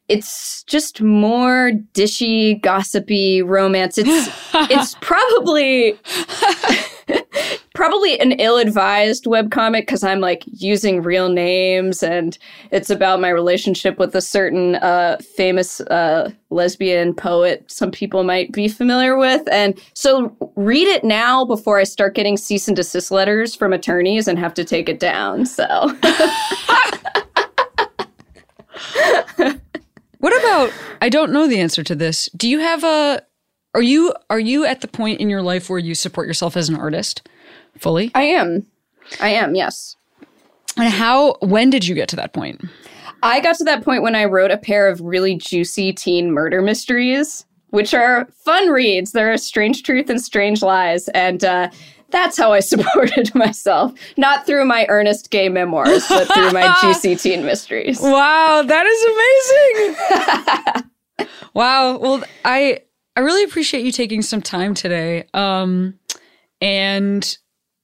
it's 0.08 0.64
just 0.64 1.02
more 1.02 1.72
dishy, 1.92 2.60
gossipy 2.60 3.42
romance. 3.42 3.98
It's 3.98 4.30
it's 4.54 4.96
probably 5.00 5.98
probably 7.74 8.18
an 8.20 8.32
ill-advised 8.32 9.24
webcomic 9.24 9.82
because 9.82 10.02
I'm 10.02 10.20
like 10.20 10.42
using 10.46 11.02
real 11.02 11.28
names 11.28 12.02
and 12.02 12.36
it's 12.70 12.90
about 12.90 13.20
my 13.20 13.28
relationship 13.28 13.98
with 13.98 14.14
a 14.14 14.20
certain 14.20 14.76
uh, 14.76 15.18
famous 15.36 15.80
uh, 15.82 16.30
lesbian 16.50 17.14
poet 17.14 17.64
some 17.70 17.90
people 17.90 18.24
might 18.24 18.52
be 18.52 18.68
familiar 18.68 19.16
with. 19.16 19.46
And 19.50 19.80
so 19.94 20.34
read 20.56 20.88
it 20.88 21.04
now 21.04 21.44
before 21.44 21.78
I 21.78 21.84
start 21.84 22.14
getting 22.14 22.36
cease 22.36 22.68
and 22.68 22.76
desist 22.76 23.10
letters 23.10 23.54
from 23.54 23.72
attorneys 23.72 24.28
and 24.28 24.38
have 24.38 24.54
to 24.54 24.64
take 24.64 24.88
it 24.88 25.00
down. 25.00 25.46
So 25.46 25.64
What 30.18 30.36
about 30.36 30.72
I 31.00 31.08
don't 31.08 31.32
know 31.32 31.46
the 31.46 31.60
answer 31.60 31.82
to 31.84 31.94
this. 31.94 32.28
Do 32.36 32.48
you 32.48 32.58
have 32.58 32.82
a 32.84 33.22
are 33.78 33.82
you 33.82 34.12
are 34.28 34.40
you 34.40 34.64
at 34.64 34.80
the 34.80 34.88
point 34.88 35.20
in 35.20 35.30
your 35.30 35.40
life 35.40 35.70
where 35.70 35.78
you 35.78 35.94
support 35.94 36.26
yourself 36.26 36.56
as 36.56 36.68
an 36.68 36.74
artist 36.74 37.22
fully? 37.78 38.10
I 38.12 38.24
am. 38.24 38.66
I 39.20 39.28
am, 39.28 39.54
yes. 39.54 39.94
And 40.76 40.92
how 40.92 41.36
when 41.42 41.70
did 41.70 41.86
you 41.86 41.94
get 41.94 42.08
to 42.08 42.16
that 42.16 42.32
point? 42.32 42.60
I 43.22 43.40
got 43.40 43.54
to 43.58 43.64
that 43.64 43.84
point 43.84 44.02
when 44.02 44.16
I 44.16 44.24
wrote 44.24 44.50
a 44.50 44.56
pair 44.56 44.88
of 44.88 45.00
really 45.00 45.36
juicy 45.36 45.92
teen 45.92 46.32
murder 46.32 46.60
mysteries, 46.60 47.46
which 47.68 47.94
are 47.94 48.26
fun 48.44 48.68
reads. 48.68 49.12
There 49.12 49.32
are 49.32 49.36
Strange 49.36 49.84
Truth 49.84 50.10
and 50.10 50.20
Strange 50.20 50.60
Lies. 50.60 51.06
And 51.10 51.44
uh, 51.44 51.70
that's 52.10 52.36
how 52.36 52.52
I 52.52 52.58
supported 52.72 53.32
myself. 53.32 53.92
Not 54.16 54.44
through 54.44 54.64
my 54.64 54.86
earnest 54.88 55.30
gay 55.30 55.48
memoirs, 55.48 56.04
but 56.08 56.26
through 56.34 56.50
my 56.50 56.76
juicy 56.82 57.14
teen 57.14 57.44
mysteries. 57.44 58.00
Wow, 58.00 58.64
that 58.66 58.86
is 58.86 59.96
amazing. 61.20 61.30
wow. 61.54 61.96
Well, 61.98 62.24
I 62.44 62.80
I 63.18 63.20
really 63.20 63.42
appreciate 63.42 63.84
you 63.84 63.90
taking 63.90 64.22
some 64.22 64.40
time 64.40 64.74
today. 64.74 65.26
Um 65.34 65.98
and 66.60 67.36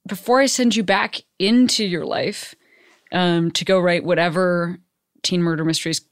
before 0.07 0.41
I 0.41 0.47
send 0.47 0.77
you 0.77 0.85
back 0.85 1.23
into 1.41 1.85
your 1.85 2.07
life 2.07 2.55
um 3.11 3.51
to 3.51 3.65
go 3.65 3.81
write 3.81 4.05
whatever 4.05 4.79
teen 5.25 5.43
murder 5.43 5.65
mysteries 5.65 6.03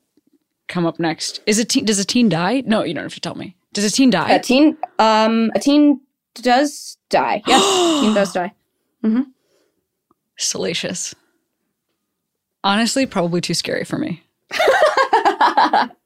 come 0.66 0.87
up 0.87 0.99
next. 0.99 1.41
Is 1.47 1.61
it 1.61 1.68
teen, 1.68 1.85
does 1.85 2.01
a 2.01 2.05
teen 2.05 2.29
die? 2.29 2.64
No, 2.66 2.83
you 2.83 2.95
don't 2.95 3.05
have 3.05 3.14
to 3.14 3.20
tell 3.20 3.37
me. 3.37 3.55
Does 3.73 3.85
a 3.85 3.93
teen 3.93 4.11
die? 4.11 4.33
A 4.33 4.41
teen, 4.41 4.77
um, 4.99 5.53
a 5.55 5.61
teen 5.61 6.01
does 6.35 6.97
die. 7.09 7.43
Yes, 7.47 8.01
teen 8.01 8.14
does 8.14 8.33
die. 8.33 8.53
Salacious. 10.37 11.14
Honestly, 12.64 13.07
probably 13.07 13.41
too 13.41 13.55
scary 13.55 13.85
for 13.85 13.99
me. 13.99 14.25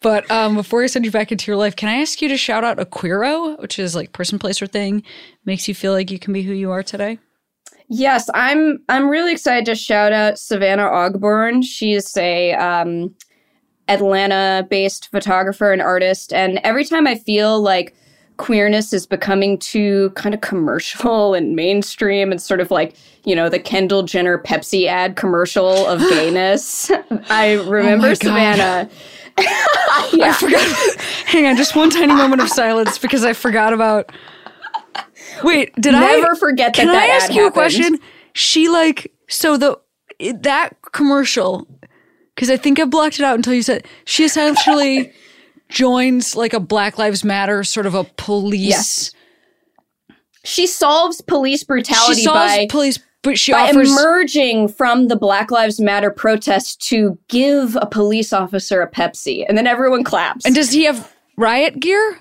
but 0.00 0.30
um, 0.30 0.54
before 0.54 0.82
I 0.82 0.86
send 0.86 1.04
you 1.04 1.10
back 1.10 1.32
into 1.32 1.50
your 1.50 1.56
life, 1.56 1.76
can 1.76 1.88
I 1.88 2.00
ask 2.00 2.20
you 2.22 2.28
to 2.28 2.36
shout 2.36 2.64
out 2.64 2.78
a 2.78 2.84
queero, 2.84 3.60
which 3.60 3.78
is 3.78 3.94
like 3.94 4.12
person, 4.12 4.38
place, 4.38 4.60
or 4.60 4.66
thing, 4.66 5.02
makes 5.44 5.68
you 5.68 5.74
feel 5.74 5.92
like 5.92 6.10
you 6.10 6.18
can 6.18 6.32
be 6.32 6.42
who 6.42 6.52
you 6.52 6.70
are 6.70 6.82
today? 6.82 7.18
Yes, 7.88 8.30
I'm. 8.32 8.78
I'm 8.88 9.08
really 9.08 9.32
excited 9.32 9.66
to 9.66 9.74
shout 9.74 10.12
out 10.12 10.38
Savannah 10.38 10.88
Ogborn. 10.88 11.62
She's 11.62 12.16
a 12.16 12.54
um, 12.54 13.14
Atlanta-based 13.88 15.10
photographer 15.10 15.72
and 15.72 15.82
artist, 15.82 16.32
and 16.32 16.58
every 16.64 16.84
time 16.84 17.06
I 17.06 17.16
feel 17.16 17.60
like 17.60 17.94
queerness 18.36 18.92
is 18.92 19.06
becoming 19.06 19.58
too 19.58 20.10
kind 20.16 20.34
of 20.34 20.40
commercial 20.40 21.34
and 21.34 21.54
mainstream, 21.54 22.32
and 22.32 22.40
sort 22.40 22.60
of 22.60 22.70
like 22.70 22.96
you 23.24 23.36
know 23.36 23.50
the 23.50 23.58
Kendall 23.58 24.02
Jenner 24.02 24.38
Pepsi 24.38 24.86
ad 24.86 25.16
commercial 25.16 25.86
of 25.86 26.00
gayness, 26.08 26.90
I 27.28 27.52
remember 27.66 28.08
Oh 28.08 28.86
God. 28.86 28.90
Savannah. 29.38 30.24
I 30.24 30.32
forgot. 30.38 31.00
Hang 31.26 31.46
on, 31.46 31.56
just 31.56 31.74
one 31.76 31.90
tiny 31.90 32.14
moment 32.14 32.42
of 32.42 32.48
silence 32.48 32.98
because 32.98 33.24
I 33.24 33.32
forgot 33.32 33.72
about. 33.72 34.12
Wait, 35.44 35.74
did 35.76 35.94
I 35.94 36.00
Never 36.20 36.34
forget 36.36 36.74
that 36.74 36.80
Can 36.80 36.86
that 36.88 37.02
I 37.02 37.06
ask 37.08 37.32
you 37.34 37.46
a 37.46 37.50
question? 37.50 37.98
She 38.34 38.68
like 38.68 39.12
so 39.28 39.56
the 39.56 39.78
it- 40.18 40.42
that 40.42 40.76
commercial 40.92 41.66
because 42.34 42.50
I 42.50 42.56
think 42.56 42.78
I 42.78 42.84
blocked 42.84 43.18
it 43.18 43.24
out 43.24 43.34
until 43.36 43.54
you 43.54 43.62
said 43.62 43.86
she 44.04 44.24
essentially 44.24 45.12
joins 45.68 46.36
like 46.36 46.52
a 46.52 46.60
Black 46.60 46.98
Lives 46.98 47.24
Matter 47.24 47.64
sort 47.64 47.86
of 47.86 47.94
a 47.94 48.04
police. 48.04 48.68
Yes. 48.68 49.12
She 50.44 50.66
solves 50.66 51.20
police 51.22 51.64
brutality 51.64 52.16
She 52.16 52.24
solves 52.24 52.38
by 52.38 52.66
police, 52.68 52.98
but 53.24 53.38
she 53.38 53.50
by 53.50 53.70
offers. 53.70 53.90
emerging 53.90 54.68
from 54.68 55.08
the 55.08 55.16
Black 55.16 55.50
Lives 55.50 55.80
Matter 55.80 56.10
protest 56.12 56.80
to 56.88 57.18
give 57.28 57.76
a 57.80 57.86
police 57.86 58.32
officer 58.32 58.80
a 58.82 58.88
Pepsi, 58.90 59.44
and 59.48 59.58
then 59.58 59.66
everyone 59.66 60.04
claps. 60.04 60.44
and 60.46 60.54
does 60.54 60.70
he 60.70 60.84
have 60.84 61.12
riot 61.36 61.80
gear? 61.80 62.18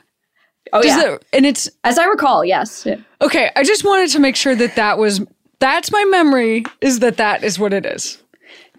oh 0.72 0.82
Does 0.82 0.98
yeah, 0.98 1.14
it- 1.14 1.26
and 1.34 1.46
it's 1.46 1.70
as 1.84 2.00
I 2.00 2.06
recall, 2.06 2.44
yes. 2.44 2.88
okay. 3.22 3.52
I 3.56 3.64
just 3.64 3.84
wanted 3.84 4.10
to 4.12 4.20
make 4.20 4.36
sure 4.36 4.56
that 4.56 4.76
that 4.76 4.98
was 4.98 5.22
that's 5.60 5.92
my 5.92 6.04
memory 6.06 6.64
is 6.82 7.00
that 7.00 7.18
that 7.18 7.44
is 7.44 7.60
what 7.60 7.74
it 7.74 7.86
is. 7.86 8.18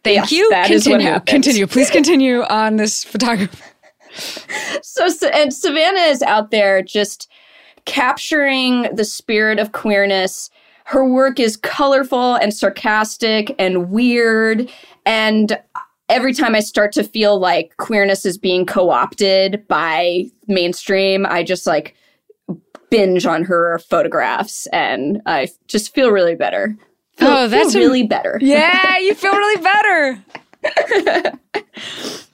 Thank 0.03 0.17
Yes, 0.17 0.33
you. 0.33 0.51
that 0.51 0.71
is 0.71 0.85
continue. 0.85 1.21
Continue. 1.21 1.67
Please 1.67 1.91
continue 1.91 2.43
on 2.43 2.77
this 2.77 3.05
photography. 3.05 3.57
So, 4.83 5.09
so 5.09 5.27
and 5.31 5.53
Savannah 5.53 5.99
is 6.03 6.23
out 6.23 6.53
there 6.53 6.83
just 6.83 7.29
capturing 7.85 8.83
the 8.95 9.05
spirit 9.05 9.59
of 9.59 9.73
queerness. 9.73 10.51
Her 10.85 11.05
work 11.07 11.41
is 11.41 11.57
colorful 11.57 12.35
and 12.37 12.53
sarcastic 12.53 13.55
and 13.59 13.91
weird. 13.91 14.71
And 15.07 15.59
every 16.09 16.33
time 16.35 16.55
I 16.55 16.61
start 16.61 16.93
to 16.93 17.03
feel 17.05 17.39
like 17.39 17.77
queerness 17.79 18.25
is 18.27 18.37
being 18.39 18.67
co 18.67 18.91
opted 18.91 19.67
by 19.67 20.27
mainstream, 20.47 21.27
I 21.27 21.43
just 21.43 21.67
like 21.67 21.97
binge 22.91 23.27
on 23.27 23.45
her 23.45 23.79
photographs 23.81 24.67
and 24.69 25.21
I 25.27 25.49
just 25.69 25.95
feel 25.95 26.11
really 26.11 26.35
better. 26.37 26.77
Feel, 27.17 27.29
Oh, 27.29 27.49
that's 27.49 27.73
feel 27.73 27.83
a- 27.83 27.87
really 27.87 28.07
better. 28.07 28.39
Yeah, 28.43 28.99
you 28.99 29.15
feel 29.15 29.33
really 29.33 29.63
better. 29.63 30.23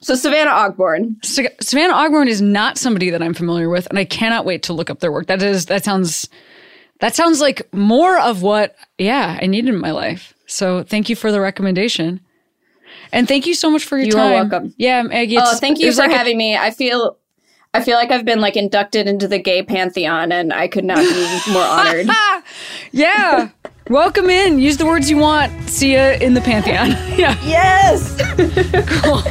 So 0.03 0.15
Savannah 0.15 0.51
Ogborn. 0.51 1.17
Savannah 1.25 1.93
Ogborn 1.95 2.27
is 2.27 2.41
not 2.41 2.79
somebody 2.79 3.11
that 3.11 3.23
I'm 3.23 3.35
familiar 3.35 3.69
with, 3.69 3.87
and 3.89 3.99
I 3.99 4.05
cannot 4.07 4.47
wait 4.47 4.63
to 4.65 4.73
look 4.73 4.89
up 4.89 5.01
their 5.01 5.13
work. 5.13 5.27
That 5.27 5.43
is 5.43 5.67
that 5.67 5.85
sounds 5.85 6.27
that 7.01 7.15
sounds 7.15 7.41
like 7.41 7.73
more 7.73 8.19
of 8.19 8.43
what 8.43 8.77
yeah 8.99 9.39
I 9.41 9.47
needed 9.47 9.75
in 9.75 9.81
my 9.81 9.91
life. 9.91 10.35
So 10.47 10.83
thank 10.83 11.09
you 11.09 11.17
for 11.17 11.31
the 11.33 11.41
recommendation, 11.41 12.21
and 13.13 13.29
thank 13.29 13.47
you 13.47 13.55
so 13.55 13.71
much 13.71 13.85
for 13.85 13.99
your 13.99 14.07
You 14.07 14.13
are 14.15 14.17
time. 14.17 14.49
welcome. 14.51 14.75
Yeah, 14.79 15.03
Maggie. 15.03 15.39
Oh, 15.39 15.57
thank 15.57 15.79
you 15.79 15.93
for 15.93 16.03
like 16.03 16.11
a- 16.13 16.17
having 16.19 16.37
me. 16.39 16.57
I 16.57 16.71
feel 16.71 17.17
I 17.73 17.83
feel 17.83 17.97
like 17.97 18.11
I've 18.11 18.25
been 18.25 18.41
like 18.41 18.57
inducted 18.57 19.07
into 19.07 19.29
the 19.29 19.39
gay 19.39 19.63
pantheon 19.63 20.33
and 20.33 20.53
I 20.53 20.67
could 20.69 20.85
not 20.85 20.99
be 20.99 21.41
more 21.53 21.63
honored. 21.63 22.09
yeah, 22.93 23.51
welcome 23.89 24.29
in. 24.29 24.59
Use 24.59 24.77
the 24.77 24.87
words 24.87 25.09
you 25.09 25.19
want. 25.19 25.53
See 25.71 25.95
ya 25.95 26.17
in 26.21 26.35
the 26.35 26.41
pantheon. 26.41 26.89
yeah, 27.17 27.37
yes. 27.45 28.17
cool. 29.03 29.23